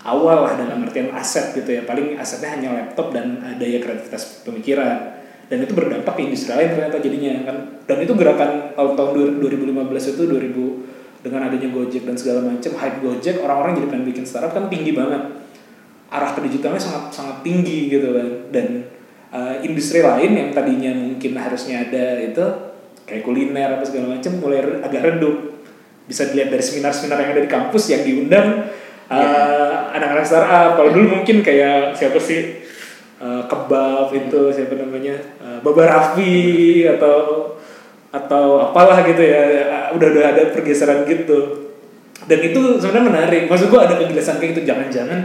awal 0.07 0.47
lah 0.47 0.53
dalam 0.55 0.87
artian 0.87 1.11
aset 1.11 1.51
gitu 1.51 1.67
ya. 1.67 1.81
Paling 1.83 2.15
asetnya 2.15 2.55
hanya 2.55 2.69
laptop 2.73 3.11
dan 3.11 3.43
daya 3.59 3.79
kreativitas 3.83 4.47
pemikiran. 4.47 5.19
Dan 5.47 5.63
itu 5.63 5.71
berdampak 5.71 6.19
ke 6.19 6.27
industri 6.27 6.51
lain 6.51 6.75
ternyata 6.75 6.99
jadinya 6.99 7.31
kan. 7.47 7.57
Dan 7.87 7.97
itu 8.03 8.13
gerakan 8.15 8.75
tahun-tahun 8.75 9.39
2015 9.43 10.11
itu 10.15 10.21
2000 10.27 11.06
dengan 11.27 11.51
adanya 11.51 11.67
Gojek 11.67 12.07
dan 12.07 12.15
segala 12.15 12.39
macam 12.47 12.71
hype 12.71 13.03
Gojek 13.03 13.43
orang-orang 13.43 13.83
jadi 13.83 13.87
pengen 13.91 14.05
bikin 14.07 14.23
startup 14.23 14.55
kan 14.55 14.71
tinggi 14.71 14.95
banget. 14.95 15.43
Arah 16.07 16.31
ke 16.31 16.39
digitalnya 16.39 16.79
sangat 16.79 17.11
sangat 17.11 17.43
tinggi 17.43 17.91
gitu 17.91 18.15
kan. 18.15 18.27
Dan 18.55 18.87
uh, 19.35 19.59
industri 19.59 19.99
lain 19.99 20.31
yang 20.39 20.49
tadinya 20.55 20.95
mungkin 20.95 21.35
harusnya 21.35 21.83
ada 21.83 22.23
itu 22.23 22.45
kayak 23.03 23.27
kuliner 23.27 23.75
apa 23.75 23.83
segala 23.83 24.15
macam 24.15 24.31
mulai 24.39 24.63
agak 24.79 25.03
redup. 25.03 25.35
Bisa 26.07 26.31
dilihat 26.31 26.55
dari 26.55 26.63
seminar-seminar 26.63 27.19
yang 27.19 27.31
ada 27.35 27.43
di 27.43 27.51
kampus 27.51 27.83
yang 27.91 28.07
diundang 28.07 28.71
uh, 29.11 29.91
anak-anak 29.91 30.23
startup. 30.23 30.79
Kalau 30.79 30.95
dulu 30.95 31.19
mungkin 31.19 31.43
kayak 31.43 31.91
siapa 31.91 32.15
sih 32.23 32.63
uh, 33.19 33.43
kebab 33.51 34.15
itu 34.15 34.41
siapa 34.55 34.79
namanya 34.79 35.19
uh, 35.43 35.59
Baba 35.59 35.83
Raffi 35.83 36.87
atau 36.87 37.51
atau 38.07 38.71
apalah 38.71 39.03
gitu 39.03 39.19
ya 39.19 39.41
uh, 39.67 39.87
udah 39.95 40.07
udah 40.15 40.25
ada 40.35 40.41
pergeseran 40.55 41.03
gitu. 41.03 41.67
Dan 42.27 42.39
itu 42.43 42.81
sebenarnya 42.81 43.05
menarik. 43.07 43.43
Maksud 43.47 43.71
gua 43.71 43.87
ada 43.87 43.95
kejelasan 43.99 44.41
kayak 44.41 44.57
gitu. 44.57 44.61
Jangan-jangan 44.67 45.21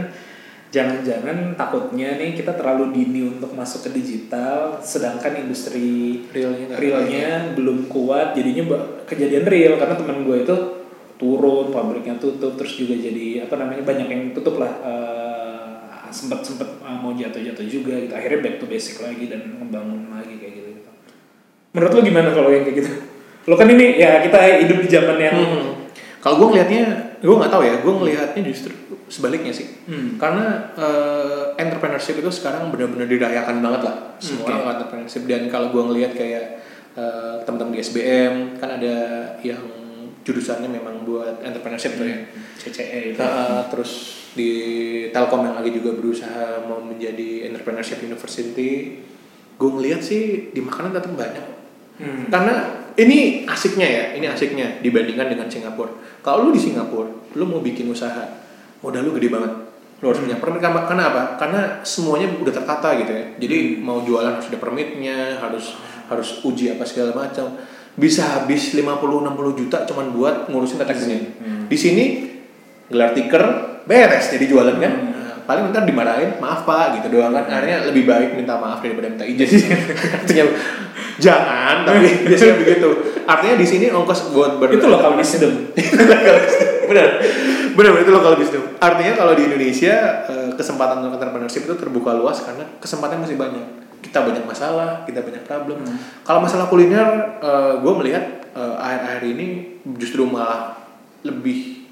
jangan-jangan 0.73 1.53
takutnya 1.53 2.17
nih 2.17 2.33
kita 2.33 2.57
terlalu 2.57 2.89
dini 2.97 3.21
untuk 3.29 3.53
masuk 3.53 3.85
ke 3.85 3.89
digital 3.93 4.81
sedangkan 4.81 5.45
industri 5.45 6.25
realnya 6.33 6.73
realnya 6.79 7.53
belum 7.55 7.91
kuat. 7.91 8.37
Jadinya 8.37 8.77
kejadian 9.09 9.45
real. 9.47 9.73
Karena 9.79 9.95
teman 9.99 10.23
gue 10.23 10.37
itu 10.43 10.55
turun 11.17 11.71
pabriknya 11.71 12.19
tutup 12.19 12.57
terus 12.59 12.75
juga 12.75 12.99
jadi 12.99 13.47
apa 13.47 13.55
namanya 13.55 13.83
banyak 13.85 14.07
yang 14.09 14.23
tutup 14.35 14.59
lah. 14.59 14.71
Eh, 14.83 15.33
sempat 16.13 16.45
sempat 16.45 16.69
eh, 16.69 16.97
mau 17.01 17.11
jatuh-jatuh 17.15 17.65
juga 17.65 17.97
gitu. 17.97 18.13
Akhirnya 18.13 18.39
back 18.45 18.55
to 18.61 18.65
basic 18.69 19.01
lagi 19.01 19.27
dan 19.33 19.49
membangun 19.57 20.07
lagi 20.13 20.37
kayak 20.37 20.53
gitu. 20.61 20.62
Menurut 21.73 21.91
lo 21.97 22.01
gimana 22.05 22.29
kalau 22.31 22.49
yang 22.53 22.63
kayak 22.63 22.77
gitu 22.85 22.91
lo 23.43 23.59
kan 23.59 23.67
ini 23.67 23.99
ya 23.99 24.23
kita 24.23 24.37
hidup 24.63 24.77
di 24.79 24.89
zaman 24.89 25.17
yang 25.19 25.35
Hmm. 25.35 25.83
Kalau 26.23 26.39
gue 26.39 26.55
ngelihatnya, 26.55 26.83
gue 27.19 27.35
nggak 27.35 27.51
tahu 27.51 27.63
ya. 27.67 27.75
Gue 27.83 27.93
ngelihatnya 27.99 28.47
justru 28.47 28.71
sebaliknya 29.11 29.51
sih. 29.51 29.67
Hmm. 29.91 30.15
Karena 30.15 30.71
eh, 30.71 31.51
entrepreneurship 31.59 32.23
itu 32.23 32.31
sekarang 32.31 32.71
benar-benar 32.71 33.11
dirayakan 33.11 33.59
banget 33.59 33.81
lah. 33.91 33.95
Semua 34.23 34.47
Oke. 34.47 34.55
orang 34.55 34.79
entrepreneurship 34.79 35.27
dan 35.27 35.51
kalau 35.51 35.75
gue 35.75 35.83
ngelihat 35.83 36.15
kayak 36.15 36.63
eh, 36.95 37.35
teman-teman 37.43 37.75
di 37.75 37.83
SBM 37.83 38.55
kan 38.55 38.79
ada 38.79 38.95
yang 39.43 39.59
jurusannya 40.23 40.71
memang 40.71 41.03
buat 41.03 41.43
entrepreneurship 41.43 41.99
tuh 41.99 42.07
ya. 42.07 42.23
CCE 42.55 43.11
itu 43.11 43.19
Eh, 43.19 43.63
terus 43.67 43.91
di 44.31 44.51
Telkom 45.11 45.43
yang 45.43 45.59
lagi 45.59 45.75
juga 45.75 45.91
berusaha 45.91 46.63
mau 46.63 46.79
menjadi 46.79 47.51
entrepreneurship 47.51 47.99
university, 47.99 49.03
gue 49.59 49.69
ngelihat 49.75 49.99
sih 49.99 50.55
di 50.55 50.63
makanan 50.63 50.95
tetap 50.95 51.11
banyak. 51.19 51.62
Hmm. 51.99 52.29
Karena 52.29 52.83
ini 52.97 53.45
asiknya 53.49 53.87
ya, 53.87 54.03
ini 54.17 54.25
asiknya 54.29 54.81
dibandingkan 54.81 55.29
dengan 55.29 55.47
Singapura. 55.49 55.93
Kalau 56.21 56.49
lu 56.49 56.51
di 56.53 56.61
Singapura, 56.61 57.09
lu 57.33 57.43
mau 57.45 57.61
bikin 57.61 57.89
usaha, 57.89 58.21
modal 58.81 59.05
lu 59.05 59.11
gede 59.17 59.29
banget. 59.33 59.51
Lu 60.03 60.11
harus 60.11 60.19
punya 60.19 60.37
permit 60.37 60.59
karena 60.59 61.03
apa? 61.09 61.39
Karena 61.39 61.79
semuanya 61.81 62.27
udah 62.37 62.53
tertata 62.53 62.93
gitu 62.99 63.11
ya. 63.11 63.25
Jadi 63.39 63.79
mau 63.79 64.03
jualan 64.03 64.35
harus 64.35 64.51
ada 64.51 64.59
permitnya, 64.59 65.39
harus 65.39 65.79
harus 66.11 66.43
uji 66.43 66.75
apa 66.75 66.83
segala 66.83 67.15
macam. 67.15 67.55
Bisa 67.93 68.25
habis 68.41 68.73
50 68.75 68.83
60 68.83 69.59
juta 69.63 69.77
cuman 69.87 70.11
buat 70.11 70.35
ngurusin 70.51 70.81
tax-nya. 70.81 71.17
Di 71.71 71.77
sini 71.79 72.35
gelar 72.91 73.15
tiker 73.15 73.43
beres 73.87 74.27
jadi 74.27 74.43
jualan 74.43 74.75
kan. 74.75 74.93
Nah, 74.93 75.33
paling 75.43 75.71
ntar 75.71 75.83
dimarahin 75.83 76.39
maaf 76.39 76.63
pak 76.63 76.99
gitu 76.99 77.19
doang 77.19 77.35
kan 77.35 77.43
akhirnya 77.51 77.83
lebih 77.91 78.07
baik 78.07 78.39
minta 78.39 78.55
maaf 78.55 78.79
daripada 78.79 79.11
minta 79.11 79.27
izin 79.27 79.75
artinya 80.15 80.45
jangan 81.21 81.85
tapi 81.85 82.09
biasanya 82.29 82.55
begitu. 82.61 82.89
Artinya 83.23 83.55
di 83.57 83.67
sini 83.67 83.85
ongkos 83.89 84.33
buat 84.33 84.57
ber 84.57 84.73
itu 84.73 84.85
lokal 84.85 85.17
wisdom. 85.17 85.73
Benar. 86.89 87.09
Benar 87.73 87.91
itu 88.01 88.11
lokal 88.13 88.33
wisdom. 88.37 88.63
Artinya 88.77 89.13
kalau 89.17 89.33
di 89.33 89.43
Indonesia 89.49 90.25
eh, 90.29 90.49
kesempatan 90.53 91.03
untuk 91.03 91.17
entrepreneurship 91.17 91.65
itu 91.65 91.75
terbuka 91.77 92.13
luas 92.17 92.41
karena 92.41 92.65
kesempatan 92.77 93.21
masih 93.21 93.37
banyak. 93.37 93.83
Kita 94.03 94.21
banyak 94.21 94.43
masalah 94.45 95.07
kita 95.07 95.23
banyak 95.23 95.43
problem. 95.47 95.81
Kalau 96.27 96.39
masalah 96.43 96.67
kuliner 96.67 97.39
gue 97.79 97.93
melihat 98.03 98.45
eh, 98.53 98.75
akhir-akhir 98.77 99.23
ini 99.25 99.47
justru 99.97 100.27
malah 100.27 100.77
lebih 101.23 101.87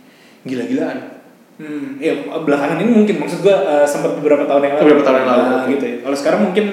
gila-gilaan. 0.46 1.22
Hmm, 1.62 2.02
ya 2.02 2.26
belakangan 2.26 2.82
ini 2.82 2.92
mungkin. 2.92 3.16
Maksud 3.22 3.46
gua 3.46 3.58
eh, 3.62 3.86
sempat 3.86 4.18
beberapa 4.18 4.50
tahun 4.50 4.62
yang 4.66 4.74
lalu. 4.78 4.84
Beberapa 4.90 5.04
tahun 5.06 5.18
yang 5.22 5.30
lalu, 5.30 5.44
Nah, 5.46 5.64
gitu 5.70 5.86
ya. 5.86 5.96
Kalau 6.02 6.18
sekarang 6.18 6.42
mungkin 6.50 6.66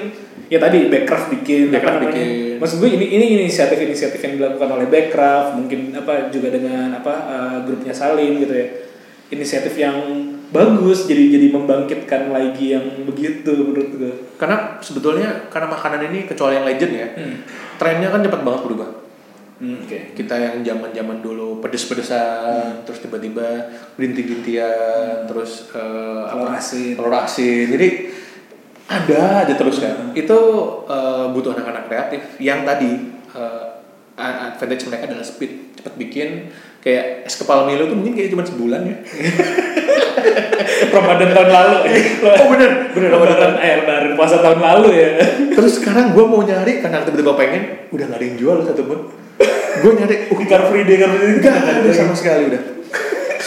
ya 0.49 0.57
tadi 0.57 0.89
Backcraft 0.89 1.27
bikin, 1.31 1.69
apa 1.69 1.73
Backcraft 1.77 1.97
namanya? 2.01 2.13
bikin. 2.17 2.57
Maksud 2.57 2.77
gue 2.79 2.89
ini 2.91 3.05
ini 3.11 3.25
inisiatif-inisiatif 3.39 4.19
yang 4.19 4.33
dilakukan 4.35 4.69
oleh 4.71 4.87
Backcraft, 4.87 5.49
mungkin 5.55 5.79
apa 5.93 6.27
juga 6.27 6.49
dengan 6.49 6.91
apa 6.91 7.13
eh, 7.25 7.57
grupnya 7.63 7.93
Salim 7.93 8.37
gitu 8.37 8.51
ya. 8.51 8.67
Inisiatif 9.29 9.77
yang 9.77 9.95
bagus 10.49 11.05
jadi 11.05 11.29
jadi 11.29 11.53
membangkitkan 11.53 12.27
lagi 12.27 12.73
yang 12.73 12.81
begitu 13.05 13.53
menurut 13.53 13.93
gue. 13.93 14.13
karena 14.35 14.81
sebetulnya 14.81 15.45
karena 15.47 15.69
makanan 15.69 16.09
ini 16.09 16.25
kecuali 16.25 16.57
yang 16.57 16.65
legend 16.65 16.93
ya 16.95 17.07
Hmm. 17.13 17.37
trennya 17.77 18.09
kan 18.09 18.19
cepat 18.19 18.41
banget 18.41 18.61
berubah 18.65 18.89
Hmm, 19.59 19.75
Oke. 19.83 20.15
kita 20.15 20.33
yang 20.33 20.55
zaman 20.63 20.89
zaman 20.89 21.19
dulu 21.19 21.59
pedes-pedesan 21.59 22.81
terus 22.81 22.97
tiba-tiba 22.97 23.69
rinti-rintian 23.93 25.25
terus 25.25 25.69
eh, 25.69 26.23
Telur 26.25 26.47
apa 26.47 26.57
asin. 26.57 26.95
telur 26.95 27.13
asin 27.13 27.65
jadi 27.69 27.87
ada 28.89 29.45
aja 29.45 29.53
terus 29.53 29.77
kan. 29.77 30.11
Itu 30.17 30.39
eh, 30.89 31.25
butuh 31.29 31.53
anak-anak 31.53 31.85
kreatif. 31.85 32.21
Yang 32.41 32.59
tadi 32.65 32.91
eh, 33.37 33.65
advantage 34.17 34.83
mereka 34.89 35.03
adalah 35.13 35.25
speed. 35.25 35.77
Cepat 35.77 35.93
bikin 35.95 36.49
kayak 36.81 37.29
es 37.29 37.35
kepala 37.37 37.69
Milo 37.69 37.87
tuh 37.87 37.95
mungkin 37.95 38.17
kayak 38.17 38.33
cuma 38.33 38.41
sebulan 38.41 38.81
ya. 38.83 38.97
Ramadan 40.95 41.29
tahun 41.31 41.49
lalu. 41.53 41.77
oh 42.25 42.47
bener. 42.49 42.71
Bener 42.91 43.09
Ramadan 43.13 43.51
eh 43.61 43.73
lebaran 43.85 44.13
puasa 44.17 44.41
tahun 44.41 44.59
lalu 44.59 44.89
ya. 44.97 45.09
terus 45.53 45.79
sekarang 45.79 46.17
gue 46.17 46.25
mau 46.25 46.41
nyari 46.41 46.81
karena 46.81 47.05
tiba-tiba 47.05 47.33
pengen 47.37 47.63
udah 47.93 48.05
gak 48.09 48.17
ada 48.17 48.25
yang 48.25 48.37
jual 48.41 48.57
satu 48.65 48.83
pun. 48.89 48.99
Gue 49.79 49.91
nyari 49.95 50.27
uh, 50.27 50.45
Car 50.49 50.67
Free 50.67 50.83
Day 50.83 50.97
Car 50.99 51.13
Free 51.13 51.23
Day 51.23 51.35
Enggak 51.39 51.55
ada 51.55 51.91
sama 51.93 52.13
sekali 52.17 52.51
udah. 52.51 52.78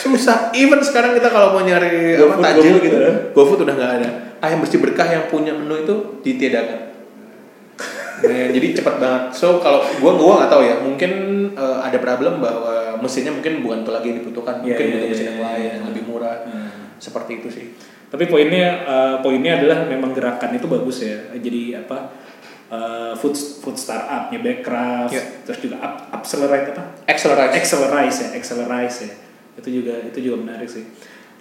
Susah. 0.03 0.51
Even 0.51 0.83
sekarang 0.83 1.15
kita 1.15 1.31
kalau 1.31 1.55
mau 1.55 1.63
nyari 1.63 2.19
apa 2.19 2.35
GoFood, 2.35 2.43
tajil 2.43 2.63
GoFood 2.75 2.83
gitu, 2.83 2.97
ya. 2.99 3.13
GoFood 3.31 3.61
udah 3.63 3.75
nggak 3.79 3.93
ada. 4.03 4.09
Ayam 4.43 4.59
bersih 4.59 4.83
berkah 4.83 5.07
yang 5.07 5.31
punya 5.31 5.55
menu 5.55 5.87
itu 5.87 5.95
ditiadakan. 6.27 6.81
Nah, 8.27 8.47
jadi 8.59 8.67
cepat 8.75 8.95
banget. 8.99 9.23
So 9.39 9.63
kalau 9.63 9.87
gua 10.03 10.19
gua 10.19 10.33
nggak 10.43 10.51
tahu 10.51 10.63
ya, 10.67 10.75
mungkin 10.83 11.13
eh, 11.55 11.79
ada 11.87 11.99
problem 12.03 12.43
bahwa 12.43 12.99
mesinnya 12.99 13.31
mungkin 13.31 13.63
bukan 13.63 13.87
itu 13.87 13.91
lagi 13.95 14.07
yang 14.11 14.19
dibutuhkan, 14.27 14.55
Iya, 14.59 14.75
mungkin 14.75 14.85
iya, 14.87 14.91
butuh 14.91 15.07
iya, 15.07 15.13
mesin 15.15 15.27
yang 15.27 15.39
iya, 15.39 15.47
lain 15.47 15.63
iya. 15.63 15.73
yang 15.79 15.85
lebih 15.95 16.03
murah. 16.11 16.37
Hmm. 16.43 16.71
Seperti 16.99 17.33
itu 17.39 17.49
sih. 17.55 17.67
Tapi 18.11 18.25
poinnya 18.27 18.67
eh, 18.83 19.15
poinnya 19.23 19.63
adalah 19.63 19.87
memang 19.87 20.11
gerakan 20.11 20.51
itu 20.59 20.67
bagus 20.67 21.07
ya. 21.07 21.19
Jadi 21.39 21.79
apa 21.79 22.11
eh, 22.75 23.13
food 23.15 23.39
food 23.39 23.79
startupnya 23.79 24.43
Backcraft, 24.43 25.15
Ya. 25.15 25.23
terus 25.47 25.59
juga 25.63 25.79
up, 25.79 26.11
accelerate 26.11 26.75
apa? 26.75 26.85
Accelerate. 27.07 27.55
Accelerize 27.55 28.19
ya, 28.19 28.29
accelerize 28.35 28.99
ya. 29.07 29.13
Itu 29.59 29.69
juga 29.69 29.95
itu 30.05 30.19
juga 30.21 30.37
menarik 30.45 30.69
sih. 30.69 30.85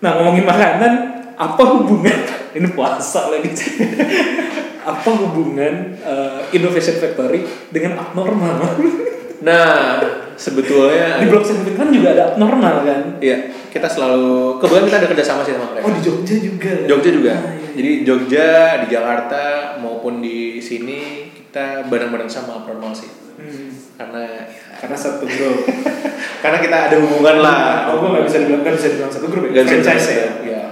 Nah 0.01 0.17
ngomongin 0.17 0.45
makanan, 0.47 0.93
apa 1.37 1.63
hubungan 1.77 2.17
ini 2.57 2.67
puasa 2.73 3.31
lagi? 3.31 3.51
apa 4.91 5.09
hubungan 5.13 5.93
eh, 6.01 6.39
Innovation 6.57 6.97
Factory 6.97 7.45
dengan 7.69 8.01
abnormal? 8.01 8.57
Nah, 9.41 9.97
sebetulnya 10.37 11.17
Di 11.17 11.25
Blok 11.25 11.41
Sandwich 11.41 11.73
kan 11.73 11.89
juga 11.89 12.13
ada 12.13 12.23
abnormal 12.33 12.85
kan? 12.85 13.01
Iya, 13.17 13.49
kita 13.73 13.89
selalu 13.89 14.61
kebetulan 14.61 14.85
kita 14.85 14.97
ada 15.01 15.09
kerjasama 15.09 15.41
sih 15.41 15.57
sama 15.57 15.73
mereka. 15.73 15.85
Oh 15.89 15.93
di 15.97 16.01
Jogja 16.05 16.35
juga. 16.37 16.73
Jogja 16.85 17.09
juga. 17.09 17.33
Ah, 17.33 17.49
iya. 17.57 17.69
Jadi 17.73 17.91
Jogja, 18.05 18.49
di 18.85 18.87
Jakarta 18.93 19.43
maupun 19.81 20.21
di 20.21 20.61
sini 20.61 21.25
kita 21.51 21.91
bareng-bareng 21.91 22.31
sama 22.31 22.63
Abnormal 22.63 22.95
sih. 22.95 23.11
Hmm, 23.35 23.75
Karena 23.99 24.47
karena 24.79 24.95
satu 24.95 25.27
grup. 25.27 25.67
karena 26.47 26.57
kita 26.63 26.77
ada 26.87 26.95
hubungan 27.03 27.43
lah. 27.43 27.91
Oh, 27.91 27.99
gue 27.99 28.09
nggak 28.15 28.23
bisa 28.23 28.37
dibilang 28.39 28.63
nggak 28.63 28.75
bisa 28.79 28.87
dibilang 28.95 29.11
satu 29.11 29.27
grup 29.27 29.51
ya. 29.51 29.59
Gak 29.59 29.67
Franchise 29.67 30.07
ya. 30.07 30.15
ya. 30.15 30.29
Ya, 30.47 30.63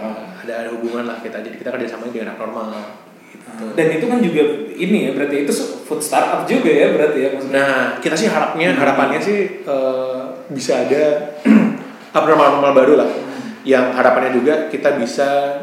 ada 0.48 0.54
ada 0.64 0.70
hubungan 0.72 1.04
lah 1.04 1.20
kita. 1.20 1.44
Jadi 1.44 1.60
kita 1.60 1.76
kerjasama 1.76 2.08
dengan 2.08 2.32
Abnormal. 2.32 2.72
Gitu. 3.28 3.64
Dan 3.76 3.88
itu 3.92 4.06
kan 4.08 4.20
juga 4.24 4.42
ini 4.80 4.98
ya 5.04 5.12
berarti 5.20 5.36
itu 5.44 5.52
food 5.84 6.00
startup 6.00 6.48
juga 6.48 6.72
ya 6.72 6.96
berarti 6.96 7.20
ya 7.28 7.30
maksudnya. 7.36 7.60
Nah, 7.60 7.76
kita 8.00 8.16
sih 8.16 8.32
harapnya 8.32 8.72
harapannya 8.72 9.20
sih 9.20 9.68
eh, 9.68 10.22
bisa 10.48 10.88
ada 10.88 11.36
abnormal 12.18 12.72
baru 12.72 12.96
lah. 12.96 13.10
Yang 13.68 14.00
harapannya 14.00 14.32
juga 14.32 14.72
kita 14.72 14.96
bisa 14.96 15.60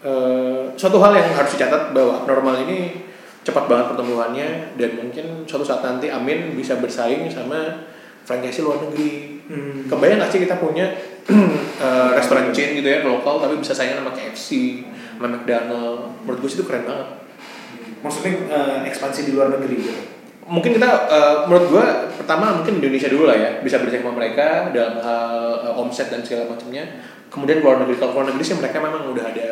eh, 0.00 0.72
suatu 0.72 0.96
hal 1.04 1.12
yang 1.20 1.36
harus 1.36 1.52
dicatat 1.52 1.92
bahwa 1.92 2.24
abnormal 2.24 2.64
ini 2.64 3.12
cepat 3.44 3.68
banget 3.68 3.92
pertumbuhannya 3.92 4.48
dan 4.74 4.90
mungkin 4.96 5.44
suatu 5.44 5.62
saat 5.62 5.84
nanti 5.84 6.08
Amin 6.08 6.56
bisa 6.56 6.80
bersaing 6.80 7.28
sama 7.28 7.84
franchise 8.24 8.64
luar 8.64 8.80
negeri. 8.80 9.44
Hmm. 9.44 9.84
Kebayang 9.84 10.24
gak 10.24 10.32
sih 10.32 10.40
kita 10.40 10.56
punya 10.56 10.88
eh, 11.84 12.10
restoran 12.16 12.48
chain 12.50 12.72
gitu 12.74 12.88
ya 12.88 13.04
lokal 13.04 13.38
tapi 13.38 13.60
bisa 13.60 13.76
saingan 13.76 14.00
sama 14.00 14.16
KFC, 14.16 14.48
sama 15.20 15.28
McDonald. 15.28 16.24
Menurut 16.24 16.38
gue 16.40 16.48
sih 16.48 16.58
itu 16.58 16.64
keren 16.64 16.88
banget 16.88 17.08
Maksudnya 18.00 18.32
eh, 18.48 18.78
ekspansi 18.88 19.28
di 19.28 19.32
luar 19.32 19.52
negeri 19.52 19.76
gitu. 19.76 19.92
mungkin 20.44 20.76
kita 20.76 21.08
uh, 21.08 21.48
menurut 21.48 21.72
gua 21.72 21.86
pertama 22.20 22.52
mungkin 22.52 22.76
Indonesia 22.76 23.08
dulu 23.08 23.24
lah 23.24 23.32
ya 23.32 23.50
bisa 23.64 23.80
bersaing 23.80 24.04
sama 24.04 24.12
mereka 24.12 24.68
dalam 24.76 25.00
hal 25.00 25.32
uh, 25.64 25.80
omset 25.80 26.12
dan 26.12 26.20
segala 26.20 26.52
macamnya 26.52 26.84
kemudian 27.32 27.64
luar 27.64 27.80
negeri 27.80 27.96
kalau 27.96 28.12
luar 28.12 28.28
negeri 28.28 28.44
sih 28.44 28.56
mereka 28.60 28.76
memang 28.76 29.08
udah 29.08 29.24
ada 29.24 29.48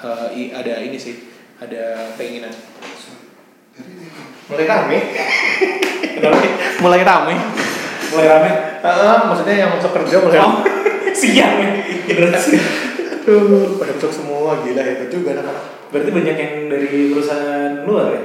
uh, 0.00 0.28
i- 0.32 0.48
ada 0.48 0.80
ini 0.80 0.96
sih 0.96 1.28
ada 1.60 2.08
keinginan 2.16 2.48
mulai 4.50 4.66
rame 4.66 4.98
mulai 6.80 7.02
rame 7.02 7.36
Mulai 8.10 8.26
rame. 8.26 8.50
Ah, 8.82 9.30
maksudnya 9.30 9.54
yang 9.54 9.70
masuk 9.70 9.94
kerja 9.94 10.18
mulai 10.18 10.42
Oh, 10.42 10.66
siang 11.14 11.62
ya. 11.62 11.70
Aduh, 13.22 13.78
pada 13.78 13.94
masuk 13.94 14.10
semua 14.10 14.58
gila 14.66 14.82
itu 14.82 15.06
juga 15.14 15.38
anak-anak 15.38 15.64
berarti 15.90 16.10
banyak 16.10 16.34
yang 16.34 16.54
dari 16.66 17.14
perusahaan 17.14 17.86
luar 17.86 18.10
ya? 18.10 18.22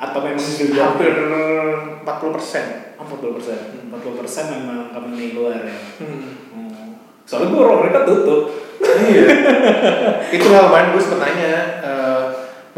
Atau 0.00 0.24
memang 0.24 0.40
juga 0.40 0.80
hampir 0.88 1.12
40 1.12 2.00
persen 2.32 2.64
Oh, 2.96 3.04
40 3.04 3.36
persen. 3.36 3.58
40 3.92 4.20
persen 4.24 4.44
memang 4.56 4.88
company 4.88 5.36
luar 5.36 5.68
ya. 5.68 5.76
hmm. 6.00 6.20
Hmm. 6.56 6.88
soalnya 7.28 7.52
gue 7.52 7.64
mereka 7.84 8.00
tutup 8.08 8.42
iya 9.04 9.24
itu 10.32 10.46
lah 10.48 10.72
kemarin 10.72 10.88
gue 10.92 11.02
nanya 11.20 11.52
eh, 11.84 12.22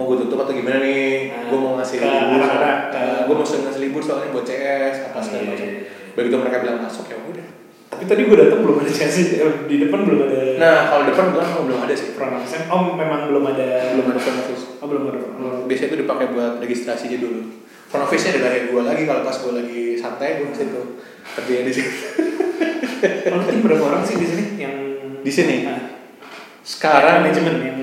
mau 0.03 0.11
gue 0.11 0.27
tutup 0.27 0.43
atau 0.43 0.51
gimana 0.51 0.83
nih? 0.83 1.31
Nah, 1.31 1.43
gue 1.47 1.59
mau 1.63 1.73
ngasih 1.79 1.97
ke 2.03 2.07
libur 2.11 2.41
anak-anak, 2.43 2.79
Eh, 2.91 3.21
gue 3.31 3.35
mau 3.39 3.47
ngasih 3.47 3.81
libur 3.87 4.03
soalnya 4.03 4.35
buat 4.35 4.43
CS 4.43 4.97
apa 5.07 5.19
segala 5.23 5.43
Iya, 5.47 5.51
macam. 5.55 5.67
iya, 5.71 5.79
iya. 5.79 6.11
begitu 6.13 6.35
mereka 6.43 6.57
bilang 6.67 6.79
masuk 6.83 7.07
ya 7.07 7.17
udah. 7.23 7.47
Tapi 7.93 8.05
tadi 8.09 8.23
gue 8.27 8.37
datang 8.37 8.61
belum 8.67 8.77
ada 8.83 8.91
chassis 8.91 9.29
eh, 9.39 9.55
di 9.71 9.77
depan 9.79 10.03
belum 10.03 10.19
ada. 10.27 10.37
Nah 10.59 10.77
kalau 10.91 11.05
depan 11.07 11.25
bilang 11.31 11.51
oh, 11.55 11.65
belum 11.71 11.81
ada 11.87 11.95
sih. 11.95 12.11
Front 12.19 12.35
office 12.35 12.67
oh 12.67 12.81
memang 12.99 13.31
belum 13.31 13.45
ada. 13.47 13.69
Belum 13.95 14.07
ada 14.11 14.19
front 14.19 14.39
office. 14.43 14.63
Oh 14.83 14.87
belum 14.91 15.03
ada 15.07 15.19
office. 15.23 15.65
biasanya 15.71 15.89
itu 15.95 15.99
dipakai 16.03 16.27
buat 16.35 16.53
registrasi 16.59 17.05
aja 17.15 17.19
dulu. 17.23 17.41
Front 17.87 18.03
office 18.09 18.23
nya 18.27 18.31
adalah 18.35 18.51
kayak 18.51 18.65
gue 18.75 18.83
lagi. 18.83 19.03
Kalau 19.07 19.23
pas 19.23 19.37
gue 19.39 19.53
lagi 19.55 19.83
santai 19.95 20.29
gue 20.43 20.47
ke 20.51 20.57
situ 20.59 20.83
kerja 21.23 21.55
di 21.63 21.73
situ. 21.73 21.93
Kalau 23.29 23.45
tim 23.47 23.61
berapa 23.63 23.83
orang 23.85 24.03
sih 24.03 24.17
di 24.19 24.27
sini 24.27 24.45
yang 24.59 24.75
di 25.21 25.33
sini? 25.33 25.57
Nah, 25.69 25.81
sekarang 26.65 27.27
manajemen 27.27 27.55
yang 27.61 27.79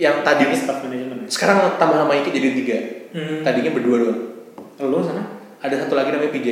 yang 0.00 0.16
tadinya 0.24 0.56
staff 0.56 0.80
manajemen. 0.82 1.11
Sekarang 1.26 1.58
tambah 1.74 1.98
sama 1.98 2.14
Iki 2.14 2.30
jadi 2.30 2.48
tiga 2.54 2.78
Hmm. 3.12 3.40
tadinya 3.40 3.70
berdua 3.70 3.96
doang 4.00 4.20
Lo 4.80 4.98
sana? 4.98 5.20
ada 5.58 5.74
satu 5.76 5.92
lagi 5.92 6.10
namanya 6.10 6.32
PJ 6.32 6.48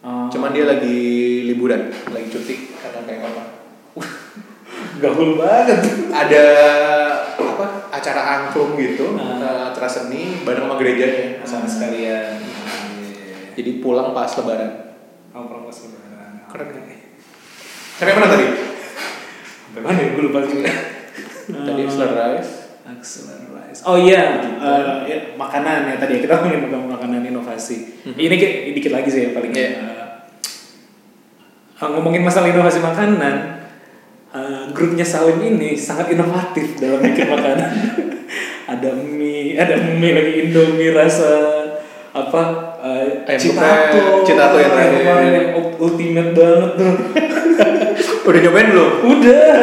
Oh. 0.00 0.26
cuman 0.28 0.50
dia 0.50 0.62
lagi 0.64 0.98
liburan 1.44 1.86
lagi 2.08 2.26
cuti 2.28 2.54
karena 2.72 3.00
kayak 3.02 3.22
apa 3.24 3.42
gaul 4.98 5.34
banget. 5.36 5.78
ada 6.08 6.44
apa 7.32 7.66
acara 7.88 8.20
angklung 8.36 8.74
gitu 8.74 9.14
Ah. 9.14 9.38
eh, 9.38 9.62
acara 9.68 9.86
seni 9.86 10.42
bareng 10.42 10.64
sama 10.64 10.74
gerejanya 10.76 11.38
Sama 11.42 11.66
sekalian. 11.66 12.34
jadi 13.52 13.70
pulang 13.78 14.10
pas 14.10 14.26
lebaran 14.32 14.72
Oh, 15.30 15.42
pulang 15.44 15.64
pas 15.64 15.76
lebaran. 15.80 16.30
keren 16.46 16.68
kan 16.68 16.82
sampai 17.94 18.14
mana 18.14 18.26
tadi 18.28 18.46
Sampai 19.64 19.82
mana 19.82 19.98
ya? 19.98 20.08
Gue 20.10 20.22
lupa 20.24 20.40
juga. 20.42 20.68
tadi 21.48 21.80
Accelerize 21.80 22.52
Accelerize. 22.84 23.51
Oh 23.82 23.96
iya, 23.96 24.22
eh, 24.38 24.84
ya, 25.04 25.16
makanan 25.34 25.86
ya 25.86 25.96
tadi 25.96 26.16
ya, 26.16 26.20
kita 26.20 26.32
ngomongin 26.36 26.60
makan- 26.66 26.90
makanan 26.90 27.20
inovasi. 27.24 27.76
Ini 28.06 28.34
ki- 28.34 28.72
dikit 28.72 28.92
lagi 28.92 29.08
sih 29.08 29.20
yang 29.24 29.34
paling. 29.34 29.50
Iya. 29.50 29.70
eh, 31.74 31.88
ngomongin 31.88 32.22
masalah 32.22 32.48
inovasi 32.48 32.78
makanan, 32.78 33.34
eh, 34.30 34.62
grupnya 34.70 35.02
Salim 35.02 35.38
ini 35.38 35.74
sangat 35.74 36.10
inovatif 36.10 36.78
dalam 36.78 37.00
bikin 37.00 37.26
makanan. 37.26 37.70
ada 38.72 38.90
mie, 38.94 39.58
ada 39.58 39.74
mie 39.76 40.12
lagi 40.12 40.32
Indomie 40.40 40.92
rasa 40.92 41.30
apa? 42.12 42.42
Ayam 42.82 43.38
Citato, 44.22 44.56
yang 44.58 44.72
terakhir. 44.74 45.44
ultimate 45.78 46.30
banget 46.32 46.70
tuh. 46.76 46.94
udah 48.26 48.40
nyobain 48.40 48.68
belum 48.70 48.90
Udah. 49.02 49.58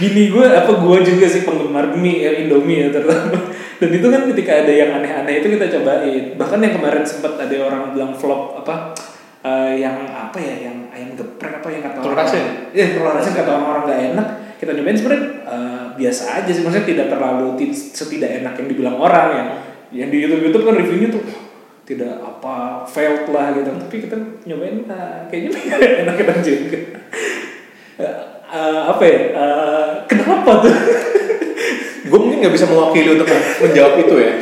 Bini 0.00 0.32
gue 0.32 0.46
apa 0.48 0.72
gue 0.80 0.96
juga 1.04 1.26
sih 1.28 1.44
penggemar 1.44 1.92
mie 1.92 2.24
ya 2.24 2.32
Indomie 2.40 2.88
ya 2.88 2.88
terutama. 2.88 3.52
Dan 3.80 3.90
itu 3.92 4.06
kan 4.08 4.22
ketika 4.32 4.52
ada 4.64 4.72
yang 4.72 4.90
aneh-aneh 4.96 5.44
itu 5.44 5.48
kita 5.52 5.68
cobain. 5.68 6.24
Bahkan 6.40 6.58
yang 6.64 6.74
kemarin 6.80 7.04
sempat 7.04 7.36
ada 7.36 7.56
orang 7.60 7.92
bilang 7.92 8.12
flop 8.16 8.64
apa 8.64 8.96
eh, 9.44 9.84
yang 9.84 10.08
apa 10.08 10.40
ya 10.40 10.72
yang 10.72 10.88
ayam 10.88 11.12
geprek 11.12 11.60
apa 11.60 11.68
yang 11.68 11.82
kata 11.84 11.98
Telur 12.00 12.16
orang 12.16 12.24
asin? 12.24 12.44
Iya 12.72 12.86
telur 12.96 13.12
asin 13.12 13.32
kata 13.36 13.50
orang-orang 13.52 13.82
gak 13.84 14.00
enak. 14.16 14.28
Kita 14.56 14.70
nyobain 14.72 14.96
sebenarnya 14.96 15.24
eh, 15.44 15.84
biasa 16.00 16.22
aja 16.40 16.50
sih 16.50 16.62
maksudnya 16.64 16.86
tidak 16.88 17.06
terlalu 17.12 17.46
ti- 17.60 17.76
setidak 17.76 18.40
enak 18.40 18.56
yang 18.56 18.68
dibilang 18.72 18.96
orang 18.96 19.28
ya. 19.36 19.44
Yang 19.92 20.08
di 20.08 20.18
YouTube 20.24 20.42
YouTube 20.48 20.64
kan 20.64 20.74
reviewnya 20.80 21.08
tuh 21.12 21.24
tidak 21.90 22.22
apa 22.22 22.86
failed 22.86 23.26
lah 23.34 23.50
gitu 23.50 23.66
tapi 23.74 23.96
kita 24.06 24.14
nyobain 24.46 24.86
ah, 24.86 25.26
kayaknya 25.26 25.58
enak-enak 26.06 26.38
juga 26.38 26.78
Eh, 28.50 28.80
apa 28.90 29.02
ya? 29.06 29.18
Eh, 29.30 29.88
kenapa 30.10 30.66
tuh? 30.66 30.74
Gue 32.10 32.18
mungkin 32.18 32.42
nggak 32.42 32.54
bisa 32.54 32.66
mewakili 32.66 33.14
untuk 33.14 33.30
menjawab 33.62 33.94
itu 34.02 34.14
ya. 34.18 34.32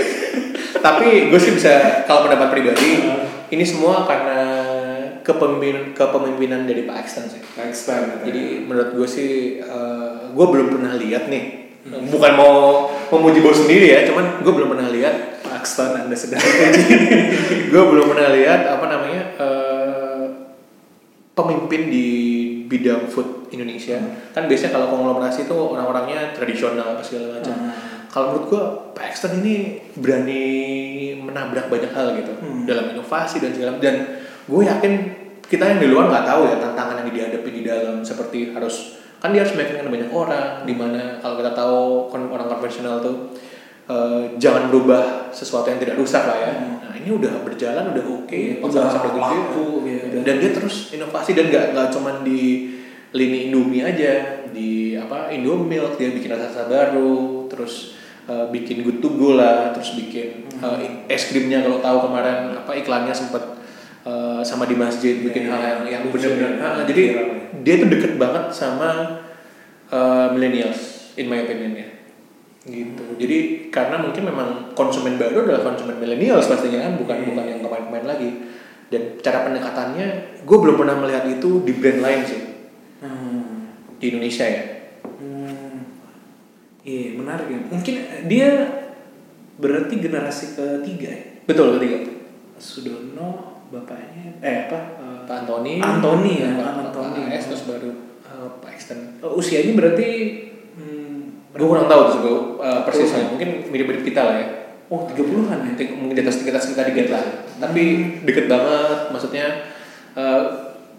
Tapi 0.79 1.29
gue 1.29 1.41
sih 1.43 1.53
bisa 1.59 2.07
kalau 2.07 2.31
pendapat 2.31 2.55
pribadi 2.55 3.03
ini 3.51 3.65
semua 3.67 4.07
karena 4.07 4.41
kepemimpinan 5.27 5.91
kepemimpinan 5.91 6.65
dari 6.65 6.87
Pak 6.87 6.97
Exton 7.03 7.27
sih. 7.27 7.43
Time 7.59 8.23
jadi 8.23 8.63
menurut 8.63 8.95
gue 8.95 9.09
sih 9.11 9.59
gue 10.33 10.47
belum 10.49 10.71
pernah 10.71 10.95
lihat 10.97 11.27
nih. 11.27 11.75
Bukan 11.89 12.33
mau 12.39 12.89
memuji 13.11 13.41
bos 13.41 13.57
sendiri 13.65 13.89
ya 13.89 14.01
cuman 14.09 14.45
gue 14.45 14.53
belum 14.53 14.69
pernah 14.77 14.89
lihat 14.93 15.41
Pak 15.41 15.65
Akston 15.65 15.97
anda 15.97 16.17
sedang 16.17 16.45
gue 17.73 17.83
belum 17.89 18.07
pernah 18.13 18.29
lihat 18.37 18.69
apa 18.69 18.85
namanya 18.85 19.23
eh, 19.41 20.25
pemimpin 21.33 21.89
di 21.89 22.09
bidang 22.69 23.09
food 23.09 23.49
Indonesia. 23.51 23.97
Kan 24.37 24.45
biasanya 24.45 24.77
kalau 24.77 24.93
konglomerasi 24.93 25.49
itu 25.49 25.57
orang-orangnya 25.57 26.37
tradisional 26.37 26.95
apa 26.95 27.03
segala 27.03 27.41
macam. 27.41 27.57
Hmm. 27.57 27.73
kalau 28.09 28.33
menurut 28.33 28.47
gue 28.49 28.63
Pak 28.97 29.05
Exton 29.05 29.45
ini 29.45 29.77
berani 30.01 30.45
menabrak 31.21 31.69
banyak 31.69 31.93
hal 31.93 32.17
gitu. 32.17 32.33
Hmm. 32.37 32.65
dalam 32.69 32.93
inovasi 32.93 33.41
dan 33.41 33.53
segala 33.53 33.77
dan 33.81 34.21
gue 34.49 34.63
yakin 34.65 34.93
kita 35.49 35.65
yang 35.65 35.81
di 35.81 35.89
luar 35.89 36.13
nggak 36.13 36.25
tahu 36.29 36.41
ya 36.45 36.57
tantangan 36.61 37.05
yang 37.05 37.09
dihadapi 37.09 37.51
di 37.53 37.63
dalam 37.65 38.05
seperti 38.05 38.53
harus 38.53 39.01
kan 39.19 39.33
dia 39.33 39.43
harus 39.43 39.57
meyakinkan 39.57 39.89
banyak 39.89 40.11
orang 40.13 40.63
di 40.69 40.75
mana 40.77 41.19
kalau 41.19 41.41
kita 41.41 41.53
tahu 41.57 42.07
kon- 42.13 42.31
orang 42.31 42.47
konvensional 42.47 43.01
tuh 43.01 43.33
eh, 43.89 44.23
jangan 44.37 44.69
berubah 44.69 45.03
sesuatu 45.31 45.67
yang 45.67 45.79
tidak 45.79 45.97
rusak 45.97 46.23
lah 46.23 46.37
ya 46.37 46.51
Hmm. 46.53 46.77
nah 46.81 46.95
ini 46.95 47.09
udah 47.11 47.41
berjalan 47.43 47.85
udah 47.91 48.05
oke 48.07 48.33
Iya, 48.33 48.61
pasar 48.61 49.01
udah 49.01 49.17
laku, 49.17 49.85
iya, 49.85 50.01
udah. 50.07 50.21
dan 50.23 50.35
dia 50.37 50.51
terus 50.53 50.77
inovasi 50.91 51.33
dan 51.33 51.49
nggak 51.49 51.65
nggak 51.73 51.89
cuman 51.91 52.21
di 52.21 52.41
lini 53.09 53.49
Indomie 53.49 53.81
aja 53.83 54.13
di 54.47 54.93
apa 54.93 55.29
Indomilk 55.29 55.97
dia 55.97 56.09
bikin 56.11 56.29
rasa-rasa 56.29 56.69
baru 56.69 57.49
terus 57.49 57.97
eh, 58.25 58.47
bikin 58.49 58.81
good 58.83 59.01
to 59.01 59.09
go 59.11 59.33
lah 59.35 59.73
terus 59.73 59.97
bikin 59.97 60.45
Hmm. 60.59 60.75
eh, 60.77 61.09
es 61.09 61.25
krimnya 61.27 61.63
kalau 61.63 61.79
tahu 61.79 61.99
kemarin 62.05 62.51
apa 62.53 62.73
iklannya 62.75 63.15
sempat 63.15 63.41
eh, 64.03 64.41
sama 64.43 64.65
di 64.65 64.75
masjid 64.75 65.17
bikin 65.19 65.47
Iya, 65.47 65.51
hal 65.51 65.63
yang 65.63 65.81
yang 65.89 66.03
lucu 66.05 66.29
benar-benar 66.29 66.73
ya. 66.75 66.85
jadi 66.85 67.03
ya. 67.07 67.23
dia 67.59 67.75
tuh 67.79 67.89
deket 67.89 68.13
banget 68.17 68.45
sama 68.51 68.91
eh, 69.89 70.27
millennials 70.29 71.15
in 71.15 71.27
my 71.27 71.41
opinion 71.41 71.73
ya 71.75 71.88
gitu 72.69 73.05
jadi 73.17 73.39
karena 73.73 73.97
mungkin 73.99 74.23
memang 74.29 74.49
konsumen 74.73 75.17
baru 75.17 75.43
adalah 75.43 75.65
konsumen 75.65 75.97
millennials 75.97 76.47
pastinya 76.47 76.85
kan 76.85 76.95
bukan 76.95 77.17
bukan 77.25 77.45
yang 77.45 77.61
kemarin-kemarin 77.61 78.07
lagi 78.07 78.31
dan 78.89 79.03
cara 79.21 79.45
pendekatannya 79.45 80.07
gue 80.45 80.59
belum 80.61 80.77
pernah 80.77 80.97
melihat 80.97 81.25
itu 81.29 81.65
di 81.65 81.73
brand 81.75 82.01
lain 82.01 82.23
sih 82.25 82.43
Hmm. 82.99 83.71
di 83.97 84.11
Indonesia 84.11 84.43
ya 84.43 84.63
Hmm. 85.19 85.87
Iya 86.83 87.15
menarik 87.15 87.47
ya. 87.47 87.59
Mungkin 87.71 87.95
dia 88.27 88.49
berarti 89.55 89.95
generasi 89.99 90.55
ketiga 90.55 91.11
ya. 91.11 91.23
betul 91.45 91.79
ketiga 91.79 92.11
Sudono 92.59 93.59
bapaknya 93.69 94.35
eh 94.41 94.67
apa? 94.67 94.79
Eh, 94.99 95.19
Pak 95.29 95.37
Antoni 95.45 95.75
Antoni 95.79 96.33
ya, 96.43 96.51
Pak, 96.57 96.91
Antoni. 96.91 97.23
Terus 97.31 97.63
baru 97.69 97.91
eh, 98.19 98.49
Pak 98.59 98.71
Exton 98.73 98.99
eh, 99.21 99.31
usianya 99.31 99.73
berarti 99.77 100.09
gue 101.51 101.67
kurang 101.67 101.87
tahu 101.87 102.01
tuh 102.07 102.19
gue 102.19 102.35
uh, 102.59 102.81
persisnya 102.83 103.29
mungkin 103.29 103.49
mirip-mirip 103.67 104.05
kita 104.05 104.23
lah 104.23 104.37
ya 104.37 104.49
Oh 104.89 105.05
30-an 105.05 105.69
ya. 105.69 105.77
Mungkin- 105.77 106.17
di 106.17 106.21
atas 106.23 106.41
kita 106.41 106.57
kita 106.57 106.83
dikit 106.83 107.09
lah 107.11 107.21
tapi 107.59 107.83
deket 108.23 108.49
banget 108.49 108.99
maksudnya 109.09 109.69
eh, 110.15 110.43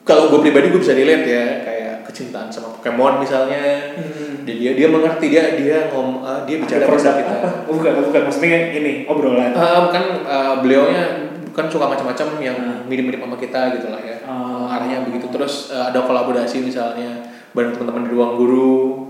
kalau 0.04 0.30
gue 0.30 0.40
pribadi 0.40 0.70
gue 0.70 0.78
bisa 0.78 0.94
relate 0.94 1.26
ya 1.26 1.46
kayak 1.60 1.96
kecintaan 2.04 2.48
sama 2.48 2.70
Pokemon 2.72 3.18
misalnya 3.18 3.94
Hmm. 3.94 4.46
dia 4.46 4.74
dia 4.74 4.88
mengerti 4.88 5.26
dia 5.28 5.58
dia 5.58 5.90
ngom 5.90 6.22
eh, 6.22 6.40
dia 6.46 6.56
bicara 6.60 6.86
produk 6.86 7.14
kita 7.16 7.34
apa? 7.36 7.50
Oh, 7.66 7.74
bukan, 7.76 7.92
bukan 8.04 8.22
maksudnya 8.24 8.50
ini 8.72 8.94
obrolan. 9.06 9.52
Eh, 9.52 9.82
kan 9.90 10.04
eh, 10.22 10.54
beliaunya 10.62 11.04
kan 11.50 11.66
suka 11.66 11.90
macam-macam 11.90 12.28
yang 12.40 12.58
Hmm. 12.58 12.86
mirip-mirip 12.86 13.18
sama 13.20 13.36
kita 13.36 13.74
gitu 13.74 13.90
lah 13.90 14.00
ya 14.00 14.22
Oh. 14.24 14.70
arahnya 14.70 15.02
begitu 15.02 15.26
terus 15.30 15.74
ada 15.74 15.98
kolaborasi 16.00 16.62
misalnya 16.62 17.26
bareng 17.50 17.74
teman-teman 17.74 18.06
di 18.06 18.12
ruang 18.12 18.38
guru 18.38 19.09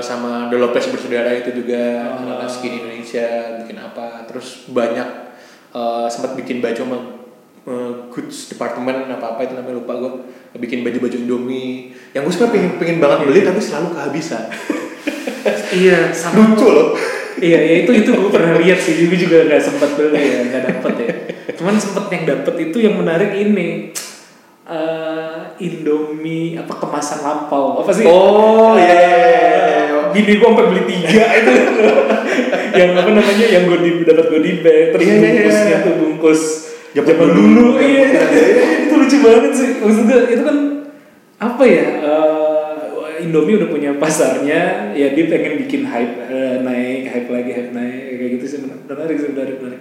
sama 0.00 0.48
The 0.50 0.56
Lopez 0.58 0.90
bersaudara 0.90 1.30
itu 1.34 1.50
juga 1.54 2.14
Oh. 2.14 2.48
skin 2.50 2.82
Indonesia 2.82 3.58
bikin 3.64 3.76
apa. 3.78 4.26
Terus 4.28 4.68
banyak 4.70 5.08
eh, 5.74 6.06
sempat 6.08 6.36
bikin 6.38 6.60
baju 6.62 6.76
sama 6.76 6.98
eh, 7.64 7.92
goods 8.12 8.52
department 8.52 9.08
apa 9.08 9.36
apa 9.36 9.40
itu 9.48 9.54
namanya 9.56 9.80
lupa 9.80 9.92
gue 9.96 10.12
bikin 10.60 10.86
baju-baju 10.86 11.16
Indomie 11.18 11.90
yang 12.14 12.22
gue 12.22 12.32
sebenarnya 12.32 12.54
pengen, 12.54 12.70
pengen 12.78 12.98
banget 13.02 13.18
beli 13.26 13.40
tapi 13.42 13.60
selalu 13.60 13.88
kehabisan. 13.96 14.44
Iya, 15.74 16.08
sama. 16.14 16.54
Lucu 16.54 16.70
loh. 16.70 16.96
Iya, 17.36 17.58
ya 17.60 17.74
itu 17.84 17.90
itu 17.92 18.10
gue 18.14 18.30
pernah 18.30 18.56
lihat 18.62 18.78
sih, 18.78 19.10
gue 19.10 19.18
juga 19.18 19.44
nggak 19.44 19.60
sempat 19.60 19.92
beli 19.98 20.22
ya, 20.22 20.38
nggak 20.48 20.62
dapet 20.70 20.94
ya. 21.02 21.12
Cuman 21.58 21.74
sempat 21.76 22.08
yang 22.14 22.24
dapet 22.24 22.54
itu 22.70 22.78
yang 22.80 22.94
menarik 22.96 23.34
ini 23.34 23.90
eh 24.64 25.40
Indomie 25.60 26.56
apa 26.56 26.72
kemasan 26.72 27.20
lampau 27.20 27.84
apa 27.84 27.92
sih? 27.92 28.04
Oh, 28.08 28.74
iya, 28.80 28.96
iya, 28.96 29.18
iya, 29.20 29.38
iya. 29.86 29.98
Bini 30.10 30.40
gue 30.40 30.46
sampai 30.46 30.66
beli 30.72 30.82
tiga 30.88 31.24
itu. 31.40 31.52
yang 32.74 32.90
apa 32.96 33.10
namanya? 33.12 33.46
Yang 33.46 33.62
gue 33.68 33.78
dapat 34.08 34.24
gue 34.32 34.40
di 34.40 34.52
bag, 34.64 34.84
terus 34.96 35.04
Iya, 35.04 35.14
iya, 35.14 35.20
iya. 35.20 35.30
bungkusnya 35.44 35.76
tuh 35.84 35.94
bungkus 36.00 36.42
Zaman 36.94 37.28
dulu. 37.34 37.34
dulu. 37.34 37.66
Iya, 37.76 38.04
itu 38.86 38.94
lucu 38.94 39.16
banget 39.20 39.52
sih. 39.52 39.68
Maksudnya 39.82 40.18
itu 40.30 40.42
kan 40.46 40.56
apa 41.34 41.64
ya 41.66 41.84
eh, 42.00 43.24
Indomie 43.26 43.58
udah 43.58 43.68
punya 43.68 43.90
pasarnya 43.98 44.90
ya 44.94 45.06
dia 45.12 45.24
pengen 45.28 45.60
bikin 45.66 45.82
hype 45.84 46.24
eh, 46.30 46.62
naik 46.62 47.10
hype 47.10 47.28
lagi 47.28 47.50
hype 47.52 47.72
naik 47.74 48.00
kayak 48.16 48.30
gitu 48.38 48.44
sih 48.46 48.58
menarik 48.64 49.16
sih 49.18 49.28
menarik 49.34 49.58
menarik 49.60 49.80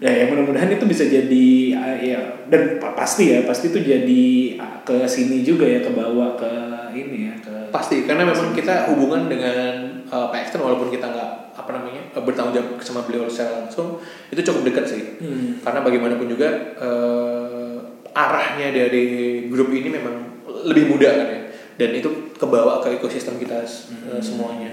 ya, 0.00 0.12
ya 0.12 0.24
mudah-mudahan 0.28 0.70
itu 0.72 0.84
bisa 0.84 1.04
jadi 1.08 1.48
eh, 1.72 1.96
ya 2.12 2.20
dan 2.52 2.76
pa- 2.76 2.92
pasti 2.92 3.32
ya 3.32 3.44
pasti 3.48 3.72
itu 3.72 3.80
jadi 3.80 4.24
ah, 4.60 4.80
ke 4.84 5.08
sini 5.08 5.40
juga 5.40 5.64
ya 5.64 5.80
ke 5.80 5.90
bawah 5.92 6.36
ke 6.36 6.50
ini 6.96 7.32
ya 7.32 7.34
ke 7.40 7.56
Pasti 7.76 8.08
karena 8.08 8.24
memang 8.24 8.56
kita 8.56 8.88
hubungan 8.88 9.28
dengan 9.28 10.00
uh, 10.08 10.32
Pak 10.32 10.48
Eksten 10.48 10.64
walaupun 10.64 10.88
kita 10.88 11.12
nggak 11.12 11.30
apa 11.56 11.70
namanya 11.76 12.02
uh, 12.16 12.22
bertanggung 12.24 12.56
jawab 12.56 12.80
sama 12.80 13.04
beliau 13.04 13.28
secara 13.28 13.66
langsung 13.66 14.00
itu 14.32 14.40
cukup 14.40 14.72
dekat 14.72 14.84
sih. 14.88 15.02
Hmm. 15.20 15.60
Karena 15.60 15.84
bagaimanapun 15.84 16.24
juga 16.30 16.48
uh, 16.80 17.76
arahnya 18.16 18.72
dari 18.72 19.44
grup 19.52 19.68
ini 19.74 19.92
memang 19.92 20.40
lebih 20.64 20.88
muda 20.88 21.10
kan 21.10 21.28
ya 21.28 21.40
dan 21.76 21.90
itu 21.92 22.32
kebawa 22.40 22.80
ke 22.80 22.96
ekosistem 22.96 23.36
kita 23.36 23.60
uh, 23.60 24.20
semuanya. 24.24 24.72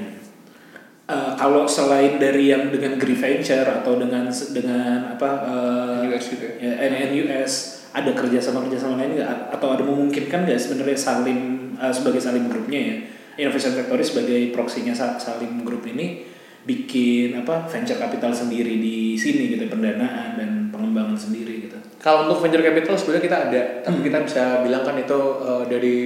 Eh, 1.04 1.32
kalau 1.36 1.68
selain 1.68 2.16
dari 2.16 2.48
yang 2.48 2.72
dengan 2.72 2.96
Grief 2.96 3.20
Venture 3.20 3.68
atau 3.68 4.00
dengan 4.00 4.24
dengan 4.32 5.12
apa 5.12 5.30
eh, 5.44 6.08
NUS 6.08 6.26
gitu 6.32 6.44
ya. 6.48 6.54
ya, 6.64 6.72
NNUS 6.88 7.54
ada 7.92 8.16
kerjasama 8.16 8.64
kerjasama 8.64 8.96
lain 9.04 9.20
nggak 9.20 9.52
atau 9.52 9.68
ada 9.76 9.84
memungkinkan 9.84 10.48
nggak 10.48 10.56
sebenarnya 10.56 10.96
Salim 10.96 11.40
eh, 11.76 11.92
sebagai 11.92 12.24
Salim 12.24 12.48
grupnya 12.48 12.80
ya 12.80 12.96
Innovation 13.36 13.76
Factory 13.76 14.00
sebagai 14.00 14.40
proksinya 14.56 14.96
Sa- 14.96 15.20
Salim 15.20 15.68
Group 15.68 15.84
ini 15.92 16.24
bikin 16.64 17.36
apa 17.36 17.68
venture 17.68 18.00
capital 18.00 18.32
sendiri 18.32 18.80
di 18.80 19.20
sini 19.20 19.52
gitu 19.52 19.68
pendanaan 19.68 20.40
dan 20.40 20.50
pengembangan 20.72 21.20
sendiri 21.20 21.68
gitu. 21.68 21.76
Kalau 22.00 22.32
untuk 22.32 22.40
venture 22.40 22.64
capital 22.64 22.96
sebenarnya 22.96 23.24
kita 23.28 23.38
ada, 23.52 23.62
tapi 23.84 24.00
kita 24.08 24.24
bisa 24.24 24.44
bilang 24.64 24.88
kan 24.88 24.96
itu 24.96 25.20
uh, 25.44 25.68
dari 25.68 26.00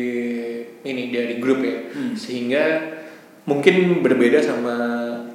ini 0.81 1.13
dari 1.13 1.37
grup 1.37 1.61
ya, 1.61 1.77
Hmm. 1.93 2.17
sehingga 2.17 2.63
mungkin 3.47 4.03
berbeda 4.03 4.43
sama 4.43 4.75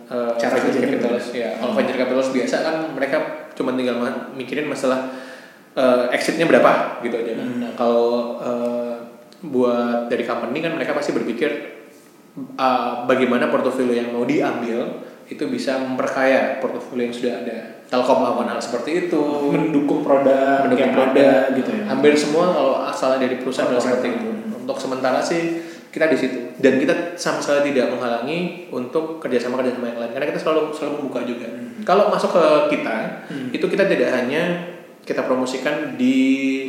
uh, 0.07 0.37
Cara 0.37 0.61
venture 0.61 0.85
capitalist 0.85 1.33
ya. 1.33 1.57
Kalau 1.57 1.73
venture 1.73 1.97
capitalist 1.97 2.31
biasa 2.37 2.57
kan 2.61 2.77
mereka 2.93 3.17
cuma 3.57 3.73
tinggal 3.73 3.97
mikirin 4.37 4.69
masalah 4.69 5.09
uh, 5.73 6.13
exitnya 6.13 6.45
berapa 6.45 7.01
gitu 7.01 7.17
aja. 7.17 7.33
kan. 7.41 7.49
Hmm. 7.49 7.59
Nah 7.65 7.73
kalau 7.73 8.37
uh, 8.39 8.95
buat 9.43 10.13
dari 10.13 10.23
company 10.23 10.61
kan 10.61 10.77
mereka 10.77 10.93
pasti 10.93 11.17
berpikir 11.17 11.51
uh, 12.61 13.09
bagaimana 13.09 13.49
portofolio 13.49 13.97
yang 13.97 14.13
mau 14.13 14.29
diambil 14.29 15.03
itu 15.27 15.49
bisa 15.49 15.81
memperkaya 15.81 16.61
portofolio 16.61 17.09
yang 17.09 17.17
sudah 17.17 17.33
ada. 17.43 17.59
Telkom 17.89 18.25
melakukan 18.25 18.57
hal 18.57 18.61
seperti 18.61 19.09
itu, 19.09 19.21
Mendukung 19.53 20.05
produk 20.05 20.69
mendukung 20.69 20.93
produk 20.93 21.49
gitu 21.57 21.71
ya. 21.73 21.85
Hampir 21.89 22.13
semua 22.13 22.53
kalau 22.53 22.75
asalnya 22.85 23.25
dari 23.25 23.41
perusahaan 23.41 23.73
Corporate. 23.73 23.89
seperti 23.89 24.09
itu. 24.21 24.29
Untuk 24.63 24.77
sementara 24.77 25.19
sih 25.25 25.72
kita 25.93 26.09
di 26.09 26.17
situ 26.17 26.41
dan 26.57 26.81
kita 26.81 27.15
sama 27.15 27.37
sekali 27.39 27.69
tidak 27.69 27.93
menghalangi 27.93 28.65
untuk 28.73 29.21
kerjasama 29.21 29.61
kerjasama 29.61 29.93
yang 29.93 30.01
lain 30.01 30.13
karena 30.17 30.27
kita 30.33 30.41
selalu 30.41 30.73
selalu 30.73 30.93
membuka 31.05 31.21
juga. 31.23 31.45
Kalau 31.85 32.09
masuk 32.09 32.33
ke 32.33 32.45
kita 32.73 33.29
Hmm. 33.29 33.53
itu 33.53 33.67
kita 33.69 33.85
tidak 33.85 34.09
hanya 34.09 34.73
kita 35.05 35.29
promosikan 35.29 36.01
di 36.01 36.17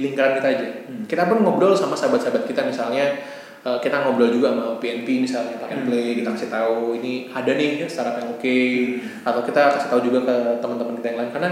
lingkaran 0.04 0.44
kita 0.44 0.48
aja. 0.52 0.68
Hmm. 0.86 1.08
Kita 1.08 1.32
pun 1.32 1.40
ngobrol 1.40 1.72
sama 1.72 1.96
sahabat-sahabat 1.96 2.44
kita 2.44 2.68
misalnya 2.68 3.16
eh, 3.64 3.80
kita 3.80 4.04
ngobrol 4.04 4.28
juga 4.28 4.52
sama 4.52 4.76
PNP 4.84 5.24
misalnya 5.24 5.56
and 5.72 5.72
Hmm. 5.72 5.88
Play 5.88 6.20
kita 6.20 6.36
kasih 6.36 6.52
tahu 6.52 7.00
ini 7.00 7.32
ada 7.32 7.52
nih 7.56 7.80
startup 7.88 8.20
yang 8.20 8.28
oke 8.28 8.44
Hmm. 8.44 9.24
atau 9.24 9.42
kita 9.42 9.62
kasih 9.80 9.88
tahu 9.88 10.02
juga 10.04 10.20
ke 10.28 10.36
teman-teman 10.60 11.00
kita 11.00 11.08
yang 11.10 11.20
lain 11.24 11.32
karena 11.32 11.50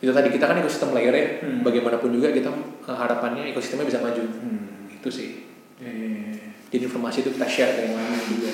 itu 0.00 0.08
tadi 0.08 0.28
kita 0.32 0.44
kan 0.48 0.56
ekosistem 0.56 0.88
player 0.88 1.12
ya 1.12 1.26
Hmm. 1.44 1.60
bagaimanapun 1.60 2.16
juga 2.16 2.32
kita 2.32 2.48
eh, 2.80 2.96
harapannya 2.96 3.52
ekosistemnya 3.52 3.84
bisa 3.84 4.00
maju 4.00 4.24
Hmm. 4.24 4.88
itu 4.88 5.10
sih 5.12 5.28
Ya, 5.28 5.28
ya, 5.28 5.36
ya. 5.36 5.43
Jadi 6.74 6.90
informasi 6.90 7.22
itu 7.22 7.30
kita 7.38 7.46
share 7.46 7.72
ke 7.78 7.80
yang 7.86 7.94
lain 7.94 8.18
juga. 8.26 8.50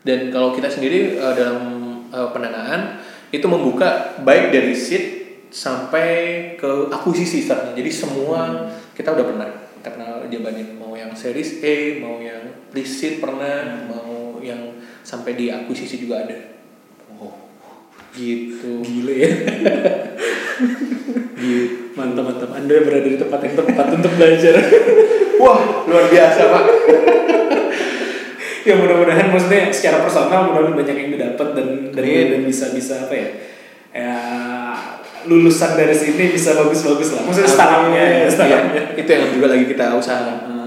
Dan 0.00 0.32
kalau 0.32 0.56
kita 0.56 0.72
sendiri 0.72 1.20
eh, 1.20 1.34
dalam 1.36 1.60
eh, 2.08 2.28
pendanaan 2.32 3.04
itu 3.28 3.44
membuka 3.44 4.16
baik 4.24 4.48
dari 4.48 4.72
seed 4.72 5.04
sampai 5.52 6.08
ke 6.56 6.88
akuisisi 6.88 7.44
startnya. 7.44 7.76
Jadi 7.76 7.90
semua 7.92 8.72
kita 8.96 9.12
udah 9.12 9.26
pernah. 9.28 9.48
Kita 9.78 9.88
pernah 9.94 10.24
jabanin 10.32 10.80
mau 10.80 10.96
yang 10.96 11.12
series 11.12 11.60
A 11.60 12.00
mau 12.00 12.18
yang 12.24 12.72
pre-seed 12.72 13.20
pernah 13.20 13.84
mau 13.84 14.40
yang 14.40 14.80
sampai 15.04 15.36
di 15.36 15.52
akuisisi 15.52 16.00
juga 16.00 16.24
ada. 16.24 16.56
Oh, 17.20 17.36
gitu. 18.16 18.80
Gile 18.80 19.14
ya. 19.20 19.30
Mantap 21.98 22.24
mantap. 22.30 22.50
Anda 22.54 22.78
berada 22.86 23.08
di 23.10 23.18
tempat 23.18 23.40
yang 23.42 23.54
tepat 23.58 23.86
untuk 23.98 24.12
belajar. 24.14 24.54
wah 25.38 25.86
luar 25.86 26.06
biasa 26.10 26.40
pak 26.50 26.64
ya 28.66 28.74
mudah-mudahan 28.76 29.32
maksudnya 29.32 29.72
secara 29.72 30.04
personal 30.04 30.50
mudah-mudahan 30.50 30.76
banyak 30.76 30.96
yang 30.98 31.10
didapat 31.14 31.48
dan 31.56 31.68
dan, 31.94 32.04
dan 32.04 32.40
bisa 32.44 32.74
bisa 32.74 33.08
apa 33.08 33.14
ya 33.14 33.28
ya 33.94 34.12
lulusan 35.24 35.78
dari 35.78 35.96
sini 35.96 36.34
bisa 36.34 36.52
bagus-bagus 36.58 37.16
lah 37.16 37.22
maksudnya 37.24 37.50
startupnya 37.50 38.04
ya 38.04 38.26
startupnya 38.28 38.82
itu 38.98 39.08
yang 39.08 39.24
juga 39.32 39.46
lagi 39.56 39.64
kita 39.70 39.94
usahakan 39.96 40.58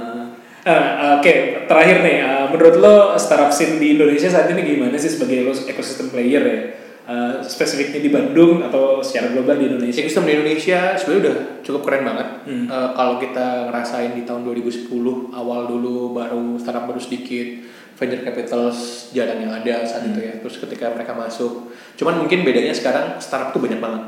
Eh, 0.62 0.70
eh, 0.70 1.18
Oke, 1.18 1.34
terakhir 1.66 2.06
nih, 2.06 2.22
eh, 2.22 2.46
menurut 2.54 2.78
lo 2.78 2.96
startup 3.18 3.50
scene 3.50 3.82
di 3.82 3.98
Indonesia 3.98 4.30
saat 4.30 4.46
ini 4.54 4.62
gimana 4.62 4.94
sih 4.94 5.10
sebagai 5.10 5.42
lo 5.42 5.58
ekosistem 5.58 6.14
player 6.14 6.44
ya? 6.46 6.60
Eh, 7.02 7.42
spesifiknya 7.42 7.98
di 7.98 8.14
Bandung 8.14 8.62
atau 8.62 9.02
secara 9.02 9.34
global 9.34 9.58
di 9.58 9.66
Indonesia? 9.74 10.06
Ekosistem 10.06 10.30
di 10.30 10.38
Indonesia 10.38 10.94
sebenarnya 10.94 11.22
udah 11.26 11.36
cukup 11.66 11.82
keren 11.82 12.04
banget. 12.06 12.28
Hmm. 12.46 12.66
Eh, 12.70 12.90
kalau 12.94 13.18
kita 13.18 13.74
ngerasain 13.74 14.14
di 14.14 14.22
tahun 14.22 14.46
2010 14.46 15.34
awal 15.34 15.66
dulu 15.66 16.14
baru 16.14 16.62
startup 16.62 16.86
baru 16.86 17.02
sedikit 17.02 17.66
venture 17.98 18.22
capital 18.22 18.70
jalan 19.18 19.38
yang 19.42 19.50
ada 19.50 19.82
saat 19.82 20.06
itu 20.06 20.22
ya. 20.22 20.38
Terus 20.46 20.62
ketika 20.62 20.94
mereka 20.94 21.18
masuk, 21.18 21.74
cuman 21.98 22.22
mungkin 22.22 22.46
bedanya 22.46 22.74
sekarang 22.78 23.18
startup 23.18 23.50
tuh 23.50 23.66
banyak 23.66 23.82
banget. 23.82 24.04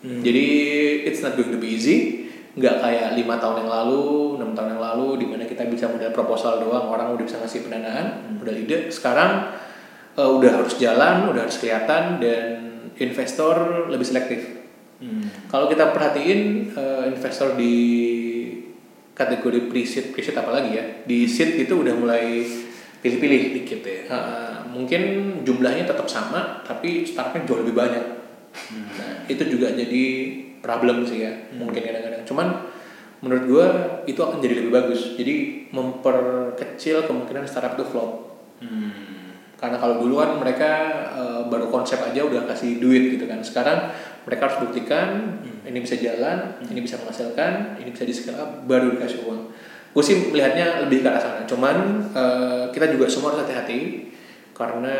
Hmm. 0.00 0.24
Jadi 0.24 0.46
it's 1.04 1.20
not 1.20 1.36
going 1.36 1.52
to 1.52 1.60
be 1.60 1.76
easy. 1.76 2.24
Nggak 2.56 2.80
kayak 2.80 3.08
lima 3.20 3.36
tahun 3.36 3.68
yang 3.68 3.70
lalu, 3.70 4.40
enam 4.40 4.56
tahun 4.56 4.80
yang 4.80 4.82
lalu, 4.82 5.20
di 5.20 5.26
mana 5.28 5.44
kita 5.44 5.68
bisa 5.68 5.92
modal 5.92 6.08
proposal 6.10 6.56
doang, 6.56 6.88
orang 6.88 7.12
udah 7.12 7.24
bisa 7.28 7.36
ngasih 7.36 7.68
pendanaan, 7.68 8.40
modal 8.40 8.56
ide. 8.56 8.88
Sekarang 8.88 9.52
eh, 10.16 10.30
udah 10.30 10.50
harus 10.62 10.74
jalan, 10.80 11.30
udah 11.30 11.46
harus 11.46 11.58
kelihatan, 11.60 12.18
dan 12.22 12.44
investor 13.00 13.86
lebih 13.88 14.06
selektif. 14.06 14.40
Hmm. 15.00 15.28
Kalau 15.48 15.66
kita 15.68 15.92
perhatiin 15.92 16.72
eh, 16.76 17.04
investor 17.08 17.56
di 17.56 17.76
kategori 19.16 19.68
pre-seed, 19.68 20.16
pre-seed 20.16 20.36
apalagi 20.36 20.70
ya, 20.76 20.84
di 21.04 21.28
seed 21.28 21.60
itu 21.60 21.84
udah 21.84 21.92
mulai 21.96 22.44
pilih-pilih 23.00 23.42
dikit 23.60 23.80
ya. 23.84 24.00
Eh, 24.08 24.56
mungkin 24.72 25.02
jumlahnya 25.44 25.88
tetap 25.88 26.08
sama, 26.08 26.60
tapi 26.64 27.04
startupnya 27.04 27.48
jauh 27.48 27.60
lebih 27.64 27.76
banyak. 27.76 28.06
Nah, 28.74 29.14
itu 29.30 29.46
juga 29.46 29.70
jadi 29.70 30.04
problem 30.60 31.06
sih 31.06 31.24
ya, 31.24 31.32
mungkin 31.54 31.80
kadang-kadang. 31.80 32.26
Cuman 32.26 32.48
menurut 33.20 33.44
gua 33.48 33.66
itu 34.04 34.20
akan 34.20 34.42
jadi 34.42 34.64
lebih 34.64 34.72
bagus. 34.72 35.16
Jadi 35.16 35.68
memperkecil 35.72 37.08
kemungkinan 37.08 37.46
startup 37.48 37.78
itu 37.78 37.84
flop. 37.88 38.10
Hmm. 38.60 39.29
Karena 39.60 39.76
kalau 39.76 40.00
dulu 40.00 40.16
kan 40.16 40.40
mereka 40.40 40.72
eh, 41.12 41.42
baru 41.52 41.68
konsep 41.68 42.00
aja 42.00 42.24
udah 42.24 42.48
kasih 42.48 42.80
duit 42.80 43.20
gitu 43.20 43.28
kan. 43.28 43.44
Sekarang 43.44 43.92
mereka 44.24 44.48
harus 44.48 44.64
buktikan 44.64 45.36
ini 45.68 45.78
bisa 45.84 46.00
jalan, 46.00 46.56
ini 46.64 46.80
bisa 46.80 46.96
menghasilkan, 46.96 47.76
ini 47.76 47.92
bisa 47.92 48.08
di 48.08 48.14
scale 48.16 48.40
up, 48.40 48.50
baru 48.64 48.96
dikasih 48.96 49.28
uang. 49.28 49.52
Gue 49.92 50.04
sih 50.06 50.32
melihatnya 50.32 50.88
lebih 50.88 51.04
ke 51.04 51.08
arah 51.12 51.20
sana. 51.20 51.44
Cuman 51.44 52.08
eh, 52.16 52.64
kita 52.72 52.88
juga 52.88 53.04
semua 53.12 53.36
harus 53.36 53.44
hati-hati 53.44 54.08
karena 54.56 54.96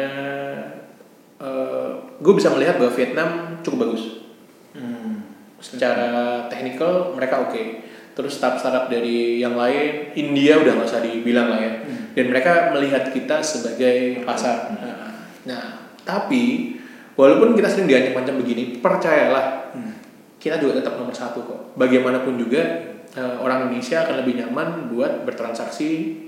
gue 2.20 2.34
bisa 2.36 2.52
melihat 2.52 2.76
bahwa 2.76 2.92
Vietnam 2.92 3.30
cukup 3.64 3.88
bagus. 3.88 4.28
Hmm. 4.76 5.24
Secara 5.56 6.44
technical 6.52 7.16
mereka 7.16 7.48
oke. 7.48 7.88
Terus 8.10 8.36
startup-startup 8.36 8.90
dari 8.90 9.38
yang 9.40 9.54
lain, 9.54 10.12
India 10.18 10.58
udah 10.58 10.76
nggak 10.76 10.88
usah 10.88 11.00
dibilang 11.00 11.48
lah 11.48 11.60
ya. 11.62 11.72
Dan 12.10 12.24
mereka 12.28 12.74
melihat 12.74 13.14
kita 13.14 13.38
sebagai 13.40 14.26
pasar. 14.26 14.74
Nah, 14.76 15.14
nah, 15.46 15.64
tapi 16.02 16.74
walaupun 17.14 17.54
kita 17.54 17.70
sering 17.70 17.86
diancam-ancam 17.86 18.36
begini, 18.42 18.82
percayalah 18.82 19.70
Hmm. 19.70 19.94
kita 20.42 20.58
juga 20.58 20.82
tetap 20.82 20.98
nomor 20.98 21.14
satu 21.14 21.46
kok. 21.46 21.60
Bagaimanapun 21.78 22.34
juga 22.34 22.62
eh, 23.10 23.36
orang 23.38 23.70
Indonesia 23.70 24.02
akan 24.02 24.22
lebih 24.22 24.42
nyaman 24.42 24.90
buat 24.90 25.22
bertransaksi 25.26 26.18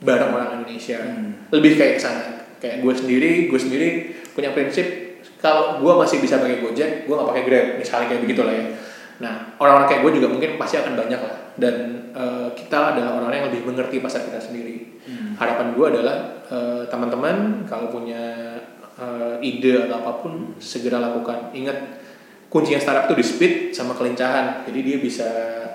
bareng 0.00 0.32
orang 0.32 0.60
Indonesia. 0.60 0.96
Hmm. 1.00 1.48
Lebih 1.52 1.76
kayak 1.76 1.94
ke 1.96 2.02
sana. 2.02 2.24
Kayak 2.60 2.80
gue 2.80 2.94
sendiri, 2.96 3.30
gue 3.52 3.60
sendiri 3.60 3.88
punya 4.32 4.56
prinsip 4.56 5.12
kalau 5.42 5.82
gue 5.82 5.92
masih 5.98 6.22
bisa 6.22 6.38
pakai 6.38 6.62
Gojek, 6.62 7.10
gue 7.10 7.14
nggak 7.14 7.30
pakai 7.34 7.42
Grab, 7.42 7.66
misalnya 7.82 8.06
kayak 8.14 8.22
begitu 8.22 8.42
lah 8.46 8.54
ya. 8.54 8.64
Nah, 9.20 9.54
orang-orang 9.60 9.88
kayak 9.90 10.00
gue 10.06 10.12
juga 10.22 10.28
mungkin 10.32 10.56
pasti 10.56 10.80
akan 10.80 10.94
banyak 10.96 11.20
lah. 11.20 11.36
Dan 11.58 11.74
eh, 12.16 12.48
kita 12.56 12.96
adalah 12.96 13.18
orang-orang 13.18 13.38
yang 13.44 13.48
lebih 13.52 13.62
mengerti 13.68 14.00
pasar 14.00 14.24
kita 14.24 14.40
sendiri. 14.40 15.02
Hmm. 15.04 15.36
Harapan 15.36 15.76
gue 15.76 15.86
adalah 15.98 16.16
eh, 16.48 16.82
teman-teman 16.88 17.66
kalau 17.68 17.92
punya 17.92 18.56
eh, 18.96 19.34
ide 19.44 19.84
atau 19.84 20.00
apa 20.00 20.12
pun 20.24 20.56
segera 20.56 21.02
lakukan. 21.02 21.52
Ingat 21.52 21.78
kuncinya 22.48 22.80
startup 22.80 23.12
tuh 23.12 23.18
di 23.20 23.24
speed 23.26 23.76
sama 23.76 23.92
kelincahan. 23.92 24.64
Jadi 24.64 24.78
dia 24.80 24.96
bisa 24.96 25.28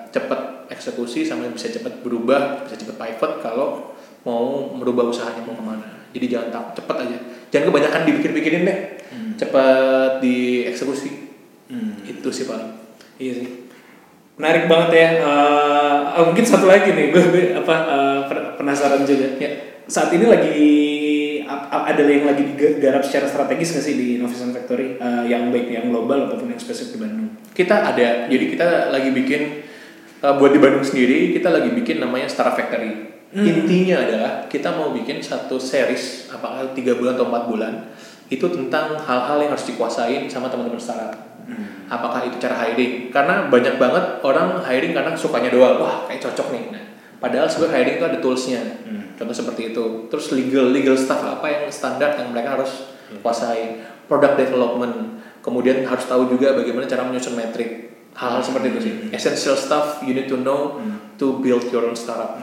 cepet 0.10 0.58
eksekusi 0.68 1.24
sama 1.24 1.48
bisa 1.52 1.72
cepat 1.72 2.04
berubah 2.04 2.64
bisa 2.68 2.76
cepat 2.76 2.96
pivot 3.00 3.40
kalau 3.40 3.96
mau 4.28 4.72
merubah 4.76 5.08
usahanya 5.08 5.44
mau 5.48 5.56
ke 5.56 5.64
mana 5.64 5.88
jadi 6.12 6.26
jangan 6.28 6.48
tak 6.52 6.84
cepet 6.84 6.98
aja 7.08 7.18
jangan 7.52 7.66
kebanyakan 7.72 8.02
dipikir-pikirin 8.08 8.64
deh 8.68 8.80
cepat 9.40 10.20
dieksekusi 10.20 11.28
Hmm. 11.68 12.00
itu 12.08 12.32
sih 12.32 12.48
paling 12.48 12.87
Iya 13.18 13.34
sih. 13.42 13.48
Menarik 14.38 14.70
banget 14.70 14.90
ya. 14.94 15.10
Eh, 16.18 16.24
mungkin 16.24 16.46
satu 16.46 16.70
lagi 16.70 16.94
nih, 16.94 17.10
gue, 17.10 17.24
apa 17.58 17.76
pen- 18.30 18.54
penasaran 18.58 19.02
juga. 19.04 19.38
Ya. 19.42 19.50
Saat 19.90 20.14
ini 20.14 20.26
lagi 20.26 20.58
ada 21.48 22.04
yang 22.04 22.28
lagi 22.28 22.44
digarap 22.54 23.00
secara 23.00 23.24
strategis 23.24 23.72
nggak 23.72 23.86
sih 23.88 23.96
di 23.96 24.08
Innovation 24.20 24.52
Factory 24.52 25.00
Eh, 25.00 25.24
yang 25.32 25.48
baik 25.48 25.72
yang 25.72 25.88
global 25.88 26.28
ataupun 26.28 26.52
yang 26.52 26.60
spesifik 26.60 27.00
di 27.00 27.00
Bandung? 27.08 27.30
kita 27.58 27.74
ada 27.90 28.30
jadi 28.30 28.46
kita 28.54 28.66
lagi 28.94 29.10
bikin 29.10 29.66
uh, 30.22 30.38
buat 30.38 30.54
di 30.54 30.62
Bandung 30.62 30.86
sendiri 30.86 31.34
kita 31.34 31.50
lagi 31.50 31.74
bikin 31.74 31.98
namanya 31.98 32.30
Startup 32.30 32.54
Factory 32.54 33.10
intinya 33.34 33.98
adalah 33.98 34.32
kita 34.46 34.78
mau 34.78 34.94
bikin 34.94 35.18
satu 35.20 35.58
series 35.58 36.30
apakah 36.30 36.70
tiga 36.78 36.94
bulan 36.94 37.18
atau 37.18 37.26
empat 37.34 37.44
bulan 37.50 37.74
itu 38.30 38.46
tentang 38.46 38.94
hal-hal 39.02 39.42
yang 39.42 39.52
harus 39.58 39.66
dikuasain 39.66 40.30
sama 40.30 40.54
teman-teman 40.54 40.78
startup 40.78 41.18
apakah 41.88 42.28
itu 42.28 42.38
cara 42.44 42.56
hiring 42.68 43.10
karena 43.10 43.48
banyak 43.48 43.76
banget 43.80 44.06
orang 44.24 44.60
hiring 44.64 44.94
karena 44.94 45.12
sukanya 45.16 45.50
doang. 45.52 45.80
Wah 45.80 46.06
kayak 46.06 46.22
cocok 46.28 46.48
nih. 46.52 46.64
Nah, 46.76 46.84
padahal 47.24 47.48
sebenarnya 47.48 47.76
hiring 47.82 47.96
itu 48.00 48.06
ada 48.06 48.18
toolsnya. 48.20 48.62
Contoh 49.18 49.34
seperti 49.34 49.74
itu. 49.74 49.86
Terus 50.14 50.26
legal 50.36 50.70
legal 50.70 50.94
stuff 50.94 51.24
apa 51.26 51.48
yang 51.50 51.64
standar 51.74 52.14
yang 52.20 52.30
mereka 52.30 52.60
harus 52.60 52.94
kuasain 53.26 53.82
product 54.06 54.36
development. 54.38 55.24
Kemudian 55.42 55.88
harus 55.88 56.06
tahu 56.06 56.28
juga 56.28 56.54
bagaimana 56.54 56.86
cara 56.86 57.08
menyusun 57.08 57.34
metrik 57.34 57.96
hal-hal 58.18 58.42
seperti 58.44 58.68
itu 58.74 58.80
sih. 58.84 58.94
Essential 59.14 59.56
stuff 59.56 60.04
you 60.04 60.14
need 60.14 60.28
to 60.28 60.38
know 60.38 60.78
to 61.18 61.40
build 61.40 61.66
your 61.72 61.88
own 61.88 61.96
startup. 61.96 62.38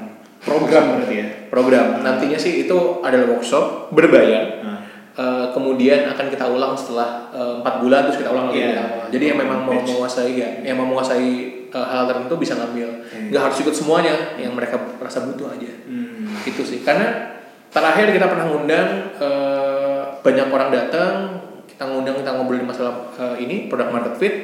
Program 0.44 1.00
berarti 1.00 1.14
ya. 1.16 1.26
program. 1.48 2.04
Nantinya 2.04 2.36
sih 2.36 2.68
itu 2.68 3.00
adalah 3.00 3.32
workshop 3.32 3.88
berbayar. 3.96 4.60
Nah. 4.60 4.73
Eh, 5.14 5.46
kemudian 5.50 6.10
akan 6.10 6.26
kita 6.26 6.42
ulang 6.44 6.74
setelah 6.74 7.30
eh, 7.30 7.62
empat 7.62 7.78
bulan 7.78 8.02
terus 8.02 8.18
kita 8.18 8.34
ulang 8.34 8.50
lagi 8.50 8.58
Iya. 8.58 8.66
di 8.66 8.74
awal. 8.76 9.04
jadi 9.08 9.24
yang 9.30 9.38
memang 9.38 9.58
mau 9.62 9.78
menguasai 9.78 10.34
ya 10.34 10.50
yang 10.60 10.74
mau 10.74 10.90
menguasai 10.90 11.28
eh, 11.70 11.86
hal 11.86 12.04
tertentu 12.04 12.34
bisa 12.34 12.58
ngambil 12.58 12.90
Iya. 13.06 13.30
nggak 13.30 13.42
harus 13.44 13.58
ikut 13.62 13.70
semuanya 13.72 14.10
yang 14.34 14.50
mereka 14.52 14.74
rasa 14.98 15.22
butuh 15.22 15.46
aja 15.48 15.70
Hmm. 15.86 16.34
itu 16.42 16.58
sih 16.60 16.82
karena 16.82 17.30
terakhir 17.68 18.10
kita 18.10 18.26
pernah 18.26 18.42
ngundang 18.44 18.90
eh, 19.14 20.02
banyak 20.18 20.46
orang 20.48 20.70
datang 20.72 21.14
kita 21.64 21.86
ngundang 21.86 22.18
kita 22.18 22.30
ngobrolin 22.32 22.66
masalah 22.66 23.14
eh, 23.14 23.36
ini 23.38 23.70
product 23.70 23.90
market 23.90 24.14
fit 24.16 24.34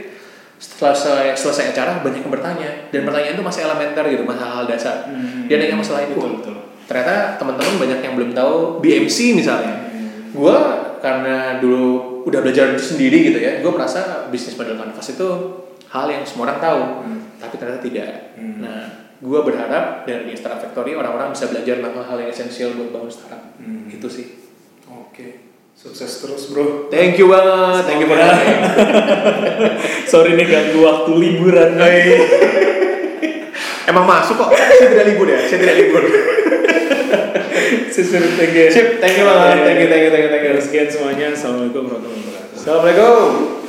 setelah 0.54 0.94
selesai, 0.94 1.34
selesai 1.34 1.64
acara 1.68 1.98
banyak 1.98 2.20
yang 2.20 2.30
bertanya 2.30 2.70
dan 2.88 3.02
pertanyaan 3.02 3.34
itu 3.34 3.42
masih 3.42 3.60
elementer 3.64 4.06
gitu 4.06 4.22
masalah 4.22 4.62
hal 4.62 4.70
dasar 4.70 5.02
Hmm. 5.04 5.50
dia 5.50 5.58
nanya 5.58 5.74
masalah 5.74 6.06
itu 6.06 6.14
Betul, 6.14 6.38
betul. 6.38 6.54
ternyata 6.86 7.34
teman-teman 7.36 7.74
banyak 7.76 7.98
yang 8.00 8.14
belum 8.14 8.30
tahu 8.32 8.54
BMC 8.78 9.34
misalnya 9.34 9.89
gue 10.30 10.56
karena 11.00 11.58
dulu 11.58 11.86
udah 12.22 12.40
belajar 12.40 12.74
sendiri 12.74 13.30
gitu 13.30 13.38
ya 13.38 13.58
gue 13.58 13.70
merasa 13.70 14.28
bisnis 14.28 14.54
model 14.54 14.76
canvas 14.76 15.08
itu 15.08 15.28
hal 15.88 16.06
yang 16.06 16.22
semua 16.22 16.46
orang 16.46 16.60
tahu 16.60 16.82
tapi 17.36 17.54
ternyata 17.56 17.80
tidak 17.80 18.08
Hmm. 18.36 18.62
nah 18.64 18.84
gue 19.20 19.40
berharap 19.42 20.08
dari 20.08 20.32
Startup 20.32 20.56
Factory 20.58 20.96
orang-orang 20.96 21.28
bisa 21.30 21.44
belajar 21.46 21.76
tentang 21.76 22.00
hal 22.00 22.16
yang 22.16 22.30
esensial 22.30 22.72
buat 22.72 22.88
bangun 22.90 23.10
startup 23.10 23.42
Hmm. 23.58 23.84
itu 23.86 24.08
sih 24.08 24.26
Oke. 24.88 25.50
Sukses 25.70 26.20
terus, 26.20 26.52
Bro. 26.52 26.92
thank 26.92 27.16
you 27.16 27.28
banget 27.28 27.88
thank 27.88 28.00
you 28.00 28.08
having. 28.10 28.60
Sorry 30.12 30.36
nih 30.36 30.44
ganggu 30.44 30.84
waktu 30.84 31.10
liburan. 31.16 31.72
emang 33.90 34.04
masuk 34.06 34.38
kok 34.38 34.50
saya 34.52 34.86
tidak 34.86 35.06
libur 35.10 35.26
ya 35.26 35.38
saya 35.42 35.58
tidak 35.58 35.76
libur 35.82 36.02
Thank 38.38 38.54
you. 38.54 38.70
Sip, 38.70 38.98
thank 38.98 39.14
you 39.18 39.24
banget. 39.24 39.62
Thank 39.62 39.78
you, 39.80 39.88
thank 39.88 40.02
you, 40.02 40.10
thank 40.10 40.24
you, 40.26 40.30
thank 40.30 40.44
you. 40.44 40.62
Sekian 40.62 40.88
semuanya. 40.90 41.26
Assalamualaikum 41.30 41.86
warahmatullahi 41.86 42.22
wabarakatuh. 42.26 42.58
Assalamualaikum 42.58 43.59